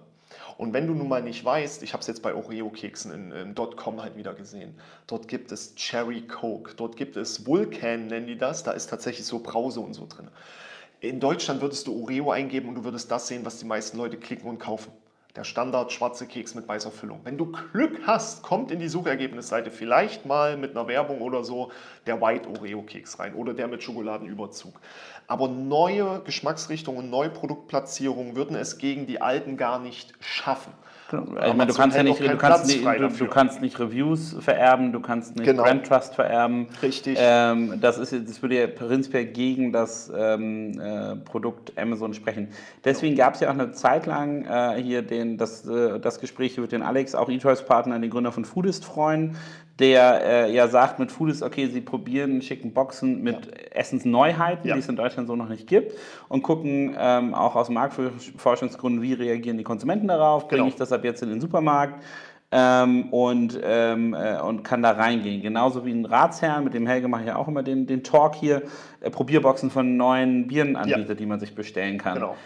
Und 0.59 0.73
wenn 0.73 0.89
du 0.89 0.93
nun 0.93 1.09
mal 1.09 1.23
nicht 1.23 1.45
weißt, 1.45 1.85
ich 1.85 1.93
habe 1.93 2.01
es 2.01 2.09
jetzt 2.09 2.21
bei 2.21 2.35
Oreo-Keksen 2.35 3.13
in, 3.13 3.31
in 3.31 3.55
.com 3.55 4.03
halt 4.03 4.17
wieder 4.17 4.35
gesehen, 4.35 4.75
dort 5.07 5.29
gibt 5.29 5.53
es 5.53 5.77
Cherry 5.77 6.23
Coke, 6.23 6.75
dort 6.77 6.97
gibt 6.97 7.17
es 7.17 7.47
Vulcan, 7.47 8.09
nennen 8.09 8.27
die 8.27 8.37
das, 8.37 8.65
da 8.65 8.73
ist 8.73 8.91
tatsächlich 8.91 9.25
so 9.25 9.39
Brause 9.39 9.79
und 9.79 9.95
so 9.95 10.07
drin. 10.07 10.29
In 11.01 11.21
Deutschland 11.21 11.61
würdest 11.61 11.87
du 11.87 12.03
Oreo 12.03 12.33
eingeben 12.33 12.69
und 12.69 12.75
du 12.75 12.83
würdest 12.83 13.09
das 13.09 13.29
sehen, 13.29 13.45
was 13.45 13.61
die 13.61 13.67
meisten 13.67 13.97
Leute 13.97 14.17
klicken 14.17 14.51
und 14.51 14.59
kaufen. 14.59 14.91
Der 15.39 15.45
Standard 15.45 15.93
schwarze 15.93 16.27
Keks 16.27 16.57
mit 16.57 16.67
weißer 16.67 16.91
Füllung. 16.91 17.21
Wenn 17.23 17.39
du 17.39 17.53
Glück 17.53 18.01
hast, 18.09 18.43
kommt 18.43 18.73
in 18.73 18.81
die 18.81 18.89
Suchergebnisseite 18.89 19.71
vielleicht 19.71 20.27
mal 20.27 20.57
mit 20.57 20.73
einer 20.73 20.89
Werbung 20.89 21.21
oder 21.21 21.45
so 21.45 21.71
der 22.09 22.21
White 22.21 22.49
Oreo 22.49 22.83
Keks 22.83 23.21
rein 23.21 23.35
oder 23.35 23.55
der 23.55 23.69
mit 23.69 23.81
Schokoladenüberzug. 23.85 24.81
Aber 25.29 25.47
neue 25.47 26.23
Geschmacksrichtungen 26.25 27.05
und 27.05 27.11
neue 27.11 27.31
Produktplatzierungen 27.31 28.35
würden 28.35 28.57
es 28.57 28.79
gegen 28.79 29.07
die 29.07 29.23
alten 29.23 29.57
gar 29.57 29.79
nicht 29.79 30.13
schaffen. 30.19 30.73
Ich 31.11 31.15
meine, 31.15 31.35
du 31.35 31.51
Amazon 31.51 31.77
kannst 31.77 31.97
ja 31.97 32.03
nicht, 32.03 32.21
du 32.21 32.37
kannst 32.37 32.67
nicht, 32.67 32.85
du, 32.85 33.09
du 33.09 33.27
kannst 33.29 33.63
nicht 33.63 33.81
Reviews 33.81 34.37
vererben, 34.41 34.93
du 34.93 35.01
kannst 35.01 35.37
nicht 35.37 35.47
Genau. 35.47 35.63
Brand 35.63 35.87
Trust 35.87 36.15
vererben. 36.15 36.67
Richtig. 36.83 37.17
Ähm, 37.19 37.81
das, 37.81 37.97
ist, 37.97 38.13
das 38.13 38.43
würde 38.43 38.61
ja 38.61 38.67
prinzipiell 38.67 39.25
gegen 39.25 39.73
das 39.73 40.13
ähm, 40.15 40.79
äh, 40.79 41.17
Produkt 41.17 41.73
Amazon 41.79 42.13
sprechen. 42.13 42.49
Deswegen 42.85 43.17
gab 43.17 43.35
es 43.35 43.41
ja 43.41 43.49
auch 43.49 43.55
eine 43.55 43.73
Zeit 43.73 44.05
lang 44.05 44.45
äh, 44.45 44.83
hier 44.83 45.01
den, 45.01 45.39
das, 45.39 45.67
äh, 45.67 45.99
das 45.99 46.21
Gespräch 46.21 46.53
hier 46.53 46.63
mit 46.63 46.73
den 46.73 46.83
Alex, 46.83 47.15
auch 47.15 47.31
eChoice-Partner, 47.31 47.99
den 47.99 48.11
Gründer 48.11 48.33
von 48.33 48.45
Foodist 48.45 48.85
freuen, 48.85 49.37
der 49.79 50.21
äh, 50.25 50.53
ja 50.55 50.67
sagt 50.69 50.99
mit 50.99 51.13
Foodist, 51.13 51.43
okay, 51.43 51.67
sie 51.69 51.81
probieren, 51.81 52.43
schicken 52.43 52.73
Boxen 52.73 53.23
mit 53.23 53.75
Essensneuheiten, 53.75 54.67
Ja. 54.69 54.75
die 54.75 54.81
es 54.81 54.89
in 54.89 54.97
Deutschland 54.97 55.29
so 55.29 55.37
noch 55.37 55.49
nicht 55.49 55.67
gibt 55.67 55.93
und 56.29 56.43
gucken 56.43 56.97
ähm, 56.99 57.35
auch 57.35 57.55
aus 57.55 57.69
Marktforschungsgründen, 57.69 59.03
wie 59.03 59.13
reagieren 59.15 59.57
die 59.59 59.65
Konsumenten 59.65 60.09
darauf, 60.09 60.49
bringe 60.49 60.63
Genau. 60.63 60.69
ich 60.69 60.77
das 60.77 60.93
ab 60.93 61.05
jetzt 61.05 61.23
in 61.23 61.29
den 61.31 61.41
Supermarkt 61.41 62.03
ähm, 62.51 63.11
und, 63.13 63.61
ähm, 63.63 64.15
äh, 64.15 64.41
und 64.41 64.63
kann 64.65 64.83
da 64.83 64.93
reingehen. 64.93 65.43
Genauso 65.43 65.85
wie 65.85 65.93
ein 65.93 66.07
Ratsherrn, 66.07 66.65
mit 66.65 66.73
dem 66.75 66.87
Helge 66.87 67.07
mache 67.07 67.21
ich 67.23 67.29
ja 67.29 67.37
auch 67.37 67.47
immer 67.47 67.63
den, 67.63 67.87
den 67.87 68.03
Talk 68.03 68.35
hier, 68.35 68.63
äh, 69.01 69.11
Probierboxen 69.11 69.71
von 69.71 69.97
neuen 69.97 70.47
Bieren 70.47 70.75
anbietet, 70.77 71.09
Ja. 71.11 71.15
die 71.15 71.27
man 71.27 71.41
sich 71.41 71.55
bestellen 71.55 71.99
kann. 71.99 72.15
Genau. 72.15 72.37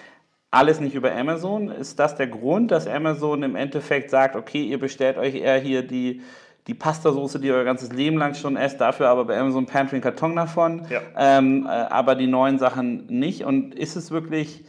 Alles 0.51 0.81
nicht 0.81 0.95
über 0.95 1.15
Amazon. 1.15 1.69
Ist 1.71 1.99
das 1.99 2.17
der 2.17 2.27
Grund, 2.27 2.73
dass 2.73 2.87
Amazon 2.87 3.43
im 3.43 3.57
Endeffekt 3.57 4.11
sagt, 4.11 4.37
okay, 4.37 4.63
ihr 4.65 4.79
bestellt 4.79 5.17
euch 5.17 5.35
eher 5.37 5.59
hier 5.59 5.83
die, 5.87 6.21
die 6.67 6.75
Pastasoße, 6.75 7.41
die 7.41 7.49
ihr 7.49 7.55
euer 7.55 7.65
ganzes 7.65 7.93
Leben 7.93 8.19
lang 8.19 8.35
schon 8.35 8.57
esst, 8.57 8.81
dafür 8.81 9.09
aber 9.09 9.25
bei 9.25 9.39
Amazon 9.39 9.67
Pantry 9.67 9.97
einen 9.97 10.03
Karton 10.03 10.37
davon, 10.37 10.83
Ja. 10.89 11.01
ähm, 11.17 11.67
äh, 11.67 11.69
aber 11.69 12.15
die 12.15 12.29
neuen 12.29 12.59
Sachen 12.59 13.07
nicht. 13.07 13.45
Und 13.45 13.75
ist 13.75 13.97
es 13.97 14.11
wirklich 14.11 14.65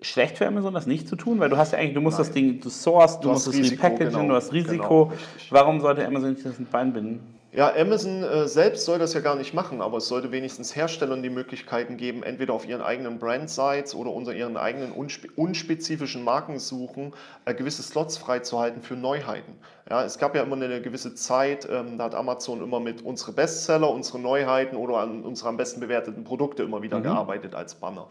schlecht 0.00 0.38
für 0.38 0.46
Amazon, 0.46 0.74
das 0.74 0.86
nicht 0.86 1.08
zu 1.08 1.14
tun? 1.16 1.38
Weil 1.38 1.48
du 1.48 1.56
hast 1.56 1.72
ja 1.72 1.78
eigentlich, 1.78 1.94
du 1.94 2.00
musst 2.00 2.18
das 2.18 2.32
Ding, 2.32 2.60
du 2.60 2.68
sourcest, 2.68 3.18
du, 3.22 3.28
Du 3.28 3.34
musst 3.34 3.46
es 3.46 3.72
repackagen, 3.72 4.08
genau. 4.10 4.28
du 4.28 4.34
hast 4.34 4.52
Risiko. 4.52 5.06
Genau. 5.06 5.18
Warum 5.50 5.80
sollte 5.80 6.04
Amazon 6.06 6.30
nicht 6.32 6.44
das 6.44 6.54
Bein 6.70 6.92
binden? 6.92 7.20
Ja, 7.52 7.72
Amazon 7.74 8.22
äh, 8.22 8.46
selbst 8.48 8.84
soll 8.84 8.98
das 8.98 9.14
ja 9.14 9.20
gar 9.20 9.34
nicht 9.34 9.54
machen, 9.54 9.80
aber 9.80 9.96
es 9.96 10.08
sollte 10.08 10.30
wenigstens 10.30 10.76
Herstellern 10.76 11.22
die 11.22 11.30
Möglichkeiten 11.30 11.96
geben, 11.96 12.22
entweder 12.22 12.52
auf 12.52 12.68
ihren 12.68 12.82
eigenen 12.82 13.18
Brand-Sites 13.18 13.94
oder 13.94 14.10
unter 14.10 14.34
ihren 14.34 14.58
eigenen 14.58 14.92
unspe 14.92 15.28
unspezifischen 15.36 16.22
Markensuchen 16.22 17.14
äh, 17.46 17.54
gewisse 17.54 17.82
Slots 17.82 18.18
freizuhalten 18.18 18.82
für 18.82 18.94
Neuheiten. 18.94 19.54
Ja, 19.88 20.02
es 20.02 20.18
gab 20.18 20.34
ja 20.34 20.42
immer 20.42 20.56
eine 20.56 20.82
gewisse 20.82 21.14
Zeit, 21.14 21.68
ähm, 21.70 21.96
da 21.96 22.04
hat 22.04 22.14
Amazon 22.16 22.60
immer 22.60 22.80
mit 22.80 23.02
unsere 23.02 23.30
Bestseller, 23.30 23.88
unsere 23.88 24.18
Neuheiten 24.18 24.74
oder 24.74 24.96
an 24.96 25.22
unsere 25.22 25.48
am 25.48 25.56
besten 25.56 25.78
bewerteten 25.78 26.24
Produkte 26.24 26.64
immer 26.64 26.82
wieder 26.82 27.00
gearbeitet 27.00 27.54
als 27.54 27.76
Banner. 27.76 28.08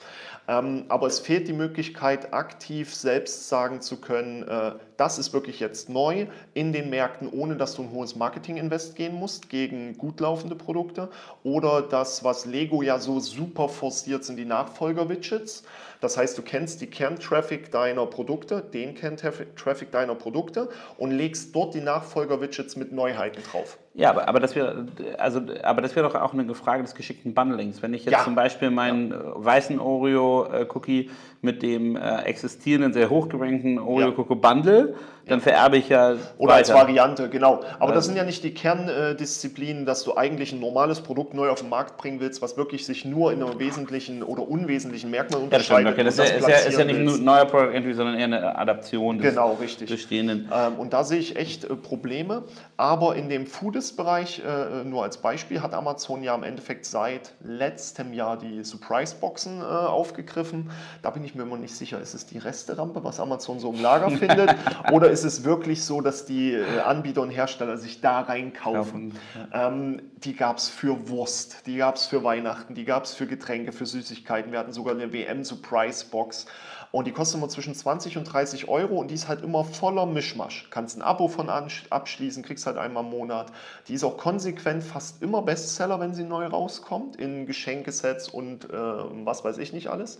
Ähm, 0.47 0.85
aber 0.87 1.07
es 1.07 1.19
fehlt 1.19 1.49
die 1.49 1.53
Möglichkeit, 1.53 2.33
aktiv 2.33 2.95
selbst 2.95 3.49
sagen 3.49 3.81
zu 3.81 3.99
können, 3.99 4.47
äh, 4.47 4.71
das 4.95 5.19
ist 5.19 5.33
wirklich 5.33 5.59
jetzt 5.59 5.89
neu 5.89 6.27
in 6.53 6.71
den 6.71 6.89
Märkten, 6.89 7.27
ohne 7.29 7.57
dass 7.57 7.75
du 7.75 7.81
ein 7.81 7.91
hohes 7.91 8.15
Marketing-Invest 8.15 8.95
gehen 8.95 9.15
musst 9.15 9.49
gegen 9.49 9.97
gut 9.97 10.21
laufende 10.21 10.55
Produkte. 10.55 11.09
Oder 11.43 11.81
das, 11.81 12.23
was 12.23 12.45
Lego 12.45 12.83
ja 12.83 12.99
so 12.99 13.19
super 13.19 13.67
forciert, 13.67 14.23
sind 14.23 14.37
die 14.37 14.45
Nachfolger-Widgets. 14.45 15.63
Das 16.05 16.17
heißt, 16.17 16.37
du 16.37 16.43
kennst 16.43 16.81
die 16.81 16.87
Kerntraffic 16.87 17.71
deiner 17.71 18.05
Produkte, 18.05 18.61
den 18.61 18.93
Kerntraffic 18.93 19.91
deiner 19.91 20.13
Produkte 20.13 20.69
und 20.99 21.09
legst 21.09 21.55
dort 21.55 21.73
die 21.73 21.81
Nachfolger-Widgets 21.81 22.75
mit 22.75 22.91
Neuheiten 22.91 23.41
drauf. 23.41 23.79
Ja, 23.97 24.09
aber, 24.09 24.27
aber 24.27 24.41
das 24.41 24.55
wäre 24.55 24.87
also, 25.17 25.41
aber 25.63 25.81
das 25.81 25.95
wäre 25.95 26.05
doch 26.09 26.15
auch 26.19 26.33
eine 26.33 26.53
Frage 26.53 26.83
des 26.83 26.95
geschickten 26.95 27.33
Bundlings. 27.33 27.81
Wenn 27.81 27.93
ich 27.93 28.03
jetzt 28.03 28.11
Ja. 28.11 28.23
zum 28.25 28.35
Beispiel 28.35 28.69
meinen 28.69 29.13
äh, 29.13 29.15
weißen 29.35 29.79
Oreo-Cookie 29.79 31.09
mit 31.41 31.63
dem 31.63 31.95
äh, 31.95 32.23
existierenden, 32.23 32.91
sehr 32.91 33.09
hochgerankten 33.09 33.79
Oreo-Cookie 33.79 34.35
bundle, 34.35 34.95
dann 35.27 35.39
vererbe 35.41 35.77
ich 35.77 35.89
ja 35.89 36.15
Oder 36.37 36.55
als 36.55 36.69
weiter. 36.69 36.79
Variante, 36.81 37.29
genau. 37.29 37.61
Aber 37.79 37.93
das 37.93 38.05
sind 38.05 38.15
ja 38.15 38.23
nicht 38.25 38.43
die 38.43 38.53
Kerndisziplinen, 38.53 39.85
dass 39.85 40.03
du 40.03 40.15
eigentlich 40.15 40.51
ein 40.51 40.59
normales 40.59 41.01
Produkt 41.01 41.33
neu 41.33 41.49
auf 41.49 41.61
den 41.61 41.69
Markt 41.69 41.97
bringen 41.97 42.19
willst, 42.19 42.41
was 42.41 42.57
wirklich 42.57 42.85
sich 42.85 43.05
nur 43.05 43.31
in 43.31 43.41
einem 43.41 43.57
wesentlichen 43.59 44.23
oder 44.23 44.47
unwesentlichen 44.47 45.09
Merkmal 45.09 45.41
Ja, 45.41 45.47
das 45.49 45.65
stimmt. 45.65 45.79
unterscheidet. 45.79 45.93
Okay. 45.93 46.03
Das, 46.03 46.19
und 46.19 46.25
ist, 46.25 46.47
ja, 46.47 46.55
ist, 46.57 46.73
ja, 46.73 46.79
ja 46.79 46.85
nicht 46.85 46.99
willst. 46.99 47.19
ein 47.19 47.23
neuer 47.25 47.45
Product 47.45 47.73
Entry, 47.73 47.93
sondern 47.93 48.15
eher 48.15 48.25
eine 48.25 48.57
Adaption 48.57 49.17
des 49.19 49.29
Genau, 49.33 49.53
richtig. 49.53 49.89
bestehenden. 49.89 50.49
Ähm, 50.53 50.73
und 50.77 50.93
da 50.93 51.03
sehe 51.03 51.19
ich 51.19 51.35
echt 51.37 51.63
äh, 51.65 51.75
Probleme. 51.75 52.43
Aber 52.77 53.15
in 53.15 53.29
dem 53.29 53.45
Foodist-Bereich, 53.85 54.41
äh, 54.45 54.83
nur 54.83 55.03
als 55.03 55.17
Beispiel, 55.17 55.61
hat 55.61 55.73
Amazon 55.73 56.23
ja 56.23 56.35
im 56.35 56.43
Endeffekt 56.43 56.85
seit 56.85 57.33
letztem 57.43 58.13
Jahr 58.13 58.37
die 58.37 58.63
Surprise-Boxen 58.63 59.61
äh, 59.61 59.63
aufgegriffen. 59.63 60.71
Da 61.01 61.11
bin 61.11 61.23
ich 61.23 61.35
mir 61.35 61.43
immer 61.43 61.57
nicht 61.57 61.75
sicher, 61.75 61.99
ist 61.99 62.13
es 62.13 62.25
die 62.25 62.37
Resterampe, 62.37 63.03
was 63.03 63.19
Amazon 63.19 63.59
so 63.59 63.71
im 63.71 63.81
Lager 63.81 64.09
findet? 64.17 64.55
Oder 64.91 65.09
ist 65.09 65.23
es 65.23 65.43
wirklich 65.43 65.83
so, 65.83 66.01
dass 66.01 66.25
die 66.25 66.53
äh, 66.53 66.79
Anbieter 66.79 67.21
und 67.21 67.29
Hersteller 67.29 67.77
sich 67.77 68.01
da 68.01 68.21
reinkaufen? 68.21 69.13
Ähm, 69.53 70.01
die 70.17 70.35
gab 70.35 70.57
es 70.57 70.69
für 70.69 71.09
Wurst, 71.09 71.67
die 71.67 71.77
gab 71.77 71.95
es 71.95 72.07
für 72.07 72.23
Weihnachten, 72.23 72.73
die 72.73 72.85
gab 72.85 73.03
es 73.03 73.13
für 73.13 73.27
Getränke, 73.27 73.71
für 73.71 73.85
Süßigkeiten. 73.85 74.51
Wir 74.51 74.59
hatten 74.59 74.73
sogar 74.73 74.95
eine 74.95 75.13
WM-Surprise-Box. 75.13 76.47
Und 76.91 77.07
die 77.07 77.11
kostet 77.11 77.37
immer 77.37 77.49
zwischen 77.49 77.75
20 77.75 78.17
und 78.17 78.23
30 78.25 78.67
Euro 78.67 78.95
und 78.95 79.09
die 79.09 79.15
ist 79.15 79.27
halt 79.27 79.41
immer 79.41 79.63
voller 79.63 80.05
Mischmasch. 80.05 80.67
Kannst 80.69 80.97
ein 80.97 81.01
Abo 81.01 81.27
von 81.27 81.49
abschließen, 81.49 82.43
kriegst 82.43 82.65
halt 82.65 82.77
einmal 82.77 83.03
im 83.03 83.09
Monat. 83.09 83.51
Die 83.87 83.93
ist 83.93 84.03
auch 84.03 84.17
konsequent 84.17 84.83
fast 84.83 85.21
immer 85.21 85.41
Bestseller, 85.41 85.99
wenn 85.99 86.13
sie 86.13 86.23
neu 86.23 86.45
rauskommt, 86.45 87.15
in 87.15 87.45
Geschenkesets 87.45 88.29
und 88.29 88.69
äh, 88.69 88.73
was 88.73 89.43
weiß 89.43 89.57
ich 89.57 89.73
nicht 89.73 89.87
alles. 89.89 90.19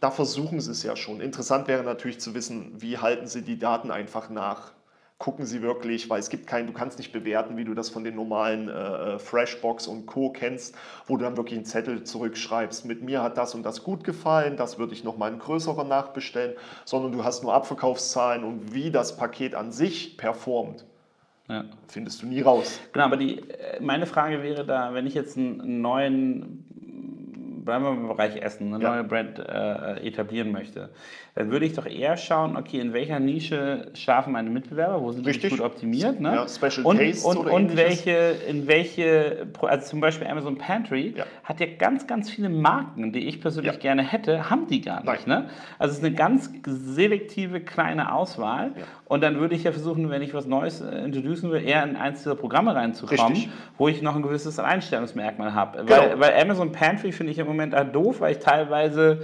Da 0.00 0.10
versuchen 0.10 0.60
sie 0.60 0.72
es 0.72 0.82
ja 0.82 0.96
schon. 0.96 1.20
Interessant 1.20 1.68
wäre 1.68 1.82
natürlich 1.82 2.20
zu 2.20 2.34
wissen, 2.34 2.72
wie 2.80 2.98
halten 2.98 3.26
sie 3.26 3.42
die 3.42 3.58
Daten 3.58 3.90
einfach 3.90 4.28
nach. 4.28 4.72
Gucken 5.24 5.46
Sie 5.46 5.62
wirklich, 5.62 6.10
weil 6.10 6.20
es 6.20 6.28
gibt 6.28 6.46
keinen, 6.46 6.66
du 6.66 6.74
kannst 6.74 6.98
nicht 6.98 7.10
bewerten, 7.10 7.56
wie 7.56 7.64
du 7.64 7.72
das 7.72 7.88
von 7.88 8.04
den 8.04 8.14
normalen 8.14 8.68
äh, 8.68 9.18
Freshbox 9.18 9.86
und 9.86 10.04
Co. 10.04 10.28
kennst, 10.28 10.76
wo 11.06 11.16
du 11.16 11.24
dann 11.24 11.38
wirklich 11.38 11.56
einen 11.56 11.64
Zettel 11.64 12.04
zurückschreibst. 12.04 12.84
Mit 12.84 13.00
mir 13.02 13.22
hat 13.22 13.38
das 13.38 13.54
und 13.54 13.62
das 13.62 13.82
gut 13.82 14.04
gefallen, 14.04 14.58
das 14.58 14.78
würde 14.78 14.92
ich 14.92 15.02
nochmal 15.02 15.32
in 15.32 15.38
größerer 15.38 15.84
nachbestellen, 15.84 16.52
sondern 16.84 17.12
du 17.12 17.24
hast 17.24 17.42
nur 17.42 17.54
Abverkaufszahlen 17.54 18.44
und 18.44 18.74
wie 18.74 18.90
das 18.90 19.16
Paket 19.16 19.54
an 19.54 19.72
sich 19.72 20.18
performt, 20.18 20.84
Ja. 21.48 21.64
findest 21.88 22.20
du 22.20 22.26
nie 22.26 22.42
raus. 22.42 22.78
Genau, 22.92 23.06
aber 23.06 23.16
die, 23.16 23.38
äh, 23.48 23.80
meine 23.80 24.04
Frage 24.04 24.42
wäre 24.42 24.66
da, 24.66 24.92
wenn 24.92 25.06
ich 25.06 25.14
jetzt 25.14 25.38
einen 25.38 25.80
neuen 25.80 26.66
bleiben 27.64 27.84
wir 27.84 27.90
im 27.92 28.08
Bereich 28.08 28.36
Essen, 28.36 28.72
eine 28.74 28.82
Ja. 28.82 28.90
neue 28.90 29.04
Brand 29.04 29.38
äh, 29.38 30.06
etablieren 30.06 30.52
möchte, 30.52 30.90
dann 31.34 31.50
würde 31.50 31.66
ich 31.66 31.72
doch 31.74 31.86
eher 31.86 32.16
schauen, 32.16 32.56
okay, 32.56 32.78
in 32.78 32.92
welcher 32.92 33.18
Nische 33.18 33.88
schlafen 33.94 34.32
meine 34.32 34.50
Mitbewerber, 34.50 35.00
wo 35.00 35.10
sind 35.12 35.24
die 35.26 35.30
Richtig. 35.30 35.50
gut 35.50 35.60
optimiert, 35.60 36.20
ne? 36.20 36.34
Ja, 36.34 36.46
Special 36.48 36.84
und, 36.86 36.98
Tastes 36.98 37.24
und, 37.24 37.36
oder 37.38 37.52
und 37.52 37.70
ähnliches. 37.72 38.06
welche, 38.06 38.34
in 38.48 38.66
welche, 38.68 39.46
also 39.62 39.86
zum 39.88 40.00
Beispiel 40.00 40.26
Amazon 40.28 40.58
Pantry 40.58 41.14
Ja. 41.16 41.24
hat 41.42 41.60
ja 41.60 41.66
ganz, 41.78 42.06
ganz 42.06 42.30
viele 42.30 42.48
Marken, 42.48 43.12
die 43.12 43.26
ich 43.26 43.40
persönlich 43.40 43.78
gerne 43.80 44.02
hätte, 44.02 44.50
haben 44.50 44.66
die 44.68 44.80
gar 44.80 45.02
nicht, 45.02 45.26
ne? 45.26 45.48
Also 45.78 45.92
es 45.92 45.98
ist 45.98 46.04
eine 46.04 46.14
ganz 46.14 46.50
selektive 46.66 47.60
kleine 47.60 48.12
Auswahl 48.12 48.72
und 49.06 49.22
dann 49.22 49.40
würde 49.40 49.54
ich 49.54 49.64
ja 49.64 49.72
versuchen, 49.72 50.10
wenn 50.10 50.22
ich 50.22 50.34
was 50.34 50.46
Neues 50.46 50.80
äh, 50.80 51.04
introducen 51.04 51.50
will, 51.50 51.62
eher 51.64 51.82
in 51.84 51.96
eins 51.96 52.22
dieser 52.22 52.34
Programme 52.36 52.74
reinzukommen, 52.74 53.32
Richtig. 53.32 53.48
wo 53.78 53.88
ich 53.88 54.02
noch 54.02 54.14
ein 54.16 54.22
gewisses 54.22 54.58
Einstellungsmerkmal 54.58 55.54
habe. 55.54 55.78
Genau. 55.84 55.90
Weil, 55.90 56.20
weil 56.20 56.34
Amazon 56.40 56.72
Pantry 56.72 57.12
finde 57.12 57.32
ich 57.32 57.38
im 57.38 57.46
Moment 57.56 57.74
halt 57.74 57.94
doof, 57.94 58.20
weil 58.20 58.32
ich 58.32 58.38
teilweise, 58.38 59.22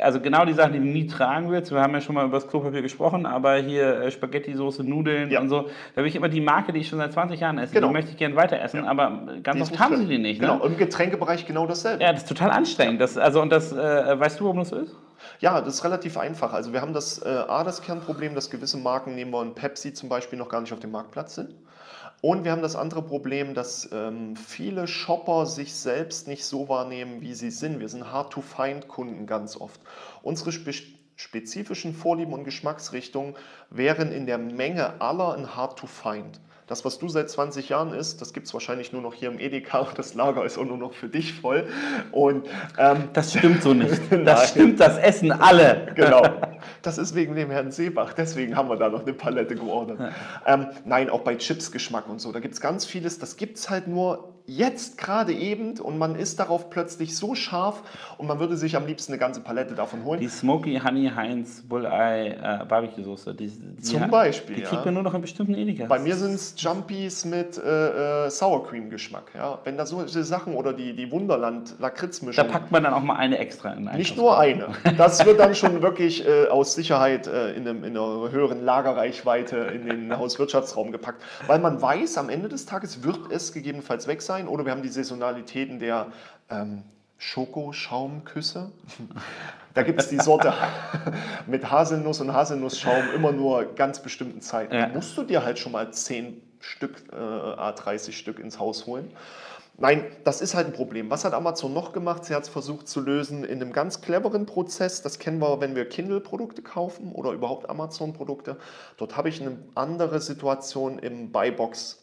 also 0.00 0.20
genau 0.20 0.44
die 0.44 0.52
Sachen, 0.54 0.72
die 0.72 0.78
du 0.80 0.84
nie 0.84 1.06
tragen 1.06 1.50
willst, 1.50 1.70
wir 1.70 1.80
haben 1.80 1.92
ja 1.94 2.00
schon 2.00 2.14
mal 2.14 2.24
über 2.24 2.36
das 2.38 2.48
Klopapier 2.48 2.82
gesprochen, 2.82 3.26
aber 3.26 3.56
hier 3.56 4.00
äh, 4.02 4.10
Spaghetti, 4.10 4.54
Soße, 4.54 4.82
Nudeln 4.82 5.30
Ja. 5.30 5.40
und 5.40 5.48
so, 5.48 5.68
da 5.94 6.02
will 6.02 6.08
ich 6.08 6.16
immer 6.16 6.28
die 6.28 6.40
Marke, 6.40 6.72
die 6.72 6.80
ich 6.80 6.88
schon 6.88 6.98
seit 6.98 7.12
20 7.12 7.38
Jahren 7.40 7.58
esse, 7.58 7.72
Genau. 7.74 7.86
die 7.88 7.92
möchte 7.92 8.10
ich 8.10 8.16
gerne 8.16 8.34
weiter 8.36 8.60
essen, 8.60 8.84
aber 8.84 9.36
ganz 9.42 9.60
oft 9.62 9.78
haben 9.78 9.96
sie 9.96 10.06
die 10.06 10.18
nicht. 10.18 10.40
Genau, 10.40 10.56
Ne? 10.58 10.64
im 10.66 10.76
Getränkebereich 10.76 11.46
genau 11.46 11.66
dasselbe. 11.66 12.02
Ja, 12.02 12.12
das 12.12 12.22
ist 12.22 12.28
total 12.28 12.50
anstrengend. 12.50 13.00
Das, 13.00 13.16
also, 13.16 13.40
und 13.40 13.50
das, 13.50 13.72
äh, 13.72 13.76
weißt 14.18 14.40
du, 14.40 14.44
warum 14.44 14.58
das 14.58 14.72
ist? 14.72 14.96
Ja, 15.40 15.60
das 15.60 15.74
ist 15.74 15.84
relativ 15.84 16.16
einfach. 16.16 16.52
Also 16.52 16.72
wir 16.72 16.80
haben 16.80 16.92
das 16.92 17.18
äh, 17.24 17.28
A, 17.28 17.62
das 17.64 17.82
Kernproblem, 17.82 18.34
dass 18.34 18.50
gewisse 18.50 18.78
Marken, 18.78 19.14
nehmen 19.14 19.30
wir 19.32 19.40
ein 19.42 19.54
Pepsi 19.54 19.92
zum 19.92 20.08
Beispiel, 20.08 20.38
noch 20.38 20.48
gar 20.48 20.60
nicht 20.60 20.72
auf 20.72 20.80
dem 20.80 20.90
Marktplatz 20.92 21.34
sind. 21.36 21.54
Und 22.20 22.44
wir 22.44 22.50
haben 22.50 22.62
das 22.62 22.74
andere 22.74 23.02
Problem, 23.02 23.54
dass 23.54 23.88
ähm, 23.92 24.34
viele 24.34 24.88
Shopper 24.88 25.46
sich 25.46 25.74
selbst 25.74 26.26
nicht 26.26 26.44
so 26.44 26.68
wahrnehmen, 26.68 27.20
wie 27.20 27.34
sie 27.34 27.50
sind. 27.50 27.78
Wir 27.78 27.88
sind 27.88 28.10
Hard-to-Find-Kunden 28.12 29.26
ganz 29.26 29.56
oft. 29.56 29.80
Unsere 30.22 30.52
spe 30.52 30.72
spezifischen 31.20 31.94
Vorlieben 31.94 32.32
und 32.32 32.44
Geschmacksrichtungen 32.44 33.34
wären 33.70 34.12
in 34.12 34.26
der 34.26 34.38
Menge 34.38 35.00
aller 35.00 35.34
ein 35.34 35.56
Hard-to-Find. 35.56 36.40
Das, 36.68 36.84
was 36.84 36.98
du 36.98 37.08
seit 37.08 37.28
20 37.28 37.70
Jahren 37.70 37.92
isst, 37.92 38.20
das 38.20 38.32
gibt 38.32 38.46
es 38.46 38.52
wahrscheinlich 38.52 38.92
nur 38.92 39.02
noch 39.02 39.14
hier 39.14 39.30
im 39.30 39.40
Edeka 39.40 39.78
und 39.78 39.98
das 39.98 40.14
Lager 40.14 40.44
ist 40.44 40.58
auch 40.58 40.64
nur 40.64 40.76
noch 40.76 40.92
für 40.92 41.08
dich 41.08 41.32
voll. 41.32 41.66
Und 42.12 42.46
ähm, 42.76 43.08
Das 43.14 43.32
stimmt 43.32 43.62
so 43.62 43.74
nicht. 43.74 44.00
Das 44.24 44.50
stimmt, 44.50 44.78
das 44.78 44.98
essen 44.98 45.32
alle. 45.32 45.92
Genau. 45.94 46.22
Das 46.82 46.98
ist 46.98 47.14
wegen 47.14 47.34
dem 47.34 47.50
Herrn 47.50 47.70
Seebach, 47.70 48.12
deswegen 48.12 48.56
haben 48.56 48.68
wir 48.68 48.76
da 48.76 48.88
noch 48.88 49.02
eine 49.02 49.12
Palette 49.12 49.54
geordert. 49.54 49.98
Ähm, 50.46 50.68
nein, 50.84 51.10
auch 51.10 51.20
bei 51.20 51.36
Chipsgeschmack 51.36 52.08
und 52.08 52.20
so, 52.20 52.32
da 52.32 52.40
gibt 52.40 52.54
es 52.54 52.60
ganz 52.60 52.84
vieles, 52.84 53.18
das 53.18 53.36
gibt 53.36 53.58
es 53.58 53.70
halt 53.70 53.88
nur 53.88 54.37
jetzt 54.48 54.96
gerade 54.96 55.32
eben 55.32 55.78
und 55.78 55.98
man 55.98 56.16
ist 56.16 56.40
darauf 56.40 56.70
plötzlich 56.70 57.16
so 57.16 57.34
scharf 57.34 57.82
und 58.16 58.26
man 58.26 58.40
würde 58.40 58.56
sich 58.56 58.76
am 58.76 58.86
liebsten 58.86 59.12
eine 59.12 59.20
ganze 59.20 59.40
Palette 59.40 59.74
davon 59.74 60.04
holen. 60.04 60.20
Die 60.20 60.28
Smoky 60.28 60.80
Honey 60.82 61.12
Heinz 61.14 61.62
Bulleye 61.68 62.30
äh, 62.30 62.64
Barbecue 62.66 63.04
Soße. 63.04 63.34
Die, 63.34 63.48
die, 63.48 63.82
Zum 63.82 64.10
Beispiel, 64.10 64.56
Die 64.56 64.62
ja. 64.62 64.68
kriegt 64.68 64.86
man 64.86 64.94
nur 64.94 65.02
noch 65.02 65.14
in 65.14 65.20
bestimmten 65.20 65.54
Edeka. 65.54 65.84
Bei 65.86 65.98
mir 65.98 66.16
sind 66.16 66.34
es 66.34 66.54
Jumpies 66.56 67.26
mit 67.26 67.58
äh, 67.58 68.26
äh, 68.26 68.30
Sour 68.30 68.66
Cream 68.66 68.88
Geschmack. 68.88 69.30
Ja? 69.34 69.58
Wenn 69.64 69.76
da 69.76 69.84
solche 69.84 70.24
Sachen 70.24 70.54
oder 70.54 70.72
die, 70.72 70.96
die 70.96 71.10
Wunderland 71.12 71.74
Da 71.78 71.88
Lakritzmischung. 71.88 72.48
packt 72.48 72.72
man 72.72 72.84
dann 72.84 72.94
auch 72.94 73.02
mal 73.02 73.16
eine 73.16 73.38
extra 73.38 73.72
in 73.72 73.86
einen 73.86 73.98
Nicht 73.98 74.16
nur 74.16 74.38
eine. 74.38 74.68
Das 74.96 75.24
wird 75.26 75.38
dann 75.40 75.54
schon 75.54 75.82
wirklich 75.82 76.26
äh, 76.26 76.46
aus 76.48 76.74
Sicherheit 76.74 77.26
äh, 77.26 77.52
in, 77.52 77.68
einem, 77.68 77.84
in 77.84 77.96
einer 77.96 78.30
höheren 78.30 78.64
Lagerreichweite 78.64 79.56
in 79.56 79.86
den 79.86 80.16
Hauswirtschaftsraum 80.16 80.90
gepackt. 80.90 81.22
Weil 81.46 81.58
man 81.58 81.80
weiß, 81.82 82.16
am 82.16 82.30
Ende 82.30 82.48
des 82.48 82.64
Tages 82.64 83.04
wird 83.04 83.30
es 83.30 83.52
gegebenenfalls 83.52 84.06
weg 84.06 84.22
sein. 84.22 84.37
Oder 84.46 84.64
wir 84.64 84.72
haben 84.72 84.82
die 84.82 84.88
Saisonalitäten 84.88 85.80
der 85.80 86.12
ähm, 86.50 86.84
Schokoschaumküsse. 87.18 88.70
Da 89.74 89.84
gibt 89.84 90.00
es 90.00 90.08
die 90.08 90.18
Sorte 90.18 90.52
mit 91.46 91.70
Haselnuss 91.70 92.20
und 92.20 92.32
Haselnussschaum 92.32 93.14
immer 93.14 93.30
nur 93.30 93.76
ganz 93.76 94.02
bestimmten 94.02 94.40
Zeiten. 94.40 94.74
Ja. 94.74 94.86
Da 94.86 94.88
musst 94.88 95.16
du 95.16 95.22
dir 95.22 95.44
halt 95.44 95.60
schon 95.60 95.70
mal 95.70 95.92
10 95.92 96.42
Stück, 96.58 97.04
äh, 97.12 97.14
A30 97.14 98.10
Stück 98.10 98.40
ins 98.40 98.58
Haus 98.58 98.86
holen. 98.86 99.12
Nein, 99.80 100.04
das 100.24 100.40
ist 100.40 100.56
halt 100.56 100.66
ein 100.66 100.72
Problem. 100.72 101.08
Was 101.08 101.24
hat 101.24 101.32
Amazon 101.32 101.72
noch 101.72 101.92
gemacht? 101.92 102.24
Sie 102.24 102.34
hat 102.34 102.42
es 102.42 102.48
versucht 102.48 102.88
zu 102.88 103.00
lösen 103.00 103.44
in 103.44 103.62
einem 103.62 103.72
ganz 103.72 104.00
cleveren 104.00 104.44
Prozess. 104.44 105.02
Das 105.02 105.20
kennen 105.20 105.38
wir, 105.38 105.60
wenn 105.60 105.76
wir 105.76 105.88
Kindle-Produkte 105.88 106.62
kaufen 106.62 107.12
oder 107.12 107.30
überhaupt 107.30 107.70
Amazon-Produkte. 107.70 108.56
Dort 108.96 109.16
habe 109.16 109.28
ich 109.28 109.40
eine 109.40 109.56
andere 109.76 110.20
Situation 110.20 110.98
im 110.98 111.30
Buybox, 111.30 112.02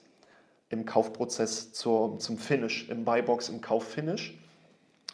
im 0.70 0.86
Kaufprozess 0.86 1.74
zur, 1.74 2.18
zum 2.20 2.38
Finish, 2.38 2.90
im 2.90 3.06
Buybox, 3.06 3.50
im 3.50 3.62
Kauffinish. 3.62 4.38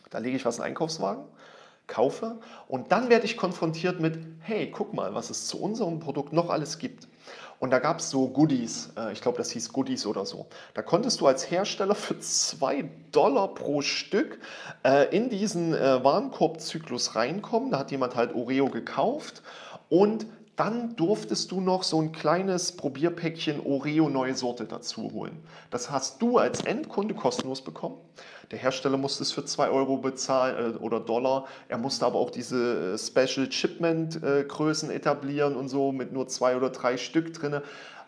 Da 0.10 0.18
lege 0.20 0.36
ich 0.36 0.46
was 0.46 0.58
in 0.58 0.64
den 0.64 0.70
Einkaufswagen, 0.70 1.24
kaufe 1.88 2.40
und 2.68 2.92
dann 2.92 3.10
werde 3.10 3.26
ich 3.26 3.38
konfrontiert 3.38 4.00
mit, 4.00 4.20
hey, 4.40 4.72
guck 4.72 4.94
mal, 4.94 5.14
was 5.14 5.30
es 5.30 5.48
zu 5.48 5.62
unserem 5.62 6.00
Produkt 6.00 6.34
noch 6.34 6.50
alles 6.50 6.80
gibt. 6.80 7.08
Und 7.60 7.70
da 7.70 7.78
gab 7.78 8.00
es 8.00 8.10
so 8.10 8.28
Goodies, 8.28 8.90
äh, 8.98 9.14
ich 9.14 9.22
glaube, 9.22 9.38
das 9.38 9.52
hieß 9.52 9.72
Goodies 9.72 10.08
oder 10.08 10.26
so. 10.26 10.48
Da 10.74 10.82
konntest 10.82 11.22
du 11.22 11.28
als 11.28 11.52
Hersteller 11.52 11.94
für 11.94 12.20
2 12.20 12.90
Dollar 13.12 13.54
pro 13.54 13.82
Stück 13.82 14.40
äh, 14.84 15.16
in 15.16 15.30
diesen 15.30 15.76
äh, 15.76 16.04
Warenkorbzyklus 16.04 17.16
reinkommen. 17.16 17.70
Da 17.70 17.78
hat 17.78 17.92
jemand 17.92 18.16
halt 18.16 18.34
Oreo 18.34 18.68
gekauft 18.68 19.44
und 19.90 20.26
dann 20.62 20.96
durftest 20.96 21.52
du 21.52 21.60
noch 21.60 21.82
so 21.82 22.00
ein 22.00 22.12
kleines 22.12 22.74
Probierpäckchen 22.74 23.66
Oreo 23.66 24.10
neue 24.10 24.36
Sorte 24.36 24.66
dazu 24.66 25.12
holen. 25.12 25.40
Das 25.72 25.90
hast 25.90 26.22
du 26.22 26.38
als 26.38 26.62
Endkunde 26.64 27.16
kostenlos 27.16 27.64
bekommen. 27.64 27.96
Der 28.52 28.60
Hersteller 28.60 28.98
musste 28.98 29.24
es 29.24 29.32
für 29.32 29.44
2 29.44 29.70
Euro 29.70 29.98
bezahlen 29.98 30.76
äh, 30.76 30.78
oder 30.78 31.00
Dollar. 31.00 31.48
Er 31.68 31.80
musste 31.80 32.06
aber 32.06 32.20
auch 32.20 32.30
diese 32.30 32.94
äh, 32.94 32.98
Special 33.00 33.52
Shipment 33.52 34.22
äh, 34.22 34.44
Größen 34.44 34.92
etablieren 34.92 35.56
und 35.56 35.68
so 35.68 35.92
mit 35.92 36.14
nur 36.14 36.28
zwei 36.28 36.56
oder 36.56 36.70
drei 36.70 36.98
Stück 36.98 37.34
drin. 37.34 37.62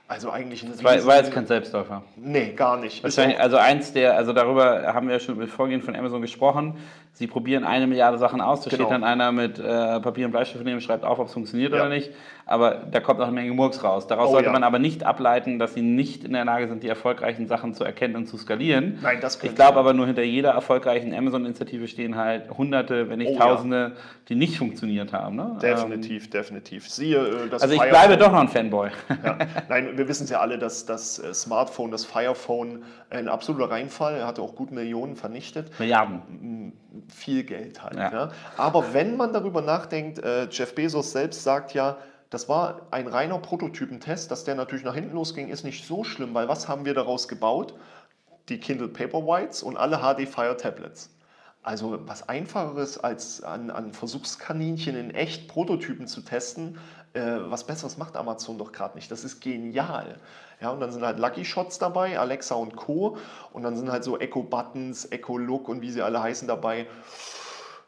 Also 0.07 0.29
eigentlich 0.29 0.61
ein 0.61 0.83
War, 0.83 1.03
war 1.07 1.17
jetzt 1.17 1.31
kein 1.31 1.47
Selbstläufer. 1.47 2.03
Nee, 2.17 2.53
gar 2.53 2.77
nicht. 2.77 3.01
Wahrscheinlich, 3.01 3.39
also 3.39 3.57
eins 3.57 3.93
der, 3.93 4.15
also 4.15 4.31
darüber 4.31 4.93
haben 4.93 5.07
wir 5.07 5.15
ja 5.15 5.19
schon 5.19 5.39
mit 5.39 5.49
Vorgehen 5.49 5.81
von 5.81 5.95
Amazon 5.95 6.21
gesprochen. 6.21 6.77
Sie 7.15 7.27
probieren 7.27 7.63
eine 7.63 7.85
Milliarde 7.85 8.17
Sachen 8.17 8.41
aus. 8.41 8.61
Da 8.61 8.71
Genau. 8.71 8.83
steht 8.85 8.91
dann 8.91 9.03
einer 9.03 9.31
mit 9.31 9.59
äh, 9.59 9.99
Papier 9.99 10.25
und 10.25 10.31
Bleistift 10.31 10.65
neben, 10.65 10.81
schreibt 10.81 11.03
auf, 11.05 11.19
ob 11.19 11.27
es 11.27 11.33
funktioniert 11.33 11.71
Ja. 11.71 11.81
oder 11.81 11.89
nicht. 11.89 12.11
Aber 12.47 12.81
da 12.91 12.99
kommt 12.99 13.19
auch 13.21 13.25
eine 13.27 13.31
Menge 13.33 13.53
Murks 13.53 13.83
raus. 13.83 14.07
Daraus 14.07 14.29
Oh, 14.29 14.31
sollte 14.33 14.47
ja. 14.47 14.51
man 14.51 14.63
aber 14.63 14.79
nicht 14.79 15.03
ableiten, 15.05 15.59
dass 15.59 15.75
sie 15.75 15.81
nicht 15.83 16.23
in 16.25 16.33
der 16.33 16.43
Lage 16.43 16.67
sind, 16.67 16.81
die 16.83 16.87
erfolgreichen 16.89 17.47
Sachen 17.47 17.73
zu 17.75 17.83
erkennen 17.83 18.15
und 18.15 18.25
zu 18.25 18.37
skalieren. 18.37 18.97
Nein, 19.01 19.19
das 19.21 19.41
Ich 19.43 19.53
glaube 19.55 19.77
aber 19.79 19.93
nur 19.93 20.07
hinter 20.07 20.23
jeder 20.23 20.49
erfolgreichen 20.51 21.13
Amazon-Initiative 21.13 21.87
stehen 21.87 22.15
halt 22.17 22.49
Hunderte, 22.57 23.09
wenn 23.09 23.19
nicht 23.19 23.29
Oh, 23.29 23.33
ja. 23.35 23.39
Tausende, 23.39 23.91
die 24.27 24.35
nicht 24.35 24.57
funktioniert 24.57 25.13
haben. 25.13 25.35
Ne? 25.35 25.55
Definitiv, 25.61 26.29
definitiv. 26.31 26.89
Siehe 26.89 27.17
äh, 27.19 27.49
das 27.49 27.61
Also 27.61 27.75
ich 27.75 27.81
bleibe 27.89 28.17
doch 28.17 28.31
noch 28.31 28.41
ein 28.41 28.49
Fanboy. 28.49 28.89
Ja. 29.23 29.37
Nein, 29.69 29.89
wir 29.95 30.07
wissen 30.07 30.23
es 30.23 30.31
ja 30.31 30.39
alle, 30.39 30.57
dass 30.57 30.85
das 30.87 31.19
äh, 31.19 31.33
Smartphone, 31.33 31.91
das 31.91 32.05
Fire 32.05 32.33
Phone, 32.35 32.83
ein 33.11 33.27
absoluter 33.29 33.69
Reinfall. 33.71 34.15
Er 34.15 34.25
hatte 34.27 34.41
auch 34.41 34.55
gut 34.55 34.71
Millionen 34.71 35.15
vernichtet. 35.15 35.79
Milliarden. 35.79 36.73
Viel 37.09 37.43
Geld 37.43 37.83
halt. 37.83 37.95
Ja. 37.95 38.11
Ja. 38.11 38.31
Aber 38.57 38.93
wenn 38.93 39.17
man 39.17 39.33
darüber 39.33 39.61
nachdenkt, 39.61 40.19
äh, 40.19 40.47
Jeff 40.49 40.75
Bezos 40.75 41.11
selbst 41.11 41.43
sagt 41.43 41.73
ja, 41.73 41.97
das 42.29 42.49
war 42.49 42.87
ein 42.91 43.07
reiner 43.07 43.37
Prototypentest, 43.37 44.31
dass 44.31 44.43
der 44.43 44.55
natürlich 44.55 44.83
nach 44.83 44.95
hinten 44.95 45.15
losging, 45.15 45.49
ist 45.49 45.63
nicht 45.63 45.85
so 45.85 46.03
schlimm, 46.03 46.33
weil 46.33 46.47
was 46.47 46.67
haben 46.67 46.85
wir 46.85 46.93
daraus 46.93 47.27
gebaut? 47.27 47.75
Die 48.49 48.59
Kindle 48.59 48.87
Paperwhites 48.87 49.61
und 49.63 49.77
alle 49.77 49.99
HD 49.99 50.27
Fire 50.27 50.57
Tablets. 50.57 51.11
Also 51.61 51.99
was 52.07 52.27
einfacheres 52.27 52.97
als 52.97 53.41
an, 53.43 53.69
an 53.69 53.93
Versuchskaninchen 53.93 54.95
in 54.97 55.11
echt 55.11 55.47
Prototypen 55.47 56.07
zu 56.07 56.21
testen, 56.21 56.77
äh, 57.13 57.21
was 57.21 57.65
Besseres 57.65 57.97
macht 57.97 58.17
Amazon 58.17 58.57
doch 58.57 58.71
gerade 58.71 58.95
nicht. 58.95 59.11
Das 59.11 59.23
ist 59.23 59.39
genial. 59.39 60.19
Ja, 60.63 60.69
und 60.69 60.79
dann 60.79 60.93
sind 60.93 61.03
halt 61.03 61.19
Lucky 61.19 61.43
Shots 61.43 61.77
dabei, 61.77 62.17
Alexa 62.17 62.55
und 62.55 62.77
Co. 62.77 63.17
Und 63.51 63.63
dann 63.63 63.75
sind 63.75 63.91
halt 63.91 64.05
so 64.05 64.17
Echo 64.17 64.43
Buttons, 64.43 65.11
Echo 65.11 65.37
Look 65.37 65.67
und 65.67 65.81
wie 65.81 65.91
sie 65.91 66.01
alle 66.01 66.23
heißen 66.23 66.47
dabei. 66.47 66.87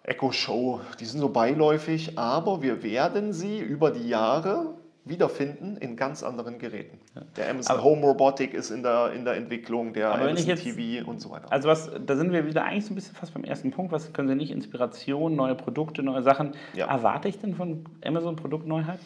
Echo 0.03 0.33
Show, 0.33 0.81
die 0.99 1.05
sind 1.05 1.21
so 1.21 1.29
beiläufig, 1.29 2.19
aber 2.19 2.61
wir 2.61 2.83
werden 2.83 3.31
sie 3.31 3.59
über 3.59 3.91
die 3.91 4.09
Jahre 4.09 4.75
wiederfinden 5.05 5.77
in 5.77 5.95
ganz 5.95 6.23
anderen 6.23 6.57
Geräten. 6.57 6.99
Der 7.37 7.49
Amazon 7.49 7.75
Aber- 7.75 7.83
Home 7.83 8.01
Robotic 8.01 8.53
ist 8.53 8.71
in 8.71 8.81
der, 8.83 9.13
in 9.13 9.23
der 9.23 9.35
Entwicklung, 9.35 9.93
der 9.93 10.13
Amazon 10.13 10.47
jetzt- 10.47 10.63
TV 10.63 11.07
und 11.07 11.21
so 11.21 11.29
weiter. 11.29 11.51
Also 11.51 11.69
was, 11.69 11.89
da 12.05 12.15
sind 12.15 12.31
wir 12.31 12.45
wieder 12.47 12.63
eigentlich 12.63 12.85
so 12.85 12.91
ein 12.91 12.95
bisschen 12.95 13.15
fast 13.15 13.33
beim 13.33 13.43
ersten 13.43 13.71
Punkt. 13.71 13.91
Was 13.91 14.11
können 14.13 14.27
Sie 14.29 14.35
nicht? 14.35 14.51
Inspiration, 14.51 15.35
neue 15.35 15.55
Produkte, 15.55 16.01
neue 16.03 16.23
Sachen. 16.23 16.53
Ja. 16.73 16.87
Erwarte 16.87 17.27
ich 17.27 17.39
denn 17.39 17.55
von 17.55 17.85
Amazon 18.03 18.35
Produktneuheiten? 18.35 18.99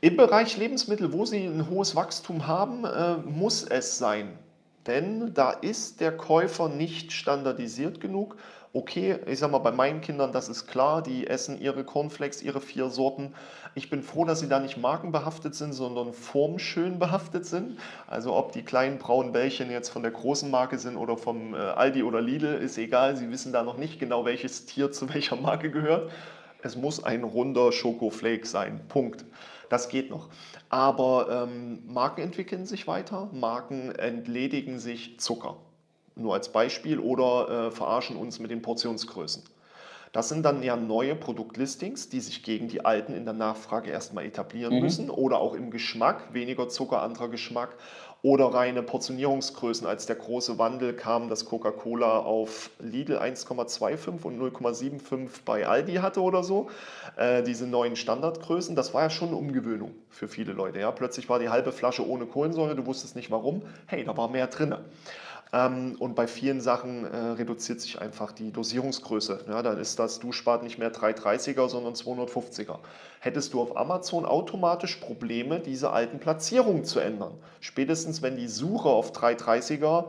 Im 0.00 0.16
Bereich 0.16 0.56
Lebensmittel, 0.56 1.12
wo 1.12 1.26
sie 1.26 1.44
ein 1.46 1.68
hohes 1.70 1.94
Wachstum 1.94 2.46
haben, 2.46 2.84
äh, 2.84 3.16
muss 3.18 3.62
es 3.62 3.98
sein. 3.98 4.30
Denn 4.86 5.32
da 5.34 5.50
ist 5.52 6.00
der 6.00 6.16
Käufer 6.16 6.68
nicht 6.68 7.12
standardisiert 7.12 8.00
genug 8.00 8.36
Okay, 8.74 9.18
ich 9.26 9.38
sag 9.38 9.50
mal, 9.50 9.58
bei 9.58 9.70
meinen 9.70 10.00
Kindern, 10.00 10.32
das 10.32 10.48
ist 10.48 10.66
klar, 10.66 11.02
die 11.02 11.26
essen 11.26 11.60
ihre 11.60 11.84
Cornflakes, 11.84 12.40
ihre 12.42 12.62
vier 12.62 12.88
Sorten. 12.88 13.34
Ich 13.74 13.90
bin 13.90 14.02
froh, 14.02 14.24
dass 14.24 14.40
sie 14.40 14.48
da 14.48 14.60
nicht 14.60 14.78
markenbehaftet 14.78 15.54
sind, 15.54 15.74
sondern 15.74 16.14
formschön 16.14 16.98
behaftet 16.98 17.44
sind. 17.44 17.78
Also 18.06 18.34
ob 18.34 18.52
die 18.52 18.62
kleinen 18.64 18.96
braunen 18.96 19.32
Bällchen 19.32 19.70
jetzt 19.70 19.90
von 19.90 20.02
der 20.02 20.12
großen 20.12 20.50
Marke 20.50 20.78
sind 20.78 20.96
oder 20.96 21.18
vom 21.18 21.52
äh, 21.52 21.58
Aldi 21.58 22.02
oder 22.02 22.22
Lidl, 22.22 22.54
ist 22.54 22.78
egal. 22.78 23.14
Sie 23.14 23.30
wissen 23.30 23.52
da 23.52 23.62
noch 23.62 23.76
nicht 23.76 24.00
genau, 24.00 24.24
welches 24.24 24.64
Tier 24.64 24.90
zu 24.90 25.06
welcher 25.12 25.36
Marke 25.36 25.70
gehört. 25.70 26.10
Es 26.62 26.74
muss 26.74 27.04
ein 27.04 27.24
runder 27.24 27.72
Schokoflake 27.72 28.46
sein. 28.46 28.80
Punkt. 28.88 29.26
Das 29.68 29.90
geht 29.90 30.08
noch. 30.08 30.30
Aber 30.70 31.46
ähm, 31.46 31.82
Marken 31.86 32.22
entwickeln 32.22 32.64
sich 32.64 32.86
weiter, 32.86 33.28
Marken 33.32 33.94
entledigen 33.94 34.78
sich 34.78 35.20
Zucker. 35.20 35.58
Nur 36.14 36.34
als 36.34 36.50
Beispiel 36.50 36.98
oder 36.98 37.68
äh, 37.68 37.70
verarschen 37.70 38.16
uns 38.16 38.38
mit 38.38 38.50
den 38.50 38.62
Portionsgrößen. 38.62 39.42
Das 40.12 40.28
sind 40.28 40.44
dann 40.44 40.62
ja 40.62 40.76
neue 40.76 41.16
Produktlistings, 41.16 42.10
die 42.10 42.20
sich 42.20 42.42
gegen 42.42 42.68
die 42.68 42.84
alten 42.84 43.14
in 43.14 43.24
der 43.24 43.32
Nachfrage 43.32 43.90
erstmal 43.90 44.26
etablieren 44.26 44.74
mhm. 44.74 44.80
müssen 44.80 45.10
oder 45.10 45.38
auch 45.38 45.54
im 45.54 45.70
Geschmack, 45.70 46.34
weniger 46.34 46.68
Zucker, 46.68 47.00
anderer 47.00 47.30
Geschmack 47.30 47.76
oder 48.20 48.46
reine 48.46 48.82
Portionierungsgrößen. 48.82 49.86
Als 49.86 50.04
der 50.04 50.16
große 50.16 50.58
Wandel 50.58 50.94
kam, 50.94 51.30
dass 51.30 51.46
Coca-Cola 51.46 52.18
auf 52.18 52.70
Lidl 52.78 53.16
1,25 53.16 54.22
und 54.22 54.38
0,75 54.38 55.28
bei 55.46 55.66
Aldi 55.66 55.94
hatte 55.94 56.20
oder 56.20 56.44
so, 56.44 56.68
äh, 57.16 57.42
diese 57.42 57.66
neuen 57.66 57.96
Standardgrößen, 57.96 58.76
das 58.76 58.92
war 58.92 59.02
ja 59.02 59.10
schon 59.10 59.28
eine 59.28 59.38
Umgewöhnung 59.38 59.92
für 60.10 60.28
viele 60.28 60.52
Leute. 60.52 60.78
Ja? 60.78 60.92
Plötzlich 60.92 61.30
war 61.30 61.38
die 61.38 61.48
halbe 61.48 61.72
Flasche 61.72 62.06
ohne 62.06 62.26
Kohlensäure, 62.26 62.76
du 62.76 62.84
wusstest 62.84 63.16
nicht 63.16 63.30
warum. 63.30 63.62
Hey, 63.86 64.04
da 64.04 64.14
war 64.16 64.28
mehr 64.28 64.46
drin. 64.46 64.76
Ähm, 65.52 65.96
und 65.98 66.14
bei 66.14 66.26
vielen 66.26 66.60
Sachen 66.60 67.04
äh, 67.04 67.16
reduziert 67.16 67.80
sich 67.80 68.00
einfach 68.00 68.32
die 68.32 68.52
Dosierungsgröße. 68.52 69.44
Ja, 69.48 69.62
dann 69.62 69.78
ist 69.78 69.98
das 69.98 70.18
Duschbad 70.18 70.62
nicht 70.62 70.78
mehr 70.78 70.92
330er, 70.92 71.68
sondern 71.68 71.92
250er. 71.92 72.78
Hättest 73.20 73.52
du 73.52 73.60
auf 73.60 73.76
Amazon 73.76 74.24
automatisch 74.24 74.96
Probleme, 74.96 75.60
diese 75.60 75.90
alten 75.90 76.18
Platzierungen 76.18 76.84
zu 76.84 77.00
ändern. 77.00 77.34
Spätestens, 77.60 78.22
wenn 78.22 78.36
die 78.36 78.48
Suche 78.48 78.88
auf 78.88 79.12
330er 79.12 80.06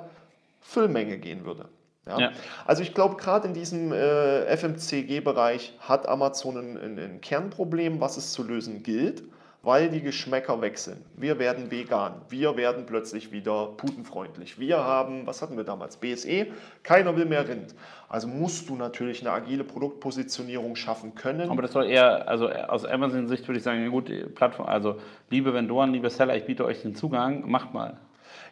Füllmenge 0.61 1.17
gehen 1.17 1.43
würde. 1.43 1.65
Ja? 2.07 2.19
ja. 2.19 2.31
Also 2.65 2.81
ich 2.81 2.93
glaube, 2.93 3.17
gerade 3.17 3.49
in 3.49 3.53
diesem 3.53 3.91
äh, 3.91 4.45
FMCG-Bereich 4.55 5.73
hat 5.79 6.07
Amazon 6.07 6.57
ein, 6.57 6.77
ein, 6.77 6.99
ein 6.99 7.21
Kernproblem, 7.21 7.99
was 7.99 8.15
es 8.15 8.31
zu 8.31 8.43
lösen 8.43 8.81
gilt 8.81 9.23
weil 9.63 9.89
die 9.89 10.01
Geschmäcker 10.01 10.61
wechseln. 10.61 11.05
Wir 11.15 11.39
werden 11.39 11.71
vegan, 11.71 12.15
wir 12.27 12.57
werden 12.57 12.85
plötzlich 12.85 13.31
wieder 13.31 13.67
putenfreundlich. 13.77 14.59
Wir 14.59 14.83
haben, 14.83 15.25
was 15.25 15.41
hatten 15.41 15.55
wir 15.55 15.63
damals? 15.63 15.95
BSE, 15.95 16.47
keiner 16.83 17.15
will 17.15 17.25
mehr 17.25 17.47
Rind. 17.47 17.73
Also 18.09 18.27
musst 18.27 18.67
du 18.67 18.75
natürlich 18.75 19.21
eine 19.21 19.31
agile 19.31 19.63
Produktpositionierung 19.63 20.75
schaffen 20.75 21.15
können. 21.15 21.49
Aber 21.49 21.61
das 21.61 21.71
soll 21.71 21.85
eher, 21.85 22.27
also 22.27 22.49
aus 22.49 22.83
Amazon-Sicht 22.83 23.47
würde 23.47 23.57
ich 23.57 23.63
sagen, 23.63 23.89
gut, 23.89 24.11
Plattform, 24.35 24.67
also 24.67 24.99
liebe 25.29 25.53
Vendoren, 25.53 25.93
liebe 25.93 26.09
Seller, 26.09 26.35
ich 26.35 26.45
biete 26.45 26.65
euch 26.65 26.81
den 26.81 26.93
Zugang, 26.93 27.49
macht 27.49 27.73
mal. 27.73 27.97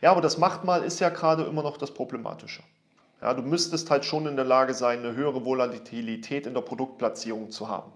Ja, 0.01 0.11
aber 0.11 0.21
das 0.21 0.37
macht 0.37 0.63
mal 0.63 0.81
ist 0.81 1.01
ja 1.01 1.09
gerade 1.09 1.43
immer 1.43 1.61
noch 1.61 1.75
das 1.75 1.93
Problematische. 1.93 2.63
Ja, 3.21 3.33
du 3.33 3.43
müsstest 3.43 3.91
halt 3.91 4.05
schon 4.05 4.27
in 4.27 4.37
der 4.37 4.45
Lage 4.45 4.73
sein, 4.73 4.99
eine 4.99 5.13
höhere 5.13 5.43
Volatilität 5.43 6.47
in 6.47 6.53
der 6.53 6.61
Produktplatzierung 6.61 7.51
zu 7.51 7.67
haben. 7.67 7.91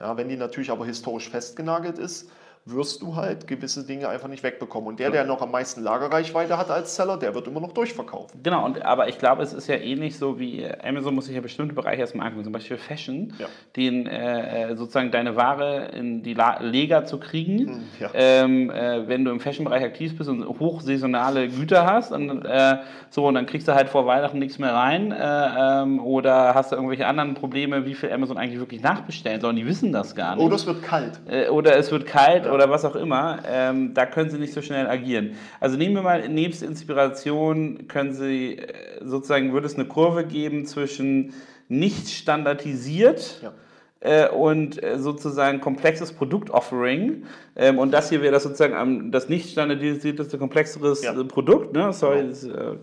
Ja, 0.00 0.16
wenn 0.16 0.28
die 0.28 0.36
natürlich 0.36 0.70
aber 0.70 0.84
historisch 0.84 1.30
festgenagelt 1.30 1.98
ist, 1.98 2.30
wirst 2.66 3.02
du 3.02 3.16
halt 3.16 3.46
gewisse 3.46 3.86
Dinge 3.86 4.08
einfach 4.08 4.28
nicht 4.28 4.42
wegbekommen. 4.42 4.88
Und 4.88 5.00
der, 5.00 5.10
der 5.10 5.24
noch 5.24 5.40
am 5.40 5.50
meisten 5.50 5.82
Lagerreichweite 5.82 6.58
hat 6.58 6.70
als 6.70 6.94
Seller, 6.94 7.16
der 7.16 7.34
wird 7.34 7.46
immer 7.46 7.60
noch 7.60 7.72
durchverkaufen. 7.72 8.42
Genau, 8.42 8.64
und, 8.64 8.82
aber 8.82 9.08
ich 9.08 9.18
glaube, 9.18 9.42
es 9.42 9.52
ist 9.52 9.66
ja 9.66 9.76
ähnlich 9.76 10.18
so 10.18 10.38
wie 10.38 10.66
Amazon 10.82 11.14
muss 11.14 11.26
sich 11.26 11.34
ja 11.34 11.40
bestimmte 11.40 11.74
Bereiche 11.74 12.02
erstmal 12.02 12.26
angucken, 12.26 12.44
zum 12.44 12.52
Beispiel 12.52 12.76
Fashion, 12.76 13.32
ja. 13.38 13.46
den 13.76 14.06
äh, 14.06 14.76
sozusagen 14.76 15.10
deine 15.10 15.36
Ware 15.36 15.90
in 15.96 16.22
die 16.22 16.34
La 16.34 16.60
Lega 16.60 17.04
zu 17.04 17.18
kriegen. 17.18 17.58
Hm, 17.66 17.82
ja. 17.98 18.10
Ähm, 18.14 18.70
äh, 18.70 19.08
wenn 19.08 19.24
du 19.24 19.30
im 19.30 19.40
Fashion-Bereich 19.40 19.82
aktiv 19.82 20.16
bist 20.16 20.28
und 20.28 20.46
hochsaisonale 20.46 21.48
Güter 21.48 21.86
hast, 21.86 22.12
und, 22.12 22.44
äh, 22.44 22.76
so, 23.08 23.26
und 23.26 23.34
dann 23.34 23.46
kriegst 23.46 23.68
du 23.68 23.74
halt 23.74 23.88
vor 23.88 24.06
Weihnachten 24.06 24.38
nichts 24.38 24.58
mehr 24.58 24.74
rein 24.74 25.12
äh, 25.12 25.16
ähm, 25.18 26.00
oder 26.00 26.54
hast 26.54 26.72
du 26.72 26.76
irgendwelche 26.76 27.06
anderen 27.06 27.34
Probleme, 27.34 27.86
wie 27.86 27.94
viel 27.94 28.12
Amazon 28.12 28.36
eigentlich 28.36 28.60
wirklich 28.60 28.82
nachbestellen 28.82 29.40
soll. 29.40 29.54
Die 29.54 29.66
wissen 29.66 29.92
das 29.92 30.14
gar 30.14 30.36
nicht. 30.36 30.44
Oder 30.44 30.56
es 30.56 30.66
wird 30.66 30.82
kalt. 30.82 31.20
Äh, 31.28 31.48
oder 31.48 31.76
es 31.76 31.90
wird 31.90 32.06
kalt 32.06 32.46
ja. 32.50 32.54
oder 32.54 32.70
was 32.70 32.84
auch 32.84 32.96
immer. 32.96 33.40
Ähm, 33.46 33.94
da 33.94 34.06
können 34.06 34.30
sie 34.30 34.38
nicht 34.38 34.52
so 34.52 34.62
schnell 34.62 34.86
agieren. 34.86 35.36
Also 35.58 35.76
nehmen 35.76 35.94
wir 35.94 36.02
mal, 36.02 36.28
nebst 36.28 36.62
Inspiration 36.62 37.88
können 37.88 38.12
sie 38.12 38.58
äh, 38.58 39.04
sozusagen, 39.04 39.52
würde 39.52 39.66
es 39.66 39.74
eine 39.74 39.86
Kurve 39.86 40.24
geben 40.24 40.66
zwischen 40.66 41.32
nicht 41.68 42.08
standardisiert. 42.08 43.40
Ja 43.42 43.52
äh, 44.00 44.28
und 44.28 44.80
sozusagen 44.96 45.60
komplexes 45.60 46.12
Produktoffering. 46.12 47.24
Ähm, 47.56 47.78
und 47.78 47.92
das 47.92 48.08
hier 48.08 48.22
wäre 48.22 48.32
das 48.32 48.42
sozusagen 48.42 49.12
das 49.12 49.28
nicht 49.28 49.50
standardisierteste, 49.50 50.38
komplexeres 50.38 51.02
ja. 51.02 51.12
Produkt. 51.24 51.74
Ne? 51.74 51.92
Sorry, 51.92 52.20
genau. 52.20 52.30
das, 52.30 52.44
äh, 52.44 52.76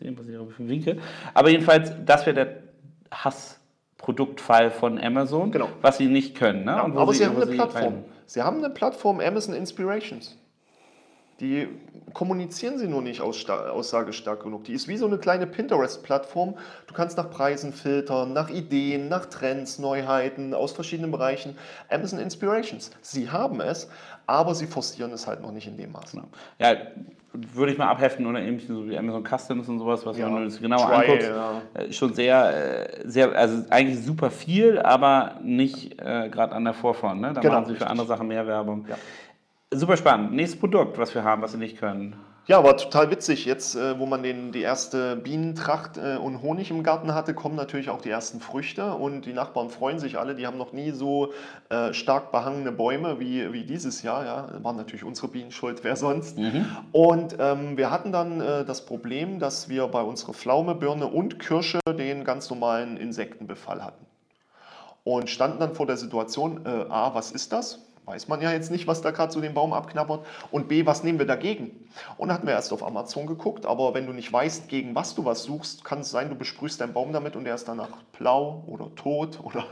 sehen, 0.00 0.16
was 0.18 0.26
ich 0.26 0.36
auf 0.36 0.56
dem 0.56 0.68
Winkel. 0.68 0.98
Aber 1.34 1.50
jedenfalls, 1.50 1.92
das 2.04 2.26
wäre 2.26 2.34
der 2.34 2.56
Hassproduktfall 3.12 4.70
von 4.70 4.98
Amazon, 4.98 5.52
genau. 5.52 5.68
was 5.82 5.98
sie 5.98 6.06
nicht 6.06 6.34
können. 6.34 6.64
Ne? 6.64 6.72
Ja, 6.72 6.84
aber 6.84 7.12
sie, 7.12 7.18
sie 7.18 7.26
haben 7.26 7.36
eine 7.36 7.46
Plattform. 7.46 7.94
Rein. 7.94 8.04
Sie 8.26 8.42
haben 8.42 8.58
eine 8.58 8.70
Plattform 8.70 9.20
Amazon 9.20 9.54
Inspirations. 9.54 10.36
Die 11.42 11.66
kommunizieren 12.12 12.78
sie 12.78 12.86
nur 12.86 13.02
nicht 13.02 13.20
aussagestark 13.20 14.44
genug. 14.44 14.62
Die 14.64 14.74
ist 14.74 14.86
wie 14.86 14.96
so 14.96 15.06
eine 15.06 15.18
kleine 15.18 15.48
Pinterest-Plattform. 15.48 16.54
Du 16.86 16.94
kannst 16.94 17.16
nach 17.16 17.30
Preisen 17.30 17.72
filtern, 17.72 18.32
nach 18.32 18.48
Ideen, 18.48 19.08
nach 19.08 19.26
Trends, 19.26 19.80
Neuheiten 19.80 20.54
aus 20.54 20.70
verschiedenen 20.70 21.10
Bereichen. 21.10 21.58
Amazon 21.90 22.20
Inspirations. 22.20 22.92
Sie 23.00 23.28
haben 23.28 23.60
es, 23.60 23.90
aber 24.28 24.54
sie 24.54 24.66
forcieren 24.66 25.10
es 25.10 25.26
halt 25.26 25.42
noch 25.42 25.50
nicht 25.50 25.66
in 25.66 25.76
dem 25.76 25.90
Maß. 25.90 26.12
Genau. 26.12 26.28
Ja, 26.60 26.76
würde 27.32 27.72
ich 27.72 27.78
mal 27.78 27.88
abheften 27.88 28.26
oder 28.26 28.40
ähnlich 28.40 28.66
so 28.68 28.88
wie 28.88 28.96
Amazon 28.96 29.24
Customs 29.24 29.68
und 29.68 29.78
sowas, 29.78 30.04
was 30.06 30.18
ja, 30.18 30.28
man 30.28 30.44
das 30.44 30.60
genauer 30.60 30.86
try, 30.86 30.94
anguckt, 30.94 31.22
ja. 31.22 31.62
Äh, 31.74 31.92
schon 31.92 32.14
sehr, 32.14 33.00
äh, 33.02 33.08
sehr, 33.08 33.32
also 33.32 33.64
eigentlich 33.70 34.04
super 34.04 34.30
viel, 34.30 34.78
aber 34.78 35.40
nicht 35.42 36.00
äh, 36.00 36.28
gerade 36.28 36.54
an 36.54 36.64
der 36.64 36.74
Vorfront. 36.74 37.20
Ne? 37.20 37.32
Da 37.32 37.40
genau, 37.40 37.54
machen 37.54 37.66
sie 37.66 37.74
für 37.74 37.86
andere 37.86 38.06
Sachen 38.06 38.28
mehr 38.28 38.46
Werbung. 38.46 38.84
Ja. 38.88 38.96
Super 39.74 39.96
spannend. 39.96 40.32
Nächstes 40.32 40.60
Produkt, 40.60 40.98
was 40.98 41.14
wir 41.14 41.24
haben, 41.24 41.40
was 41.40 41.52
sie 41.52 41.58
nicht 41.58 41.78
können. 41.78 42.14
Ja, 42.46 42.62
war 42.62 42.76
total 42.76 43.10
witzig. 43.10 43.46
Jetzt, 43.46 43.74
äh, 43.74 43.98
wo 43.98 44.04
man 44.04 44.22
den, 44.22 44.52
die 44.52 44.60
erste 44.60 45.16
Bienentracht 45.16 45.96
äh, 45.96 46.16
und 46.16 46.42
Honig 46.42 46.70
im 46.70 46.82
Garten 46.82 47.14
hatte, 47.14 47.32
kommen 47.32 47.54
natürlich 47.54 47.88
auch 47.88 48.02
die 48.02 48.10
ersten 48.10 48.40
Früchte 48.40 48.92
und 48.94 49.22
die 49.24 49.32
Nachbarn 49.32 49.70
freuen 49.70 49.98
sich 49.98 50.18
alle. 50.18 50.34
Die 50.34 50.46
haben 50.46 50.58
noch 50.58 50.72
nie 50.72 50.90
so 50.90 51.32
äh, 51.70 51.94
stark 51.94 52.32
behangene 52.32 52.70
Bäume 52.70 53.18
wie, 53.18 53.50
wie 53.52 53.64
dieses 53.64 54.02
Jahr. 54.02 54.26
Ja, 54.26 54.48
waren 54.62 54.76
natürlich 54.76 55.04
unsere 55.04 55.28
Bienen 55.28 55.52
schuld, 55.52 55.84
wer 55.84 55.96
sonst. 55.96 56.36
Mhm. 56.36 56.66
Und 56.90 57.36
ähm, 57.38 57.78
wir 57.78 57.90
hatten 57.90 58.12
dann 58.12 58.40
äh, 58.40 58.64
das 58.66 58.84
Problem, 58.84 59.38
dass 59.38 59.70
wir 59.70 59.86
bei 59.86 60.02
unserer 60.02 60.34
Pflaume, 60.34 60.74
Birne 60.74 61.06
und 61.06 61.38
Kirsche 61.38 61.80
den 61.88 62.24
ganz 62.24 62.50
normalen 62.50 62.98
Insektenbefall 62.98 63.82
hatten. 63.82 64.04
Und 65.04 65.30
standen 65.30 65.60
dann 65.60 65.74
vor 65.74 65.86
der 65.86 65.96
Situation, 65.96 66.66
äh, 66.66 66.68
A, 66.90 67.14
was 67.14 67.30
ist 67.30 67.52
das? 67.52 67.78
Weiß 68.04 68.26
man 68.26 68.40
ja 68.40 68.52
jetzt 68.52 68.70
nicht, 68.70 68.86
was 68.86 69.00
da 69.00 69.12
gerade 69.12 69.32
so 69.32 69.40
den 69.40 69.54
Baum 69.54 69.72
abknabbert. 69.72 70.26
Und 70.50 70.68
B, 70.68 70.86
was 70.86 71.04
nehmen 71.04 71.18
wir 71.18 71.26
dagegen? 71.26 71.88
Und 72.16 72.28
da 72.28 72.34
hatten 72.34 72.46
wir 72.46 72.54
erst 72.54 72.72
auf 72.72 72.84
Amazon 72.84 73.26
geguckt, 73.26 73.64
aber 73.64 73.94
wenn 73.94 74.06
du 74.06 74.12
nicht 74.12 74.32
weißt, 74.32 74.68
gegen 74.68 74.94
was 74.94 75.14
du 75.14 75.24
was 75.24 75.44
suchst, 75.44 75.84
kann 75.84 76.00
es 76.00 76.10
sein, 76.10 76.28
du 76.28 76.34
besprühst 76.34 76.80
deinen 76.80 76.94
Baum 76.94 77.12
damit 77.12 77.36
und 77.36 77.46
er 77.46 77.54
ist 77.54 77.68
danach 77.68 77.90
blau 78.18 78.64
oder 78.66 78.92
tot 78.96 79.38
oder 79.44 79.64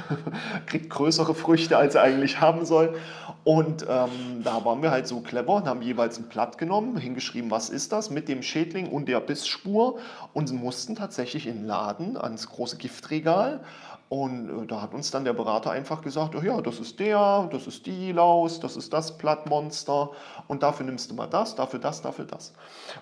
kriegt 0.66 0.88
größere 0.88 1.34
Früchte, 1.34 1.76
als 1.76 1.96
er 1.96 2.02
eigentlich 2.02 2.40
haben 2.40 2.64
soll. 2.64 2.96
Und 3.42 3.82
ähm, 3.88 4.42
da 4.44 4.64
waren 4.64 4.80
wir 4.80 4.90
halt 4.90 5.08
so 5.08 5.20
clever 5.20 5.56
und 5.56 5.66
haben 5.66 5.82
jeweils 5.82 6.18
ein 6.18 6.28
Blatt 6.28 6.58
genommen, 6.58 6.96
hingeschrieben, 6.96 7.50
was 7.50 7.70
ist 7.70 7.92
das, 7.92 8.08
mit 8.08 8.28
dem 8.28 8.42
Schädling 8.42 8.88
und 8.88 9.08
der 9.08 9.20
Bissspur 9.20 9.98
und 10.32 10.52
mussten 10.52 10.94
tatsächlich 10.94 11.46
in 11.46 11.58
den 11.58 11.66
Laden 11.66 12.16
ans 12.16 12.48
große 12.48 12.76
Giftregal 12.76 13.60
und 14.08 14.64
äh, 14.64 14.66
da 14.66 14.82
hat 14.82 14.94
uns 14.94 15.10
dann 15.10 15.24
der 15.24 15.32
Berater 15.32 15.70
einfach 15.70 16.02
gesagt, 16.02 16.34
oh 16.36 16.42
ja, 16.42 16.60
das 16.60 16.78
ist 16.78 17.00
der, 17.00 17.48
das 17.50 17.66
ist 17.66 17.86
die 17.86 18.12
Laus, 18.12 18.60
das 18.60 18.76
ist 18.76 18.92
das 18.92 19.16
Plattmonster 19.16 20.10
und 20.46 20.62
dafür 20.62 20.86
nimmst 20.86 21.10
du 21.10 21.14
mal 21.14 21.26
das, 21.26 21.54
dafür 21.54 21.80
das, 21.80 22.02
dafür 22.02 22.26
das. 22.26 22.52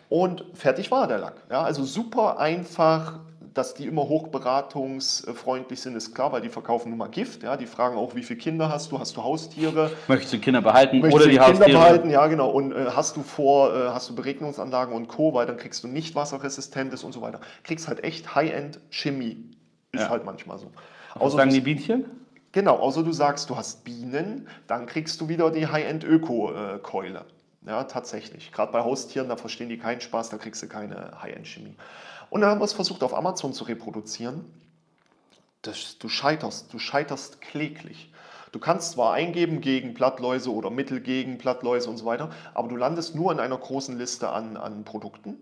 Und 0.09 0.45
fertig 0.55 0.91
war 0.91 1.07
der 1.07 1.19
Lack. 1.19 1.35
Ja, 1.51 1.63
also 1.63 1.85
super 1.85 2.39
einfach, 2.39 3.19
dass 3.55 3.75
die 3.75 3.87
immer 3.87 4.09
hochberatungsfreundlich 4.09 5.81
sind, 5.81 5.97
ist 5.97 6.15
klar, 6.15 6.33
weil 6.33 6.41
die 6.41 6.49
verkaufen 6.49 6.91
nun 6.91 6.99
mal 6.99 7.09
Gift. 7.09 7.43
Ja, 7.43 7.57
die 7.57 7.67
fragen 7.67 7.97
auch, 7.97 8.15
wie 8.15 8.23
viele 8.23 8.39
Kinder 8.39 8.69
hast 8.69 8.93
du, 8.93 8.99
hast 8.99 9.17
du 9.17 9.23
Haustiere? 9.23 9.91
Möchtest 10.09 10.33
du 10.33 10.39
Kinder 10.39 10.63
behalten 10.63 11.01
Möchtest 11.01 11.15
oder 11.15 11.25
die 11.27 11.37
Kinder 11.37 11.49
Haustiere? 11.49 11.79
behalten, 11.79 12.11
ja 12.11 12.27
genau. 12.29 12.51
Und 12.51 12.73
äh, 12.73 12.87
hast 12.95 13.17
du 13.17 13.23
vor, 13.23 13.75
äh, 13.75 13.89
hast 13.89 14.09
du 14.09 14.15
Beregnungsanlagen 14.15 14.95
und 14.95 15.09
Co., 15.09 15.35
weil 15.35 15.47
dann 15.47 15.57
kriegst 15.57 15.85
du 15.85 15.89
nicht 15.89 16.15
wasserresistentes 16.15 17.05
und 17.05 17.13
so 17.13 17.21
weiter. 17.21 17.41
Kriegst 17.65 17.89
halt 17.89 18.03
echt 18.05 18.35
High-End 18.35 18.81
Chemie. 18.91 19.51
Ist 19.93 20.03
ja. 20.03 20.09
halt 20.09 20.25
manchmal 20.25 20.59
so. 20.59 20.71
Was 21.15 21.33
sagen 21.33 21.51
die 21.51 21.61
Bienchen? 21.61 22.05
Genau, 22.53 22.77
außer 22.77 23.03
du 23.03 23.13
sagst, 23.13 23.49
du 23.49 23.57
hast 23.57 23.83
Bienen, 23.85 24.47
dann 24.67 24.87
kriegst 24.87 25.21
du 25.21 25.29
wieder 25.29 25.51
die 25.51 25.67
High-End-Öko-Keule. 25.67 27.25
Ja, 27.67 27.85
tatsächlich. 27.85 28.53
Gerade 28.53 28.73
bei 28.73 28.81
Haustieren, 28.81 29.29
da 29.29 29.37
verstehen 29.37 29.69
die 29.69 29.79
keinen 29.79 30.01
Spaß, 30.01 30.31
da 30.31 30.37
kriegst 30.37 30.63
du 30.63 30.69
keine 30.69 31.13
High-End-Chemie. 31.23 31.77
Und 32.29 32.41
dann 32.41 32.51
haben 32.51 32.61
wir 32.61 32.65
es 32.65 32.73
versucht, 32.73 33.03
auf 33.03 33.15
Amazon 33.15 33.53
zu 33.53 33.65
reproduzieren. 33.65 34.45
das, 35.63 35.99
du 35.99 36.09
scheiterst, 36.09 36.73
du 36.73 36.79
scheiterst 36.79 37.41
kläglich. 37.41 38.11
Du 38.51 38.59
kannst 38.59 38.93
zwar 38.93 39.15
eingeben 39.15 39.61
gegen 39.61 39.95
Blattläuse 39.95 40.53
oder 40.53 40.69
Mittel 40.71 41.01
gegen 41.01 41.39
Blattläuse 41.39 41.89
und 41.89 41.97
so 41.97 42.05
weiter, 42.05 42.31
aber 42.53 42.69
du 42.69 42.77
landest 42.77 43.15
nur 43.15 43.33
in 43.33 43.41
einer 43.41 43.57
großen 43.57 43.97
Liste 43.97 44.29
an, 44.29 44.57
an 44.59 44.85
Produkten, 44.85 45.37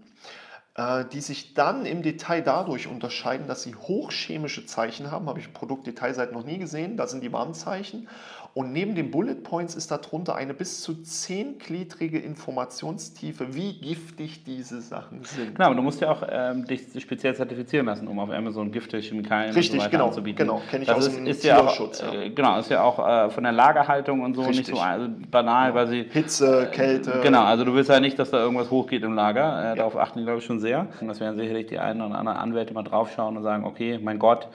die 0.78 1.20
sich 1.20 1.54
dann 1.54 1.84
im 1.84 2.02
Detail 2.02 2.42
dadurch 2.42 2.86
unterscheiden, 2.86 3.46
dass 3.48 3.62
sie 3.62 3.74
hochchemische 3.74 4.66
Zeichen 4.66 5.10
haben. 5.10 5.28
Habe 5.28 5.40
ich 5.40 5.52
Produktdetailseiten 5.52 6.32
noch 6.34 6.44
nie 6.44 6.58
gesehen. 6.58 6.96
Da 6.96 7.06
sind 7.06 7.22
die 7.22 7.32
Warnzeichen. 7.32 8.08
Und 8.52 8.72
neben 8.72 8.96
den 8.96 9.12
Bullet 9.12 9.36
Points 9.36 9.76
ist 9.76 9.90
darunter 9.92 10.34
eine 10.34 10.54
bis 10.54 10.82
zu 10.82 11.02
zehngliedrige 11.02 12.18
Informationstiefe, 12.18 13.54
wie 13.54 13.74
giftig 13.74 14.42
diese 14.44 14.80
Sachen 14.80 15.22
sind. 15.22 15.54
Genau, 15.54 15.72
du 15.72 15.82
musst 15.82 16.00
ja 16.00 16.10
auch 16.10 16.22
ähm, 16.28 16.64
dich 16.64 16.82
speziell 16.98 17.34
zertifizieren 17.36 17.86
lassen, 17.86 18.08
um 18.08 18.18
auf 18.18 18.30
Amazon 18.30 18.72
Gifte, 18.72 18.98
Chemikalien 18.98 19.54
Richtig, 19.54 19.74
und 19.74 19.78
so 19.78 19.84
weiter 19.84 19.90
genau, 19.90 20.06
anzubieten. 20.08 20.38
genau, 20.46 20.62
kenne 20.68 20.82
ich 20.82 20.88
das 20.88 20.98
aus 20.98 21.06
ist, 21.06 21.16
dem 21.16 21.26
ist 21.26 21.44
ja 21.44 21.60
auch, 21.60 21.92
ja. 22.00 22.12
äh, 22.12 22.30
Genau, 22.30 22.58
ist 22.58 22.70
ja 22.70 22.82
auch 22.82 22.98
äh, 22.98 23.30
von 23.30 23.44
der 23.44 23.52
Lagerhaltung 23.52 24.20
und 24.22 24.34
so 24.34 24.40
nicht 24.42 24.58
Richtig. 24.58 24.74
so 24.74 24.80
also 24.80 25.08
banal, 25.30 25.74
weil 25.74 25.86
sie 25.86 26.06
Hitze, 26.10 26.68
Kälte. 26.72 27.20
Genau, 27.22 27.44
also 27.44 27.64
du 27.64 27.74
willst 27.74 27.90
ja 27.90 28.00
nicht, 28.00 28.18
dass 28.18 28.30
da 28.30 28.38
irgendwas 28.38 28.70
hochgeht 28.70 29.04
im 29.04 29.14
Lager. 29.14 29.72
Äh, 29.72 29.76
Darauf 29.76 29.96
achten 29.96 30.18
die, 30.18 30.24
glaube 30.24 30.40
ich, 30.40 30.44
schon 30.44 30.58
sehr. 30.58 30.88
Und 31.00 31.06
das 31.06 31.20
werden 31.20 31.36
sicherlich 31.36 31.66
die 31.66 31.78
einen 31.78 32.00
oder 32.02 32.16
anderen 32.16 32.38
Anwälte 32.38 32.74
mal 32.74 32.82
draufschauen 32.82 33.36
und 33.36 33.42
sagen, 33.42 33.64
okay, 33.64 33.98
mein 34.02 34.18
Gott, 34.18 34.48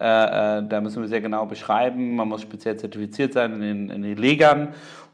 äh, 0.00 0.58
äh, 0.58 0.62
da 0.68 0.80
müssen 0.80 1.02
wir 1.02 1.08
sehr 1.08 1.20
genau 1.20 1.46
beschreiben. 1.46 2.16
Man 2.16 2.28
muss 2.28 2.42
speziell 2.42 2.76
zertifiziert 2.76 3.32
sein 3.32 3.54
in 3.54 3.60
den, 3.60 3.90
in 3.90 4.02
den 4.02 4.16
Legern. 4.16 4.68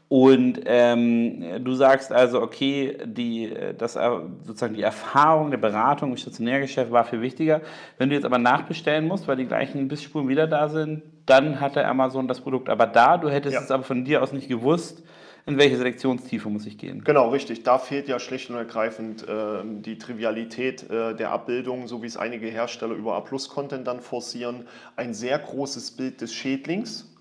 Und 0.07 0.59
ähm, 0.65 1.63
du 1.63 1.73
sagst 1.73 2.11
also, 2.11 2.41
okay, 2.41 2.95
die, 3.05 3.51
das, 3.77 3.95
äh, 3.95 4.09
sozusagen 4.43 4.75
die 4.75 4.83
Erfahrung 4.83 5.49
der 5.49 5.57
Beratung 5.57 6.11
im 6.11 6.17
Stationärgeschäft 6.17 6.91
war 6.91 7.05
viel 7.05 7.21
wichtiger. 7.21 7.61
Wenn 7.97 8.09
du 8.09 8.15
jetzt 8.15 8.25
aber 8.25 8.37
nachbestellen 8.37 9.07
musst, 9.07 9.27
weil 9.27 9.37
die 9.37 9.45
gleichen 9.47 9.87
Bissspuren 9.87 10.27
wieder 10.27 10.45
da 10.45 10.69
sind, 10.69 11.01
dann 11.25 11.59
hatte 11.59 11.85
Amazon 11.85 12.27
das 12.27 12.39
Produkt 12.39 12.69
aber 12.69 12.85
da. 12.85 13.17
Du 13.17 13.29
hättest 13.29 13.55
Ja. 13.55 13.61
es 13.61 13.71
aber 13.71 13.83
von 13.83 14.05
dir 14.05 14.21
aus 14.21 14.31
nicht 14.31 14.47
gewusst, 14.47 15.03
in 15.47 15.57
welche 15.57 15.77
Selektionstiefe 15.77 16.49
muss 16.49 16.65
ich 16.65 16.77
gehen. 16.77 17.03
Genau, 17.03 17.29
richtig. 17.29 17.63
Da 17.63 17.77
fehlt 17.77 18.07
ja 18.07 18.19
schlicht 18.19 18.49
und 18.49 18.55
ergreifend 18.55 19.25
ähm, 19.29 19.83
die 19.83 19.97
Trivialität 19.97 20.89
äh, 20.89 21.15
der 21.15 21.31
Abbildung, 21.31 21.87
so 21.87 22.01
wie 22.01 22.07
es 22.07 22.17
einige 22.17 22.47
Hersteller 22.47 22.95
über 22.95 23.15
A-Plus-Content 23.15 23.85
dann 23.85 23.99
forcieren. 23.99 24.67
Ein 24.95 25.13
sehr 25.13 25.37
großes 25.37 25.91
Bild 25.91 26.21
des 26.21 26.33
Schädlings 26.33 27.13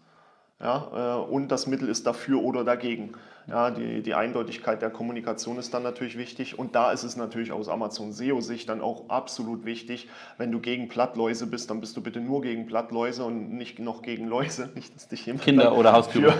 ja, 0.58 1.18
äh, 1.18 1.30
und 1.30 1.48
das 1.48 1.66
Mittel 1.66 1.88
ist 1.88 2.06
dafür 2.06 2.42
oder 2.42 2.64
dagegen. 2.64 3.12
Ja, 3.46 3.70
die, 3.70 4.02
die 4.02 4.14
Eindeutigkeit 4.14 4.80
der 4.80 4.88
Kommunikation 4.88 5.58
ist 5.58 5.74
dann 5.74 5.82
natürlich 5.82 6.16
wichtig 6.16 6.58
und 6.58 6.74
da 6.74 6.92
ist 6.92 7.04
es 7.04 7.16
natürlich 7.16 7.52
aus 7.52 7.68
Amazon 7.68 8.12
SEO-Sicht 8.12 8.68
dann 8.70 8.80
auch 8.80 9.10
absolut 9.10 9.66
wichtig, 9.66 10.08
wenn 10.38 10.50
du 10.50 10.60
gegen 10.60 10.88
Plattläuse 10.88 11.46
bist, 11.46 11.70
dann 11.70 11.80
bist 11.80 11.94
du 11.96 12.00
bitte 12.00 12.20
nur 12.20 12.40
gegen 12.40 12.66
Plattläuse 12.66 13.22
und 13.22 13.52
nicht 13.52 13.78
noch 13.78 14.00
gegen 14.00 14.28
Läuse, 14.28 14.70
nicht 14.74 14.94
dass 14.94 15.08
dich 15.08 15.26
jemand 15.26 15.44
Kinder 15.44 15.76
oder 15.76 15.92
Haustiere. 15.92 16.32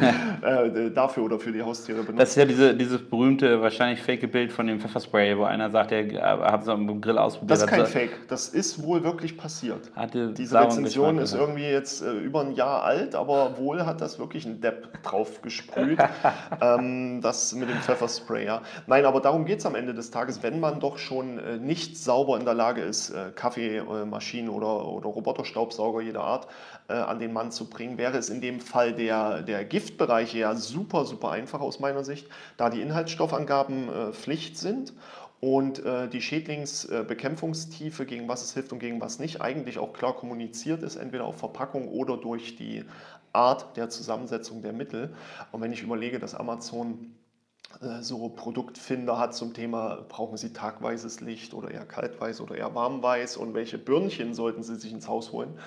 äh, 0.42 0.90
dafür 0.90 1.24
oder 1.24 1.40
für 1.40 1.50
die 1.50 1.62
Haustiere 1.62 2.02
benutzt. 2.02 2.20
Das 2.20 2.30
ist 2.30 2.36
ja 2.36 2.44
diese, 2.44 2.74
dieses 2.74 3.02
berühmte, 3.02 3.60
wahrscheinlich 3.60 4.00
fake 4.00 4.30
Bild 4.30 4.52
von 4.52 4.66
dem 4.68 4.78
Pfefferspray, 4.78 5.36
wo 5.36 5.44
einer 5.44 5.70
sagt, 5.70 5.90
er 5.90 6.52
hat 6.52 6.62
es 6.62 6.68
am 6.68 7.00
Grill 7.00 7.18
ausprobiert. 7.18 7.50
Das 7.50 7.62
ist 7.62 7.68
kein 7.68 7.86
Fake, 7.86 8.28
das 8.28 8.48
ist 8.48 8.82
wohl 8.82 9.02
wirklich 9.02 9.36
passiert. 9.36 9.90
Hatte 9.96 10.32
Diese 10.32 10.50
sauren 10.50 10.68
Rezension 10.68 11.18
ist 11.18 11.34
irgendwie 11.34 11.64
jetzt 11.64 12.02
äh, 12.02 12.12
über 12.12 12.42
ein 12.42 12.52
Jahr 12.52 12.84
alt, 12.84 13.16
aber 13.16 13.58
wohl 13.58 13.84
hat 13.84 14.00
das 14.00 14.18
wirklich 14.18 14.46
ein 14.46 14.60
Depp 14.60 15.02
drauf 15.02 15.42
gesprüht. 15.42 15.98
ähm, 16.60 17.20
das 17.20 17.54
mit 17.54 17.68
dem 17.68 17.78
Pfefferspray, 17.78 18.44
ja. 18.44 18.62
Nein, 18.86 19.04
aber 19.04 19.20
darum 19.20 19.44
geht 19.44 19.60
es 19.60 19.66
am 19.66 19.74
Ende 19.74 19.94
des 19.94 20.10
Tages, 20.10 20.42
wenn 20.42 20.60
man 20.60 20.80
doch 20.80 20.98
schon 20.98 21.38
äh, 21.38 21.56
nicht 21.56 21.96
sauber 21.96 22.38
in 22.38 22.44
der 22.44 22.54
Lage 22.54 22.82
ist, 22.82 23.10
äh, 23.10 23.30
Kaffeemaschinen 23.34 24.50
oder, 24.50 24.86
oder 24.86 25.06
Roboterstaubsauger 25.06 26.00
jeder 26.02 26.22
Art 26.22 26.48
äh, 26.88 26.94
an 26.94 27.18
den 27.18 27.32
Mann 27.32 27.50
zu 27.50 27.68
bringen, 27.68 27.98
wäre 27.98 28.18
es 28.18 28.28
in 28.28 28.40
dem 28.40 28.60
Fall 28.60 28.92
der, 28.92 29.42
der 29.42 29.64
Giftbereiche 29.64 30.38
ja 30.38 30.54
super, 30.54 31.04
super 31.04 31.30
einfach 31.30 31.60
aus 31.60 31.80
meiner 31.80 32.04
Sicht, 32.04 32.28
da 32.56 32.70
die 32.70 32.80
Inhaltsstoffangaben 32.80 33.88
äh, 33.88 34.12
Pflicht 34.12 34.58
sind 34.58 34.92
und 35.42 35.84
äh, 35.84 36.08
die 36.08 36.22
Schädlingsbekämpfungstiefe, 36.22 38.06
gegen 38.06 38.28
was 38.28 38.44
es 38.44 38.54
hilft 38.54 38.72
und 38.72 38.78
gegen 38.78 39.00
was 39.00 39.18
nicht, 39.18 39.40
eigentlich 39.40 39.78
auch 39.78 39.92
klar 39.92 40.14
kommuniziert 40.14 40.84
ist, 40.84 40.94
entweder 40.94 41.24
auf 41.24 41.38
Verpackung 41.38 41.88
oder 41.88 42.16
durch 42.16 42.54
die 42.54 42.84
Art 43.32 43.76
der 43.76 43.88
Zusammensetzung 43.88 44.62
der 44.62 44.72
Mittel. 44.72 45.14
Und 45.50 45.60
wenn 45.60 45.72
ich 45.72 45.82
überlege, 45.82 46.18
dass 46.18 46.34
Amazon 46.34 47.14
äh, 47.80 48.02
so 48.02 48.28
Produktfinder 48.28 49.18
hat 49.18 49.34
zum 49.34 49.54
Thema, 49.54 50.04
brauchen 50.08 50.36
Sie 50.36 50.52
tagweises 50.52 51.20
Licht 51.20 51.54
oder 51.54 51.70
eher 51.70 51.86
kaltweiß 51.86 52.40
oder 52.40 52.56
eher 52.56 52.74
warmweiß 52.74 53.36
und 53.36 53.54
welche 53.54 53.78
Birnchen 53.78 54.34
sollten 54.34 54.62
Sie 54.62 54.76
sich 54.76 54.92
ins 54.92 55.08
Haus 55.08 55.32
holen, 55.32 55.58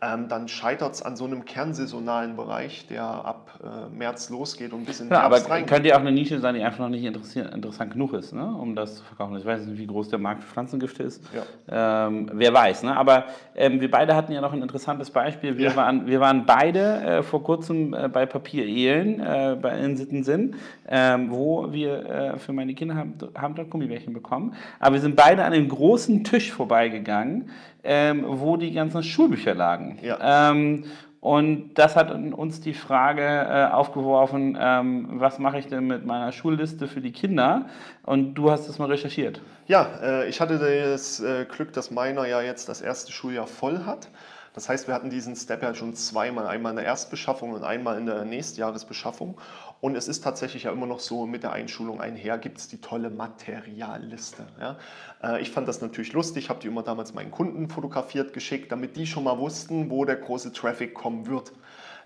ähm, 0.00 0.28
dann 0.28 0.46
scheitert 0.48 0.94
es 0.94 1.02
an 1.02 1.16
so 1.16 1.24
einem 1.24 1.44
kernsaisonalen 1.44 2.36
Bereich, 2.36 2.86
der 2.88 3.02
ab 3.02 3.58
äh, 3.62 3.94
März 3.96 4.30
losgeht 4.30 4.72
und 4.72 4.84
bis 4.86 5.00
in 5.00 5.06
den 5.08 5.12
Ja, 5.12 5.22
aber 5.22 5.36
Herbst 5.36 5.50
reingeht. 5.50 5.68
könnte 5.70 5.88
ja 5.88 5.96
auch 5.96 6.00
eine 6.00 6.12
Nische 6.12 6.38
sein, 6.38 6.54
die 6.54 6.62
einfach 6.62 6.78
noch 6.78 6.88
nicht 6.88 7.04
interessant 7.04 7.92
genug 7.92 8.12
ist, 8.12 8.32
ne? 8.32 8.44
um 8.46 8.76
das 8.76 8.96
zu 8.96 9.04
verkaufen. 9.04 9.36
Ich 9.36 9.44
weiß 9.44 9.66
nicht, 9.66 9.78
wie 9.78 9.86
groß 9.86 10.08
der 10.08 10.18
Markt 10.20 10.44
für 10.44 10.52
Pflanzengifte 10.52 11.02
ist. 11.02 11.22
Ähm, 11.68 12.30
wer 12.32 12.54
weiß. 12.54 12.84
Ne? 12.84 12.96
Aber 12.96 13.24
ähm, 13.56 13.80
wir 13.80 13.90
beide 13.90 14.14
hatten 14.14 14.32
ja 14.32 14.40
noch 14.40 14.52
ein 14.52 14.62
interessantes 14.62 15.10
Beispiel. 15.10 15.58
Wir, 15.58 15.70
Ja. 15.70 15.76
waren, 15.76 16.06
wir 16.06 16.20
waren 16.20 16.46
beide 16.46 16.80
äh, 17.02 17.22
vor 17.24 17.42
kurzem 17.42 17.92
äh, 17.94 18.08
bei 18.08 18.24
Papierehlen 18.26 19.20
äh, 19.20 19.56
bei 19.60 19.78
in 19.78 19.96
Sittensinn, 19.96 20.54
ähm, 20.88 21.30
wo 21.30 21.72
wir 21.72 22.06
äh, 22.08 22.38
für 22.38 22.52
meine 22.52 22.74
Kinder 22.74 22.94
haben, 22.94 23.14
haben 23.36 23.54
dort 23.54 23.70
Gummibärchen 23.70 24.12
bekommen. 24.12 24.54
Aber 24.78 24.94
wir 24.94 25.00
sind 25.00 25.16
beide 25.16 25.44
an 25.44 25.52
einem 25.52 25.68
großen 25.68 26.24
Tisch 26.24 26.52
vorbeigegangen, 26.52 27.50
ähm, 27.88 28.24
wo 28.26 28.58
die 28.58 28.72
ganzen 28.72 29.02
Schulbücher 29.02 29.54
lagen. 29.54 29.98
Ja. 30.02 30.50
Ähm, 30.50 30.84
und 31.20 31.74
das 31.74 31.96
hat 31.96 32.12
uns 32.12 32.60
die 32.60 32.74
Frage 32.74 33.22
äh, 33.22 33.72
aufgeworfen, 33.72 34.56
ähm, 34.60 35.08
was 35.14 35.38
mache 35.38 35.58
ich 35.58 35.66
denn 35.66 35.86
mit 35.86 36.06
meiner 36.06 36.30
Schulliste 36.30 36.86
für 36.86 37.00
die 37.00 37.10
Kinder? 37.10 37.66
Und 38.04 38.34
du 38.34 38.50
hast 38.50 38.68
das 38.68 38.78
mal 38.78 38.88
recherchiert. 38.88 39.40
Ja, 39.66 39.88
äh, 40.02 40.28
ich 40.28 40.40
hatte 40.40 40.58
das 40.58 41.18
äh, 41.18 41.46
Glück, 41.46 41.72
dass 41.72 41.90
meiner 41.90 42.26
ja 42.26 42.42
jetzt 42.42 42.68
das 42.68 42.82
erste 42.82 43.10
Schuljahr 43.10 43.46
voll 43.46 43.84
hat. 43.84 44.08
Das 44.54 44.68
heißt, 44.68 44.86
wir 44.86 44.94
hatten 44.94 45.08
diesen 45.10 45.34
Step 45.34 45.62
ja 45.62 45.74
schon 45.74 45.94
zweimal, 45.94 46.46
einmal 46.46 46.72
in 46.72 46.76
der 46.76 46.84
Erstbeschaffung 46.84 47.52
und 47.52 47.64
einmal 47.64 47.96
in 47.96 48.06
der 48.06 48.24
Nächstjahresbeschaffung. 48.24 49.38
Und 49.80 49.94
es 49.94 50.08
ist 50.08 50.24
tatsächlich 50.24 50.64
ja 50.64 50.72
immer 50.72 50.86
noch 50.86 50.98
so, 50.98 51.26
mit 51.26 51.44
der 51.44 51.52
Einschulung 51.52 52.00
einher 52.00 52.38
gibt 52.38 52.58
es 52.58 52.68
die 52.68 52.80
tolle 52.80 53.10
Materialliste. 53.10 54.46
Ja? 54.60 54.76
Äh, 55.22 55.40
Ich 55.40 55.50
fand 55.50 55.68
das 55.68 55.80
natürlich 55.80 56.12
lustig, 56.12 56.50
habe 56.50 56.60
die 56.60 56.66
immer 56.66 56.82
damals 56.82 57.14
meinen 57.14 57.30
Kunden 57.30 57.68
fotografiert 57.68 58.32
geschickt, 58.32 58.72
damit 58.72 58.96
die 58.96 59.06
schon 59.06 59.24
mal 59.24 59.38
wussten, 59.38 59.90
wo 59.90 60.04
der 60.04 60.16
große 60.16 60.52
Traffic 60.52 60.94
kommen 60.94 61.26
wird. 61.26 61.52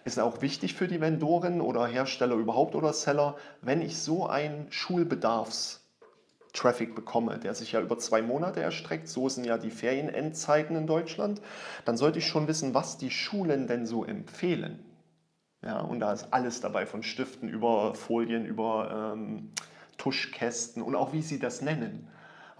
Ist 0.04 0.18
auch 0.18 0.42
wichtig 0.42 0.74
für 0.74 0.88
die 0.88 1.00
Vendoren 1.00 1.61
oder 1.61 1.87
Hersteller 1.87 2.35
überhaupt 2.35 2.74
oder 2.74 2.92
Seller, 2.92 3.37
wenn 3.62 3.80
ich 3.80 3.98
so 3.98 4.26
ein 4.26 4.66
Schulbedarfs 4.70 5.82
Traffic 6.52 6.94
bekomme, 6.94 7.38
der 7.38 7.54
sich 7.54 7.72
ja 7.72 7.80
über 7.80 7.98
zwei 7.98 8.20
Monate 8.20 8.61
erstreckt, 8.61 9.08
so 9.08 9.28
sind 9.28 9.44
ja 9.44 9.56
die 9.56 9.70
Ferienendzeiten 9.70 10.76
in 10.76 10.87
Deutschland, 10.87 11.40
dann 11.87 11.96
sollte 11.96 12.18
ich 12.18 12.26
schon 12.26 12.46
wissen, 12.46 12.74
was 12.74 12.98
die 12.98 13.11
Schulen 13.11 13.66
denn 13.66 13.87
so 13.87 14.04
empfehlen. 14.04 14.85
Ja, 15.64 15.81
und 15.81 16.01
da 16.01 16.12
ist 16.12 16.33
alles 16.33 16.61
dabei, 16.61 16.87
von 16.87 17.03
Stiften 17.03 17.48
über 17.48 17.94
Folien, 17.94 18.44
über 18.44 19.12
ähm, 19.14 19.51
Tuschkästen 19.96 20.83
und 20.83 20.96
auch 20.96 21.12
wie 21.12 21.22
sie 21.22 21.38
das 21.38 21.62
nennen. 21.62 22.09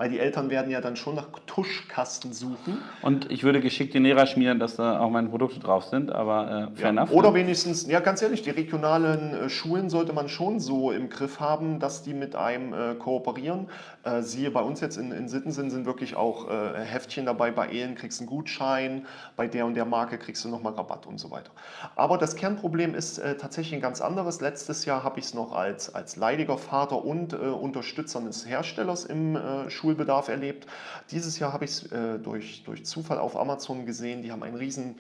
Weil 0.03 0.11
die 0.11 0.19
Eltern 0.19 0.51
werden 0.51 0.69
ja 0.69 0.81
dann 0.81 0.97
schon 0.97 1.15
nach 1.15 1.29
Tuschkasten 1.47 2.33
suchen. 2.33 2.79
Und 3.03 3.31
ich 3.31 3.45
würde 3.45 3.61
geschickt 3.61 3.95
den 3.95 4.03
Lehrer 4.03 4.27
schmieren, 4.27 4.59
dass 4.59 4.75
da 4.75 4.99
auch 4.99 5.11
meine 5.11 5.29
Produkte 5.29 5.61
drauf 5.61 5.85
sind, 5.85 6.11
aber 6.11 6.71
äh, 6.73 6.77
fair 6.77 6.87
Ja, 6.87 6.89
enough. 6.89 7.13
oder 7.13 7.31
ne? 7.31 7.37
wenigstens, 7.37 7.87
ja 7.87 8.01
ganz 8.01 8.21
ehrlich, 8.21 8.43
die 8.43 8.51
regionalen 8.51 9.33
äh, 9.33 9.49
Schulen 9.49 9.91
sollte 9.91 10.13
man 10.13 10.29
schon 10.29 10.59
so 10.59 10.91
im 10.91 11.09
Griff 11.09 11.39
haben, 11.39 11.79
dass 11.79 12.03
die 12.03 12.15
mit 12.15 12.35
einem 12.35 12.75
äh, 12.75 12.95
kooperieren. 12.97 13.69
Äh, 14.03 14.23
siehe 14.23 14.51
bei 14.51 14.63
uns 14.63 14.81
jetzt 14.81 14.97
in, 14.97 15.13
in 15.13 15.29
Sittensen 15.29 15.71
sind 15.71 15.87
wirklich 15.87 16.17
auch 16.17 16.51
äh, 16.51 16.81
Heftchen 16.85 17.25
dabei, 17.25 17.53
bei 17.53 17.69
Ehen 17.69 17.95
kriegst 17.95 18.19
du 18.19 18.25
einen 18.25 18.31
Gutschein, 18.31 19.07
bei 19.37 19.47
der 19.47 19.67
und 19.67 19.75
der 19.75 19.85
Marke 19.85 20.19
kriegst 20.19 20.45
du 20.45 20.49
nochmal 20.49 20.73
Rabatt 20.73 21.07
und 21.07 21.21
so 21.21 21.31
weiter. 21.31 21.53
Aber 21.95 22.19
das 22.19 22.35
Kernproblem 22.35 22.97
ist 22.97 23.19
äh, 23.19 23.37
tatsächlich 23.37 23.75
ein 23.75 23.81
ganz 23.81 24.01
anderes. 24.01 24.41
Letztes 24.41 24.85
Jahr 24.85 25.05
habe 25.05 25.21
ich 25.21 25.27
es 25.27 25.35
noch 25.35 25.53
als, 25.53 25.95
als 25.95 26.17
leidiger 26.17 26.59
Vater 26.59 27.05
und 27.05 27.35
äh, 27.35 27.37
Unterstützer 27.37 28.19
eines 28.19 28.49
Herstellers 28.49 29.05
im 29.05 29.37
äh, 29.37 29.71
Schulbedarf 29.93 30.29
erlebt. 30.29 30.67
Dieses 31.11 31.39
Jahr 31.39 31.53
habe 31.53 31.67
ich 31.67 31.71
es 31.73 31.93
äh, 31.93 32.19
durch, 32.19 32.65
durch 32.65 32.87
Zufall 32.87 33.19
auf 33.19 33.37
Amazon 33.37 33.85
gesehen. 33.85 34.23
Die 34.23 34.33
haben 34.33 34.43
einen 34.43 34.57
riesen 34.57 34.99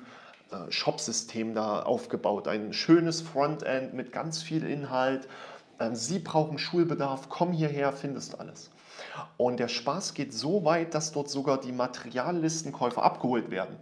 äh, 0.51 0.71
Shop-System 0.71 1.55
da 1.55 1.83
aufgebaut. 1.83 2.47
Ein 2.47 2.75
schönes 2.75 3.23
Frontend 3.23 3.95
mit 3.95 4.13
ganz 4.13 4.43
viel 4.43 4.65
Inhalt. 4.67 5.29
Ähm, 5.81 5.95
Sie 5.95 6.19
brauchen 6.19 6.59
Schulbedarf, 6.59 7.31
komm 7.31 7.53
hierher, 7.53 7.93
findest 7.93 8.39
alles. 8.39 8.71
Und 9.39 9.61
der 9.61 9.69
Spaß 9.69 10.13
geht 10.13 10.35
so 10.35 10.65
weit, 10.67 10.95
dass 10.95 11.13
dort 11.13 11.31
sogar 11.31 11.59
die 11.59 11.73
Materiallistenkäufer 11.73 13.03
abgeholt 13.03 13.51
werden. 13.51 13.77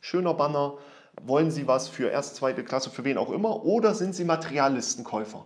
Schöner 0.00 0.32
Banner, 0.32 0.74
wollen 1.22 1.50
Sie 1.50 1.68
was 1.68 1.88
für 1.88 2.08
erst, 2.08 2.36
zweite 2.36 2.64
Klasse, 2.64 2.88
für 2.88 3.04
wen 3.04 3.18
auch 3.18 3.30
immer, 3.30 3.64
oder 3.64 3.94
sind 3.94 4.14
Sie 4.14 4.24
Materiallistenkäufer? 4.24 5.44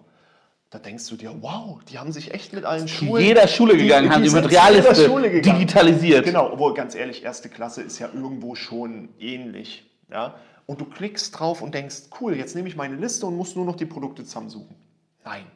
Da 0.70 0.78
denkst 0.78 1.08
du 1.08 1.16
dir, 1.16 1.34
wow, 1.40 1.82
die 1.84 1.98
haben 1.98 2.12
sich 2.12 2.34
echt 2.34 2.52
mit 2.52 2.64
allen 2.66 2.86
Zu 2.86 3.06
Schulen. 3.06 3.24
jeder 3.24 3.48
Schule 3.48 3.76
gegangen, 3.76 4.10
haben 4.12 4.22
die 4.22 4.28
sind 4.28 4.42
zu 4.42 4.50
Materialliste 4.50 5.40
digitalisiert. 5.40 6.26
Genau, 6.26 6.52
obwohl 6.52 6.74
ganz 6.74 6.94
ehrlich, 6.94 7.24
erste 7.24 7.48
Klasse 7.48 7.80
ist 7.80 7.98
ja 7.98 8.10
irgendwo 8.12 8.54
schon 8.54 9.08
ähnlich. 9.18 9.90
Ja? 10.10 10.34
Und 10.66 10.82
du 10.82 10.84
klickst 10.84 11.38
drauf 11.38 11.62
und 11.62 11.74
denkst, 11.74 12.10
cool, 12.20 12.36
jetzt 12.36 12.54
nehme 12.54 12.68
ich 12.68 12.76
meine 12.76 12.96
Liste 12.96 13.24
und 13.24 13.36
muss 13.36 13.56
nur 13.56 13.64
noch 13.64 13.76
die 13.76 13.86
Produkte 13.86 14.24
zusammensuchen. 14.24 14.76
Nein. 15.24 15.46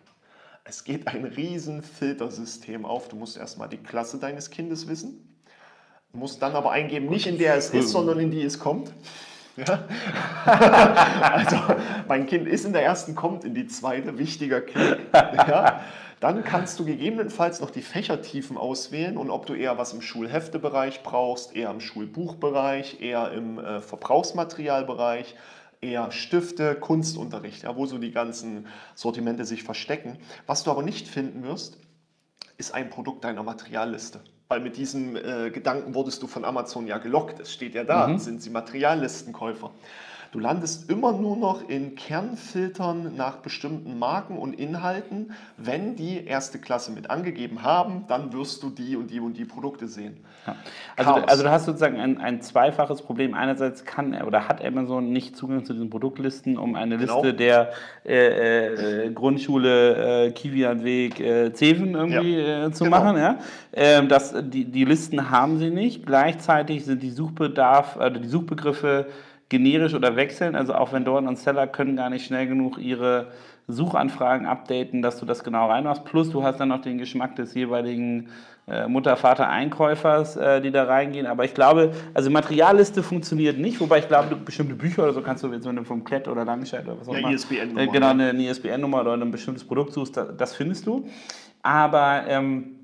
Es 0.64 0.84
geht 0.84 1.06
ein 1.08 1.24
riesen 1.24 1.82
Filtersystem 1.82 2.86
auf. 2.86 3.08
Du 3.08 3.16
musst 3.16 3.36
erstmal 3.36 3.68
die 3.68 3.78
Klasse 3.78 4.18
deines 4.18 4.48
Kindes 4.48 4.88
wissen, 4.88 5.36
musst 6.12 6.40
dann 6.40 6.52
aber 6.52 6.70
eingeben, 6.70 7.08
nicht 7.08 7.26
in 7.26 7.36
der 7.36 7.56
es 7.56 7.70
ist, 7.70 7.90
sondern 7.90 8.18
in 8.20 8.30
die 8.30 8.42
es 8.42 8.58
kommt. 8.58 8.92
Ja? 9.56 9.84
also 11.32 11.56
mein 12.08 12.26
Kind 12.26 12.48
ist 12.48 12.64
in 12.64 12.72
der 12.72 12.84
ersten, 12.84 13.14
kommt 13.14 13.44
in 13.44 13.54
die 13.54 13.66
zweite, 13.66 14.18
wichtiger 14.18 14.60
Klick. 14.60 14.98
Ja? 15.12 15.82
Dann 16.20 16.44
kannst 16.44 16.78
du 16.78 16.84
gegebenenfalls 16.84 17.60
noch 17.60 17.70
die 17.70 17.82
Fächertiefen 17.82 18.56
auswählen 18.56 19.16
und 19.16 19.30
ob 19.30 19.46
du 19.46 19.54
eher 19.54 19.76
was 19.76 19.92
im 19.92 20.00
Schulheftebereich 20.00 21.02
brauchst, 21.02 21.56
eher 21.56 21.70
im 21.70 21.80
Schulbuchbereich, 21.80 23.00
eher 23.00 23.32
im 23.32 23.58
äh, 23.58 23.80
Verbrauchsmaterialbereich, 23.80 25.34
eher 25.80 26.12
Stifte, 26.12 26.76
Kunstunterricht, 26.76 27.64
ja, 27.64 27.74
wo 27.74 27.86
so 27.86 27.98
die 27.98 28.12
ganzen 28.12 28.68
Sortimente 28.94 29.44
sich 29.44 29.64
verstecken. 29.64 30.16
Was 30.46 30.62
du 30.62 30.70
aber 30.70 30.84
nicht 30.84 31.08
finden 31.08 31.42
wirst, 31.42 31.78
ist 32.56 32.72
ein 32.72 32.88
Produkt 32.88 33.24
deiner 33.24 33.42
Materialliste. 33.42 34.20
Weil 34.52 34.60
mit 34.60 34.76
diesem 34.76 35.16
äh, 35.16 35.48
Gedanken 35.48 35.94
wurdest 35.94 36.22
du 36.22 36.26
von 36.26 36.44
Amazon 36.44 36.86
ja 36.86 36.98
gelockt. 36.98 37.40
Es 37.40 37.50
steht 37.50 37.74
ja 37.74 37.84
da, 37.84 38.06
mhm. 38.06 38.18
sind 38.18 38.42
sie 38.42 38.50
Materiallistenkäufer. 38.50 39.70
Du 40.32 40.38
landest 40.38 40.90
immer 40.90 41.12
nur 41.12 41.36
noch 41.36 41.68
in 41.68 41.94
Kernfiltern 41.94 43.16
nach 43.16 43.36
bestimmten 43.36 43.98
Marken 43.98 44.38
und 44.38 44.58
Inhalten. 44.58 45.32
Wenn 45.58 45.94
die 45.94 46.24
erste 46.24 46.58
Klasse 46.58 46.90
mit 46.90 47.10
angegeben 47.10 47.62
haben, 47.62 48.06
dann 48.08 48.32
wirst 48.32 48.62
du 48.62 48.70
die 48.70 48.96
und 48.96 49.10
die 49.10 49.20
und 49.20 49.36
die 49.36 49.44
Produkte 49.44 49.88
sehen. 49.88 50.16
Ja. 50.46 50.56
Also, 50.96 51.12
also 51.26 51.42
du 51.42 51.50
hast 51.50 51.66
sozusagen 51.66 52.00
ein, 52.00 52.16
ein 52.16 52.40
zweifaches 52.40 53.02
Problem. 53.02 53.34
Einerseits 53.34 53.84
kann 53.84 54.14
oder 54.22 54.48
hat 54.48 54.64
Amazon 54.64 55.12
nicht 55.12 55.36
Zugang 55.36 55.66
zu 55.66 55.74
diesen 55.74 55.90
Produktlisten, 55.90 56.56
um 56.56 56.76
eine 56.76 56.96
genau. 56.96 57.22
Liste 57.22 57.34
der 57.34 57.72
äh, 58.06 59.08
äh, 59.08 59.12
Grundschule 59.12 60.28
äh, 60.28 60.30
Kiwianweg 60.30 61.20
äh, 61.20 61.52
Zeven 61.52 61.94
irgendwie 61.94 62.38
ja. 62.38 62.68
äh, 62.68 62.72
zu 62.72 62.84
genau. 62.84 63.00
machen. 63.00 63.18
Ja? 63.18 63.38
Ähm, 63.74 64.08
das, 64.08 64.34
die, 64.40 64.64
die 64.64 64.86
Listen 64.86 65.30
haben 65.30 65.58
sie 65.58 65.68
nicht. 65.68 66.06
Gleichzeitig 66.06 66.86
sind 66.86 67.02
die 67.02 67.10
Suchbedarf, 67.10 67.98
also 67.98 68.18
die 68.18 68.28
Suchbegriffe 68.28 69.08
generisch 69.52 69.94
oder 69.94 70.16
wechseln. 70.16 70.56
Also 70.56 70.74
auch 70.74 70.92
wenn 70.92 71.04
Vendor 71.04 71.18
und 71.18 71.38
Seller 71.38 71.66
können 71.66 71.94
gar 71.94 72.10
nicht 72.10 72.26
schnell 72.26 72.48
genug 72.48 72.78
ihre 72.78 73.28
Suchanfragen 73.68 74.46
updaten, 74.46 75.02
dass 75.02 75.20
du 75.20 75.26
das 75.26 75.44
genau 75.44 75.68
reinmachst. 75.68 76.04
Plus 76.04 76.30
du 76.30 76.42
hast 76.42 76.58
dann 76.58 76.68
noch 76.68 76.80
den 76.80 76.98
Geschmack 76.98 77.36
des 77.36 77.54
jeweiligen 77.54 78.30
äh, 78.66 78.88
Mutter, 78.88 79.16
Vater, 79.16 79.48
Einkäufers, 79.48 80.36
äh, 80.36 80.60
die 80.62 80.70
da 80.70 80.84
reingehen. 80.84 81.26
Aber 81.26 81.44
ich 81.44 81.52
glaube, 81.52 81.92
also 82.14 82.30
Materialliste 82.30 83.02
funktioniert 83.02 83.58
nicht, 83.58 83.78
wobei 83.78 83.98
ich 83.98 84.08
glaube, 84.08 84.34
bestimmte 84.36 84.74
Bücher 84.74 85.04
oder 85.04 85.12
so 85.12 85.20
kannst 85.20 85.44
du 85.44 85.52
jetzt 85.52 85.66
wenn 85.66 85.76
du 85.76 85.84
vom 85.84 86.02
Klett 86.02 86.26
oder 86.28 86.44
Langscheid 86.44 86.84
oder 86.86 86.98
was 86.98 87.08
auch 87.08 87.14
immer. 87.14 87.28
Ja, 87.28 87.34
ISBN-Nummer. 87.34 87.80
Äh, 87.80 87.86
genau, 87.88 88.08
eine, 88.08 88.30
eine 88.30 88.48
ISBN-Nummer 88.48 89.02
oder 89.02 89.12
ein 89.12 89.30
bestimmtes 89.30 89.64
Produkt 89.64 89.92
suchst, 89.92 90.16
das, 90.16 90.28
das 90.36 90.54
findest 90.54 90.86
du. 90.86 91.06
Aber 91.62 92.24
ähm, 92.26 92.81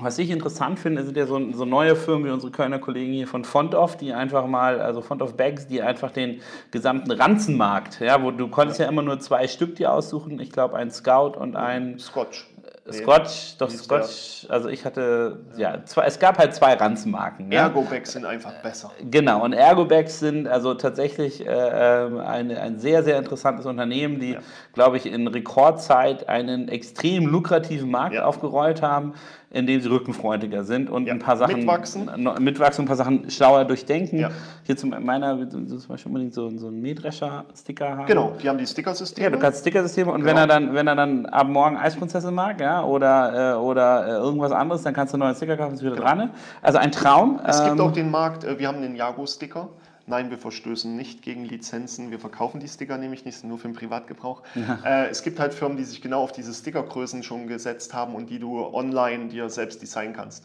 was 0.00 0.16
ich 0.18 0.30
interessant 0.30 0.78
finde, 0.78 1.02
sind 1.02 1.16
ja 1.16 1.26
so, 1.26 1.52
so, 1.52 1.64
neue 1.64 1.96
Firmen 1.96 2.26
wie 2.26 2.30
unsere 2.30 2.52
Kölner 2.52 2.78
Kollegen 2.78 3.12
hier 3.12 3.26
von 3.26 3.44
Fontoff, 3.44 3.96
die 3.96 4.12
einfach 4.12 4.46
mal, 4.46 4.80
also 4.80 5.00
Fontoff 5.02 5.36
Bags, 5.36 5.66
die 5.66 5.82
einfach 5.82 6.12
den 6.12 6.40
gesamten 6.70 7.10
Ranzenmarkt, 7.10 7.98
ja, 8.00 8.22
wo 8.22 8.30
du 8.30 8.46
konntest 8.46 8.78
ja, 8.78 8.84
ja 8.84 8.92
immer 8.92 9.02
nur 9.02 9.18
zwei 9.18 9.48
Stück 9.48 9.74
dir 9.74 9.92
aussuchen, 9.92 10.38
ich 10.38 10.52
glaube 10.52 10.76
ein 10.76 10.92
Scout 10.92 11.32
und 11.36 11.56
ein 11.56 11.98
Scotch. 11.98 12.46
Scotch, 12.90 13.56
doch 13.58 13.68
Scotch, 13.68 14.46
also 14.48 14.68
ich 14.68 14.84
hatte, 14.84 15.40
ja, 15.56 15.84
zwei, 15.84 16.06
es 16.06 16.18
gab 16.18 16.38
halt 16.38 16.54
zwei 16.54 16.72
Ranzenmarken. 16.72 17.52
Ja? 17.52 17.64
Ergo-Bags 17.64 18.12
sind 18.12 18.24
einfach 18.24 18.52
besser. 18.62 18.90
Genau, 19.10 19.44
und 19.44 19.52
Ergo-Bags 19.52 20.20
sind 20.20 20.48
also 20.48 20.72
tatsächlich 20.74 21.46
äh, 21.46 21.50
ähm, 21.50 22.18
eine, 22.18 22.60
ein 22.60 22.78
sehr, 22.78 23.02
sehr 23.02 23.18
interessantes 23.18 23.66
Unternehmen, 23.66 24.20
die, 24.20 24.32
ja. 24.32 24.40
glaube 24.72 24.96
ich, 24.96 25.06
in 25.06 25.26
Rekordzeit 25.26 26.28
einen 26.28 26.68
extrem 26.68 27.26
lukrativen 27.26 27.90
Markt 27.90 28.14
ja. 28.14 28.24
aufgerollt 28.24 28.80
haben 28.80 29.12
indem 29.50 29.80
sie 29.80 29.88
rückenfreundlicher 29.88 30.64
sind 30.64 30.90
und 30.90 31.06
ja. 31.06 31.14
ein 31.14 31.18
paar 31.18 31.36
Sachen 31.36 31.56
mitwachsen. 31.56 32.10
mitwachsen, 32.38 32.84
ein 32.84 32.88
paar 32.88 32.96
Sachen 32.96 33.30
schlauer 33.30 33.64
durchdenken. 33.64 34.18
Ja. 34.18 34.30
Hier 34.64 34.76
zum 34.76 34.90
meiner 34.90 35.48
zum 35.48 35.66
Beispiel 35.88 36.10
unbedingt 36.10 36.34
so, 36.34 36.50
so 36.58 36.68
einen 36.68 36.82
Mähdrescher-Sticker 36.82 37.96
haben. 37.96 38.06
Genau, 38.06 38.34
die 38.42 38.48
haben 38.48 38.58
die 38.58 38.66
Stickersysteme. 38.66 39.24
Ja, 39.24 39.30
du 39.30 39.38
kannst 39.38 39.60
Stickersysteme 39.60 40.12
und 40.12 40.20
genau. 40.20 40.30
wenn 40.30 40.36
er 40.36 40.46
dann, 40.46 40.74
wenn 40.74 40.86
er 40.86 40.96
dann 40.96 41.26
ab 41.26 41.48
morgen 41.48 41.76
Eisprinzessin 41.78 42.34
mag, 42.34 42.60
ja, 42.60 42.84
oder, 42.84 43.54
äh, 43.54 43.56
oder 43.56 44.06
äh, 44.06 44.10
irgendwas 44.22 44.52
anderes, 44.52 44.82
dann 44.82 44.92
kannst 44.92 45.14
du 45.14 45.16
einen 45.16 45.24
neuen 45.24 45.36
Sticker 45.36 45.56
kaufen, 45.56 45.74
ist 45.74 45.82
wieder 45.82 45.96
genau. 45.96 46.06
dran. 46.06 46.30
Also 46.60 46.78
ein 46.78 46.92
Traum. 46.92 47.40
Es 47.46 47.60
ähm, 47.60 47.66
gibt 47.68 47.80
auch 47.80 47.92
den 47.92 48.10
Markt, 48.10 48.44
äh, 48.44 48.58
wir 48.58 48.68
haben 48.68 48.82
den 48.82 48.96
Jago-Sticker. 48.96 49.68
Nein, 50.08 50.30
wir 50.30 50.38
verstößen 50.38 50.96
nicht 50.96 51.22
gegen 51.22 51.44
Lizenzen. 51.44 52.10
Wir 52.10 52.18
verkaufen 52.18 52.60
die 52.60 52.68
Sticker 52.68 52.98
nämlich 52.98 53.24
nicht, 53.24 53.44
nur 53.44 53.58
für 53.58 53.68
den 53.68 53.74
Privatgebrauch. 53.74 54.42
Ja. 54.54 54.78
Äh, 54.84 55.08
es 55.08 55.22
gibt 55.22 55.38
halt 55.38 55.54
Firmen, 55.54 55.76
die 55.76 55.84
sich 55.84 56.00
genau 56.00 56.22
auf 56.22 56.32
diese 56.32 56.52
Stickergrößen 56.52 57.22
schon 57.22 57.46
gesetzt 57.46 57.94
haben 57.94 58.14
und 58.14 58.30
die 58.30 58.38
du 58.38 58.58
online 58.58 59.28
dir 59.28 59.50
selbst 59.50 59.82
designen 59.82 60.14
kannst. 60.14 60.44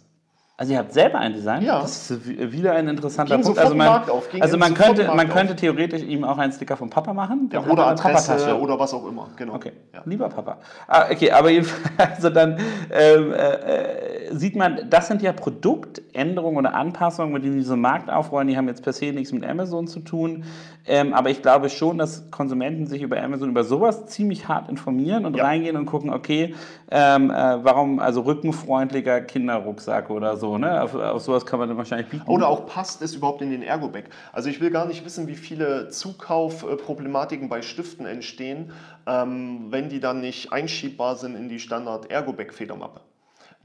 Also 0.55 0.74
ihr 0.74 0.80
habt 0.80 0.93
selber 0.93 1.18
ein 1.18 1.34
Design? 1.34 1.64
Ja. 1.64 1.82
Das 1.82 2.11
ist 2.11 2.28
wieder 2.28 2.74
ein 2.74 2.88
interessanter 2.88 3.36
Ging 3.36 3.43
Punkt. 3.43 3.57
Also 3.57 3.74
man, 3.74 4.03
also 4.39 4.57
man 4.57 4.76
könnte, 4.76 5.07
man 5.07 5.28
könnte 5.28 5.55
theoretisch 5.55 6.03
ihm 6.03 6.24
auch 6.24 6.38
einen 6.38 6.53
Sticker 6.53 6.78
vom 6.78 6.91
Papa 6.91 7.11
machen. 7.11 7.49
Ja, 7.51 7.66
oder 7.66 7.88
Adresse 7.88 8.55
oder 8.59 8.78
was 8.80 8.93
auch 8.93 9.07
immer. 9.07 9.30
Genau. 9.36 9.55
Okay. 9.55 9.72
Ja. 9.91 10.03
Lieber 10.05 10.30
Papa. 10.30 10.59
Ah, 10.88 11.07
okay, 11.09 11.32
aber 11.32 11.49
jedenfalls, 11.49 11.89
also 12.18 12.30
dann 12.30 12.59
ähm, 12.91 13.34
äh, 13.34 14.23
sieht 14.38 14.56
man, 14.56 14.90
das 14.90 15.08
sind 15.08 15.22
ja 15.22 15.32
Produktänderungen 15.34 16.58
oder 16.58 16.76
Anpassungen, 16.76 17.34
mit 17.34 17.44
denen 17.44 17.58
diese 17.58 17.76
Markt 17.76 18.10
aufrollen. 18.10 18.48
Die 18.48 18.58
haben 18.58 18.68
jetzt 18.68 18.84
per 18.84 18.94
se 18.94 19.12
nichts 19.12 19.32
mit 19.32 19.46
Amazon 19.46 19.88
zu 19.88 20.00
tun. 20.00 20.44
Ähm, 20.86 21.14
aber 21.14 21.30
ich 21.30 21.42
glaube 21.42 21.70
schon, 21.70 21.98
dass 21.98 22.30
Konsumenten 22.30 22.88
sich 22.88 23.02
über 23.02 23.22
Amazon 23.22 23.50
über 23.50 23.64
sowas 23.64 24.08
ziemlich 24.08 24.48
hart 24.48 24.70
informieren 24.70 25.26
und 25.26 25.38
ja. 25.38 25.46
reingehen 25.46 25.78
und 25.78 25.86
gucken, 25.86 26.10
okay, 26.10 26.56
ähm, 26.92 27.32
äh, 27.32 27.34
warum 27.34 28.00
also 28.00 28.22
rückenfreundlicher 28.22 29.22
Kinderrucksack 29.22 30.10
oder 30.10 30.36
so. 30.36 30.58
Ne? 30.58 30.82
Auf, 30.82 30.96
auf, 30.96 31.22
sowas 31.22 31.46
kann 31.46 31.60
man 31.60 31.70
dann 31.70 31.78
wahrscheinlich 31.78 32.10
bieten. 32.10 32.30
Oder 32.30 32.50
auch 32.50 32.66
passt 32.66 33.02
es 33.02 33.16
überhaupt 33.16 33.42
in 33.42 33.52
den 33.52 33.64
Ergo-Bag. 33.64 34.10
Also 34.34 34.50
ich 34.50 34.60
will 34.60 34.72
gar 34.72 34.86
nicht 34.86 35.06
wissen, 35.06 35.28
wie 35.28 35.36
viele 35.36 35.88
Zukaufproblematiken 35.90 37.48
bei 37.48 37.62
Stiften 37.62 38.06
entstehen, 38.06 38.72
ähm, 39.08 39.68
wenn 39.70 39.88
die 39.88 40.02
dann 40.02 40.20
nicht 40.20 40.52
einschiebbar 40.52 41.16
sind 41.16 41.36
in 41.36 41.48
die 41.48 41.60
Standard 41.60 42.12
Ergo-Bag-Federmappe. 42.12 43.00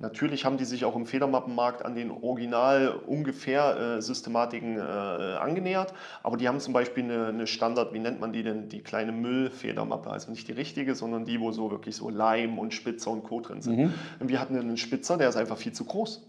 Natürlich 0.00 0.44
haben 0.44 0.58
die 0.58 0.64
sich 0.64 0.84
auch 0.84 0.94
im 0.94 1.06
Federmappenmarkt 1.06 1.84
an 1.84 1.96
den 1.96 2.12
Original 2.12 3.00
ungefähr 3.04 3.96
äh, 3.96 4.02
Systematiken 4.02 4.76
äh, 4.76 4.80
angenähert, 4.80 5.92
aber 6.22 6.36
die 6.36 6.46
haben 6.46 6.60
zum 6.60 6.72
Beispiel 6.72 7.02
eine, 7.02 7.26
eine, 7.26 7.46
Standard, 7.48 7.92
wie 7.92 7.98
nennt 7.98 8.20
man 8.20 8.32
die 8.32 8.44
denn, 8.44 8.68
die 8.68 8.80
kleine 8.80 9.10
Müllfedermappe, 9.10 10.08
also 10.08 10.30
nicht 10.30 10.46
die 10.46 10.52
richtige, 10.52 10.94
sondern 10.94 11.24
die, 11.24 11.40
wo 11.40 11.50
so 11.50 11.72
wirklich 11.72 11.96
so 11.96 12.10
Leim 12.10 12.60
und 12.60 12.74
Spitzer 12.74 13.10
und 13.10 13.24
Co. 13.24 13.40
drin 13.40 13.60
sind. 13.60 13.76
Mhm. 13.76 13.94
Und 14.20 14.28
wir 14.28 14.40
hatten 14.40 14.56
einen 14.56 14.76
Spitzer, 14.76 15.16
der 15.16 15.30
ist 15.30 15.36
einfach 15.36 15.56
viel 15.56 15.72
zu 15.72 15.84
groß. 15.84 16.24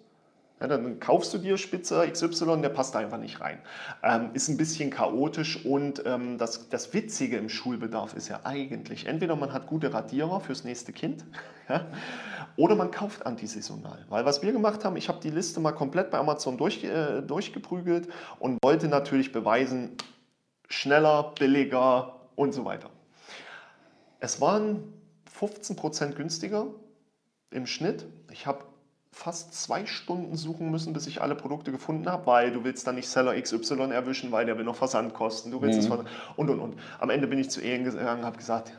Ja, 0.60 0.68
dann 0.68 0.99
kaufst 0.99 1.34
du 1.34 1.38
dir 1.38 1.57
Spitzer 1.57 2.05
XY, 2.05 2.62
der 2.62 2.70
passt 2.70 2.93
da 2.93 2.99
einfach 2.99 3.18
nicht 3.18 3.39
rein. 3.39 3.60
Ähm, 4.03 4.32
ist 4.34 4.49
ein 4.49 4.57
bisschen 4.57 4.89
chaotisch 4.89 5.66
und 5.66 6.03
ähm, 6.05 6.38
das, 6.38 6.68
das 6.68 6.93
Witzige 6.93 7.38
im 7.38 7.47
Schulbedarf 7.47 8.14
ist 8.14 8.28
ja 8.28 8.41
eigentlich, 8.43 9.05
entweder 9.05 9.38
man 9.38 9.53
hat 9.53 9.68
gute 9.68 9.93
Radierer 9.93 10.41
fürs 10.41 10.66
nächste 10.66 10.91
Kind 10.91 11.24
ja, 11.70 11.88
oder 12.57 12.76
man 12.76 12.91
kauft 12.91 13.26
antisaisonal. 13.26 14.05
Weil 14.10 14.26
was 14.26 14.41
wir 14.41 14.51
gemacht 14.51 14.84
haben, 14.84 14.97
ich 14.97 15.07
habe 15.07 15.22
die 15.22 15.30
Liste 15.30 15.62
mal 15.62 15.72
komplett 15.72 16.12
bei 16.12 16.18
Amazon 16.18 16.57
durch, 16.57 16.84
äh, 16.84 17.22
durchgeprügelt 17.22 18.10
und 18.39 18.57
wollte 18.62 18.89
natürlich 18.89 19.32
beweisen, 19.32 19.95
schneller, 20.68 21.34
billiger 21.39 22.20
und 22.36 22.53
so 22.53 22.66
weiter. 22.66 22.89
Es 24.20 24.41
waren 24.41 24.93
15% 25.39 26.16
günstiger 26.16 26.68
im 27.51 27.66
Schnitt. 27.66 28.05
Ich 28.32 28.45
habe 28.45 28.66
fast 29.12 29.53
zwei 29.53 29.86
Stunden 29.86 30.36
suchen 30.36 30.72
müssen, 30.72 30.93
bis 30.93 31.07
ich 31.07 31.22
alle 31.22 31.36
Produkte 31.36 31.72
gefunden 31.72 32.10
habe, 32.10 32.26
weil 32.28 32.51
du 32.51 32.64
willst 32.64 32.86
dann 32.88 32.95
nicht 32.95 33.10
Seller 33.10 33.39
XY 33.39 33.91
erwischen, 33.91 34.32
weil 34.32 34.45
der 34.45 34.57
will 34.57 34.66
noch 34.66 34.76
Versandkosten, 34.76 35.51
du 35.51 35.62
willst 35.62 35.80
mhm. 35.82 35.93
es 35.93 35.99
und 36.36 36.49
und 36.49 36.60
und. 36.60 36.76
Am 36.99 37.10
Ende 37.10 37.28
bin 37.28 37.39
ich 37.39 37.49
zu 37.49 37.62
Ehen 37.62 37.84
gegangen, 37.84 38.24
habe 38.24 38.38
gesagt, 38.38 38.72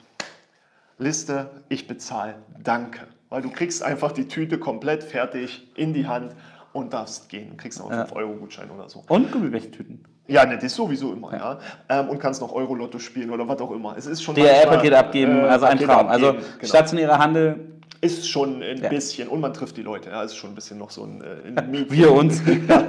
Liste, 0.98 1.50
ich 1.68 1.86
bezahle, 1.86 2.36
danke. 2.62 3.06
Weil 3.28 3.42
du 3.42 3.50
kriegst 3.50 3.82
einfach 3.82 4.12
die 4.12 4.28
Tüte 4.28 4.58
komplett 4.58 5.02
fertig 5.02 5.70
in 5.76 5.94
die 5.94 6.06
Hand 6.06 6.34
und 6.72 6.92
darfst 6.92 7.28
gehen. 7.28 7.50
Du 7.50 7.56
kriegst 7.56 7.78
noch 7.78 7.90
einen 7.90 8.06
5-Euro-Gutschein 8.06 8.70
oder 8.70 8.88
so. 8.88 9.04
Und 9.08 9.32
Gummibärchentüten. 9.32 10.04
Ja, 10.26 10.44
ne, 10.44 10.56
das 10.56 10.64
ist 10.64 10.76
sowieso 10.76 11.12
immer, 11.12 11.32
ja. 11.32 11.58
ja. 11.88 12.00
Ähm, 12.00 12.08
und 12.08 12.18
kannst 12.20 12.40
noch 12.40 12.52
Euro-Lotto 12.52 12.98
spielen 12.98 13.30
oder 13.30 13.48
was 13.48 13.60
auch 13.60 13.72
immer. 13.72 13.96
Es 13.96 14.06
ist 14.06 14.22
schon 14.22 14.34
DRL-Paket 14.36 14.94
abgeben, 14.94 15.38
äh, 15.38 15.48
also 15.48 15.66
ein 15.66 15.78
Traum. 15.78 16.06
Also 16.06 16.32
genau. 16.34 16.44
stationärer 16.62 17.18
Handel, 17.18 17.79
Ist 18.02 18.30
schon 18.30 18.62
ein 18.62 18.82
ja. 18.82 18.88
bisschen, 18.88 19.28
und 19.28 19.40
man 19.40 19.52
trifft 19.52 19.76
die 19.76 19.82
Leute, 19.82 20.08
ja, 20.08 20.22
ist 20.22 20.34
schon 20.34 20.50
ein 20.50 20.54
bisschen 20.54 20.78
noch 20.78 20.90
so 20.90 21.04
ein, 21.04 21.22
äh, 21.22 21.48
ein 21.60 21.70
Meet 21.70 21.90
Wir 21.90 22.10
uns. 22.10 22.40
ja, 22.68 22.86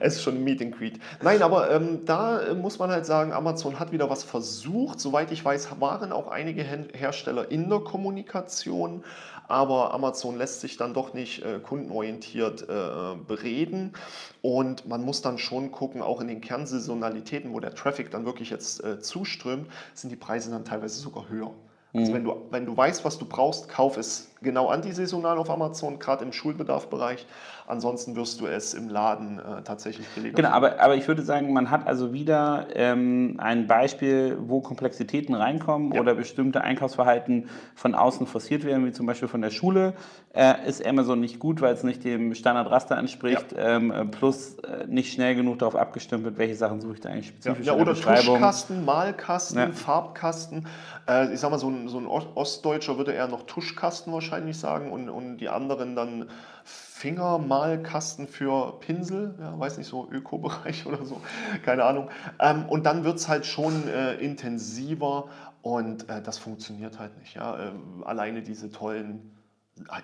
ist 0.00 0.22
schon 0.22 0.36
ein 0.36 0.44
Meet 0.44 0.62
and 0.62 0.78
Greet. 0.78 1.00
Nein, 1.20 1.42
aber 1.42 1.70
ähm, 1.72 2.04
da 2.04 2.40
äh, 2.40 2.54
muss 2.54 2.78
man 2.78 2.90
halt 2.90 3.04
sagen, 3.04 3.32
Amazon 3.32 3.80
hat 3.80 3.90
wieder 3.90 4.08
was 4.08 4.22
versucht. 4.22 5.00
Soweit 5.00 5.32
ich 5.32 5.44
weiß, 5.44 5.80
waren 5.80 6.12
auch 6.12 6.28
einige 6.28 6.62
Hersteller 6.62 7.50
in 7.50 7.68
der 7.70 7.80
Kommunikation, 7.80 9.02
aber 9.48 9.92
Amazon 9.92 10.38
lässt 10.38 10.60
sich 10.60 10.76
dann 10.76 10.94
doch 10.94 11.12
nicht 11.12 11.44
äh, 11.44 11.58
kundenorientiert 11.58 12.62
äh, 12.62 13.16
bereden. 13.26 13.94
Und 14.42 14.86
man 14.86 15.04
muss 15.04 15.22
dann 15.22 15.38
schon 15.38 15.72
gucken, 15.72 16.02
auch 16.02 16.20
in 16.20 16.28
den 16.28 16.40
Kernsaisonalitäten, 16.40 17.52
wo 17.52 17.58
der 17.58 17.74
Traffic 17.74 18.12
dann 18.12 18.24
wirklich 18.24 18.50
jetzt 18.50 18.82
äh, 18.84 19.00
zuströmt, 19.00 19.68
sind 19.94 20.10
die 20.10 20.16
Preise 20.16 20.52
dann 20.52 20.64
teilweise 20.64 21.00
sogar 21.00 21.28
höher. 21.28 21.50
Also 21.94 22.10
mhm. 22.10 22.14
wenn, 22.14 22.24
du, 22.24 22.36
wenn 22.50 22.66
du 22.66 22.76
weißt, 22.76 23.04
was 23.04 23.18
du 23.18 23.26
brauchst, 23.26 23.68
kauf 23.68 23.96
es 23.96 24.31
genau 24.42 24.68
antisaisonal 24.68 25.38
auf 25.38 25.50
Amazon, 25.50 25.98
gerade 25.98 26.24
im 26.24 26.32
Schulbedarfbereich. 26.32 27.26
Ansonsten 27.66 28.16
wirst 28.16 28.40
du 28.40 28.46
es 28.46 28.74
im 28.74 28.88
Laden 28.88 29.38
äh, 29.38 29.62
tatsächlich 29.62 30.06
billiger. 30.08 30.34
Genau, 30.34 30.50
aber, 30.50 30.80
aber 30.80 30.96
ich 30.96 31.06
würde 31.06 31.22
sagen, 31.22 31.52
man 31.52 31.70
hat 31.70 31.86
also 31.86 32.12
wieder 32.12 32.66
ähm, 32.74 33.36
ein 33.38 33.66
Beispiel, 33.66 34.36
wo 34.40 34.60
Komplexitäten 34.60 35.34
reinkommen 35.34 35.92
ja. 35.92 36.00
oder 36.00 36.14
bestimmte 36.14 36.62
Einkaufsverhalten 36.62 37.48
von 37.74 37.94
außen 37.94 38.26
forciert 38.26 38.64
werden, 38.64 38.84
wie 38.84 38.92
zum 38.92 39.06
Beispiel 39.06 39.28
von 39.28 39.40
der 39.40 39.50
Schule. 39.50 39.94
Äh, 40.34 40.68
ist 40.68 40.84
Amazon 40.84 41.20
nicht 41.20 41.38
gut, 41.38 41.60
weil 41.60 41.72
es 41.74 41.84
nicht 41.84 42.04
dem 42.04 42.34
Standardraster 42.34 42.96
entspricht, 42.98 43.52
ja. 43.52 43.76
ähm, 43.76 44.10
plus 44.10 44.56
äh, 44.58 44.86
nicht 44.86 45.12
schnell 45.12 45.34
genug 45.34 45.60
darauf 45.60 45.76
abgestimmt 45.76 46.24
wird, 46.24 46.38
welche 46.38 46.56
Sachen 46.56 46.80
suche 46.80 46.94
ich 46.94 47.00
da 47.00 47.10
eigentlich 47.10 47.28
spezifisch. 47.28 47.66
Ja, 47.66 47.74
ja 47.74 47.80
oder 47.80 47.94
Tuschkasten, 47.94 48.84
Malkasten, 48.84 49.72
Farbkasten. 49.72 50.66
Äh, 51.08 51.32
ich 51.32 51.40
sag 51.40 51.50
mal, 51.50 51.58
so 51.58 51.68
ein, 51.68 51.88
so 51.88 51.98
ein 51.98 52.06
Ostdeutscher 52.06 52.98
würde 52.98 53.12
eher 53.12 53.28
noch 53.28 53.42
Tuschkasten 53.42 54.12
wahrscheinlich 54.12 54.31
wahrscheinlich 54.32 54.58
sagen 54.58 54.90
und, 54.90 55.10
und 55.10 55.36
die 55.38 55.50
anderen 55.50 55.94
dann 55.94 56.30
Fingermalkasten 56.64 58.26
für 58.26 58.78
Pinsel, 58.80 59.34
ja, 59.38 59.58
weiß 59.58 59.76
nicht, 59.76 59.88
so 59.88 60.08
Ökobereich 60.10 60.86
oder 60.86 61.04
so, 61.04 61.20
keine 61.64 61.84
Ahnung. 61.84 62.08
Ähm, 62.40 62.64
und 62.66 62.86
dann 62.86 63.04
wird 63.04 63.18
es 63.18 63.28
halt 63.28 63.44
schon 63.44 63.88
äh, 63.88 64.14
intensiver 64.14 65.28
und 65.60 66.08
äh, 66.08 66.22
das 66.22 66.38
funktioniert 66.38 66.98
halt 66.98 67.18
nicht. 67.18 67.34
Ja. 67.34 67.58
Äh, 67.58 67.72
alleine 68.04 68.42
diese 68.42 68.70
tollen 68.70 69.30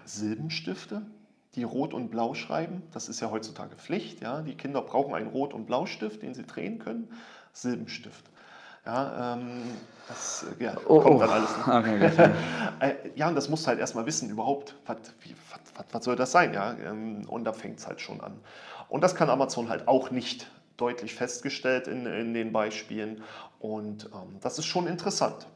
Silbenstifte, 0.05 1.03
die 1.55 1.63
Rot 1.63 1.95
und 1.95 2.11
Blau 2.11 2.35
schreiben, 2.35 2.83
das 2.93 3.09
ist 3.09 3.21
ja 3.21 3.31
heutzutage 3.31 3.77
Pflicht. 3.77 4.21
Ja. 4.21 4.43
Die 4.43 4.55
Kinder 4.55 4.83
brauchen 4.83 5.15
einen 5.15 5.29
Rot- 5.29 5.55
und 5.55 5.67
Blaustift, 5.67 6.21
den 6.23 6.35
sie 6.35 6.45
drehen 6.45 6.79
können. 6.79 7.09
Silbenstift. 7.53 8.25
Ja, 8.87 9.35
ähm, 9.35 9.63
das 10.09 10.47
ja, 10.59 10.75
oh, 10.87 11.01
kommt 11.01 11.21
dann 11.21 11.31
alles. 11.31 11.57
Noch. 11.59 11.67
Okay, 11.75 12.31
äh, 12.81 12.95
ja, 13.15 13.29
und 13.29 13.35
das 13.35 13.49
musst 13.49 13.65
du 13.65 13.69
halt 13.69 13.79
erstmal 13.79 14.07
wissen, 14.07 14.31
überhaupt, 14.31 14.75
was, 14.87 14.97
was, 15.93 16.05
soll 16.05 16.17
das 16.17 16.33
sein? 16.33 16.55
Ja? 16.55 16.75
Ähm, 16.85 17.29
und 17.29 17.45
da 17.45 17.53
fängt 17.53 17.79
es 17.79 17.87
halt 17.87 18.01
schon 18.01 18.21
an. 18.21 18.39
Und 18.89 19.03
das 19.03 19.15
kann 19.15 19.29
Amazon 19.29 19.69
halt 19.69 19.87
auch 19.87 20.11
nicht 20.11 20.51
deutlich 20.79 21.15
festgestellt 21.15 21.89
in, 21.89 22.07
in 22.07 22.33
den 22.33 22.53
Beispielen. 22.53 23.23
Und 23.59 24.07
ähm, 24.07 24.39
das 24.41 24.59
ist 24.59 24.67
schon 24.67 24.87
interessant. 24.87 25.47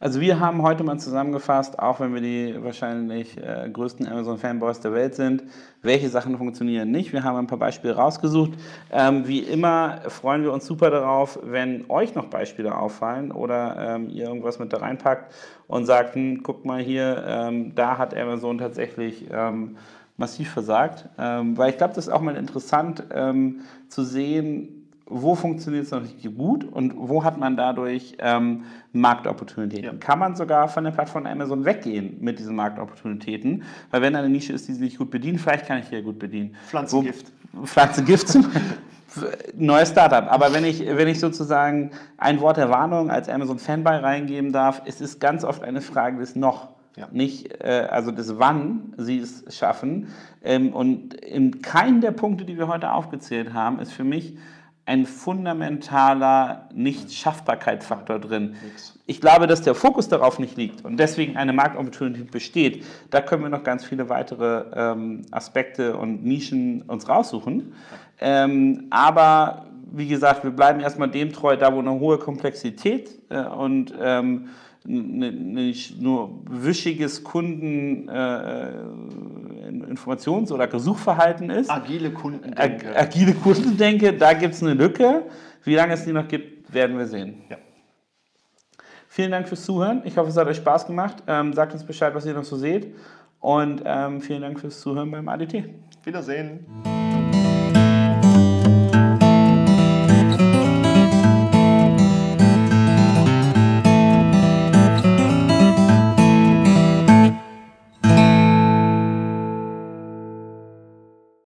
Also 0.00 0.20
wir 0.20 0.38
haben 0.38 0.62
heute 0.62 0.84
mal 0.84 0.96
zusammengefasst, 0.98 1.80
auch 1.80 1.98
wenn 1.98 2.14
wir 2.14 2.20
die 2.20 2.54
wahrscheinlich 2.62 3.36
äh, 3.36 3.68
größten 3.68 4.06
Amazon-Fanboys 4.06 4.78
der 4.78 4.92
Welt 4.92 5.16
sind, 5.16 5.42
welche 5.82 6.08
Sachen 6.08 6.38
funktionieren 6.38 6.92
nicht. 6.92 7.12
Wir 7.12 7.24
haben 7.24 7.36
ein 7.36 7.48
paar 7.48 7.58
Beispiele 7.58 7.96
rausgesucht. 7.96 8.52
Ähm, 8.92 9.26
wie 9.26 9.40
immer 9.40 10.02
freuen 10.06 10.44
wir 10.44 10.52
uns 10.52 10.66
super 10.66 10.90
darauf, 10.90 11.40
wenn 11.42 11.90
euch 11.90 12.14
noch 12.14 12.26
Beispiele 12.26 12.76
auffallen 12.78 13.32
oder 13.32 13.96
ähm, 13.96 14.08
ihr 14.08 14.26
irgendwas 14.26 14.60
mit 14.60 14.72
da 14.72 14.76
reinpackt 14.76 15.34
und 15.66 15.84
sagt, 15.86 16.14
hm, 16.14 16.44
guckt 16.44 16.64
mal 16.64 16.80
hier, 16.80 17.24
ähm, 17.26 17.74
da 17.74 17.98
hat 17.98 18.16
Amazon 18.16 18.58
tatsächlich 18.58 19.26
ähm, 19.32 19.78
massiv 20.16 20.52
versagt. 20.52 21.08
Ähm, 21.18 21.58
weil 21.58 21.70
ich 21.70 21.76
glaube, 21.76 21.94
das 21.94 22.06
ist 22.06 22.12
auch 22.12 22.20
mal 22.20 22.36
interessant 22.36 23.02
ähm, 23.12 23.62
zu 23.88 24.04
sehen, 24.04 24.77
wo 25.10 25.34
funktioniert 25.34 25.84
es 25.84 25.90
noch 25.90 26.02
nicht 26.02 26.22
gut 26.36 26.64
und 26.64 26.94
wo 26.96 27.24
hat 27.24 27.38
man 27.38 27.56
dadurch 27.56 28.16
ähm, 28.18 28.64
Marktopportunitäten. 28.92 29.84
Ja. 29.84 29.92
Kann 29.94 30.18
man 30.18 30.36
sogar 30.36 30.68
von 30.68 30.84
der 30.84 30.90
Plattform 30.90 31.26
Amazon 31.26 31.64
weggehen 31.64 32.18
mit 32.20 32.38
diesen 32.38 32.54
Marktopportunitäten, 32.54 33.62
weil 33.90 34.02
wenn 34.02 34.12
da 34.12 34.20
eine 34.20 34.28
Nische 34.28 34.52
ist, 34.52 34.68
die 34.68 34.74
sie 34.74 34.84
nicht 34.84 34.98
gut 34.98 35.10
bedient, 35.10 35.40
vielleicht 35.40 35.66
kann 35.66 35.78
ich 35.78 35.88
hier 35.88 36.02
gut 36.02 36.18
bedienen. 36.18 36.54
Pflanzengift. 36.68 37.32
Wo, 37.52 37.64
Pflanzengift 37.64 38.28
zum 38.28 38.46
Neues 39.56 39.90
Startup. 39.90 40.30
Aber 40.30 40.52
wenn 40.52 40.64
ich, 40.64 40.80
wenn 40.80 41.08
ich 41.08 41.18
sozusagen 41.18 41.90
ein 42.18 42.40
Wort 42.40 42.58
der 42.58 42.68
Warnung 42.68 43.10
als 43.10 43.28
Amazon-Fanboy 43.28 43.96
reingeben 43.96 44.52
darf, 44.52 44.82
es 44.84 45.00
ist 45.00 45.20
ganz 45.20 45.44
oft 45.44 45.62
eine 45.62 45.80
Frage 45.80 46.18
des 46.18 46.36
Noch. 46.36 46.68
Ja. 46.96 47.08
Nicht, 47.12 47.62
äh, 47.62 47.86
also 47.90 48.10
das 48.10 48.38
Wann 48.38 48.92
sie 48.96 49.20
es 49.20 49.44
schaffen. 49.56 50.08
Ähm, 50.42 50.72
und 50.72 51.14
in 51.14 51.62
keinem 51.62 52.00
der 52.00 52.10
Punkte, 52.10 52.44
die 52.44 52.58
wir 52.58 52.66
heute 52.66 52.92
aufgezählt 52.92 53.54
haben, 53.54 53.78
ist 53.78 53.92
für 53.92 54.04
mich 54.04 54.36
ein 54.88 55.04
fundamentaler 55.04 56.68
Nicht-Schaffbarkeitsfaktor 56.74 58.18
drin. 58.18 58.56
Ich 59.04 59.20
glaube, 59.20 59.46
dass 59.46 59.60
der 59.60 59.74
Fokus 59.74 60.08
darauf 60.08 60.38
nicht 60.38 60.56
liegt 60.56 60.82
und 60.82 60.96
deswegen 60.96 61.36
eine 61.36 61.52
Marktopportunität 61.52 62.30
besteht. 62.30 62.84
Da 63.10 63.20
können 63.20 63.42
wir 63.42 63.50
noch 63.50 63.64
ganz 63.64 63.84
viele 63.84 64.08
weitere 64.08 64.64
ähm, 64.74 65.22
Aspekte 65.30 65.96
und 65.96 66.24
Nischen 66.24 66.82
uns 66.82 67.06
raussuchen. 67.06 67.74
Ähm, 68.18 68.86
aber 68.88 69.66
wie 69.92 70.08
gesagt, 70.08 70.42
wir 70.44 70.52
bleiben 70.52 70.80
erstmal 70.80 71.10
dem 71.10 71.34
treu, 71.34 71.56
da 71.56 71.74
wo 71.74 71.80
eine 71.80 71.92
hohe 71.92 72.18
Komplexität 72.18 73.10
äh, 73.28 73.42
und 73.42 73.92
ähm, 74.00 74.48
nicht 74.88 76.00
nur 76.00 76.40
wischiges 76.48 77.22
Kunden 77.22 78.08
äh, 78.08 78.72
Informations- 79.90 80.50
oder 80.50 80.66
Gesuchverhalten 80.66 81.50
ist. 81.50 81.70
Agile 81.70 82.10
Kundendenke. 82.10 82.96
Agile 82.96 83.34
Kundendenke, 83.34 84.12
da 84.14 84.32
gibt 84.32 84.54
es 84.54 84.62
eine 84.62 84.74
Lücke. 84.74 85.24
Wie 85.64 85.74
lange 85.74 85.94
es 85.94 86.04
die 86.04 86.12
noch 86.12 86.26
gibt, 86.26 86.72
werden 86.72 86.96
wir 86.96 87.06
sehen. 87.06 87.42
Ja. 87.50 87.58
Vielen 89.08 89.30
Dank 89.30 89.48
fürs 89.48 89.64
Zuhören. 89.64 90.02
Ich 90.04 90.16
hoffe, 90.16 90.30
es 90.30 90.36
hat 90.36 90.46
euch 90.46 90.58
Spaß 90.58 90.86
gemacht. 90.86 91.22
Ähm, 91.26 91.52
sagt 91.52 91.72
uns 91.72 91.84
Bescheid, 91.84 92.14
was 92.14 92.24
ihr 92.24 92.34
noch 92.34 92.44
so 92.44 92.56
seht. 92.56 92.94
Und 93.40 93.82
ähm, 93.84 94.20
vielen 94.20 94.42
Dank 94.42 94.58
fürs 94.58 94.80
Zuhören 94.80 95.10
beim 95.10 95.28
ADT. 95.28 95.64
Wiedersehen. 96.04 96.64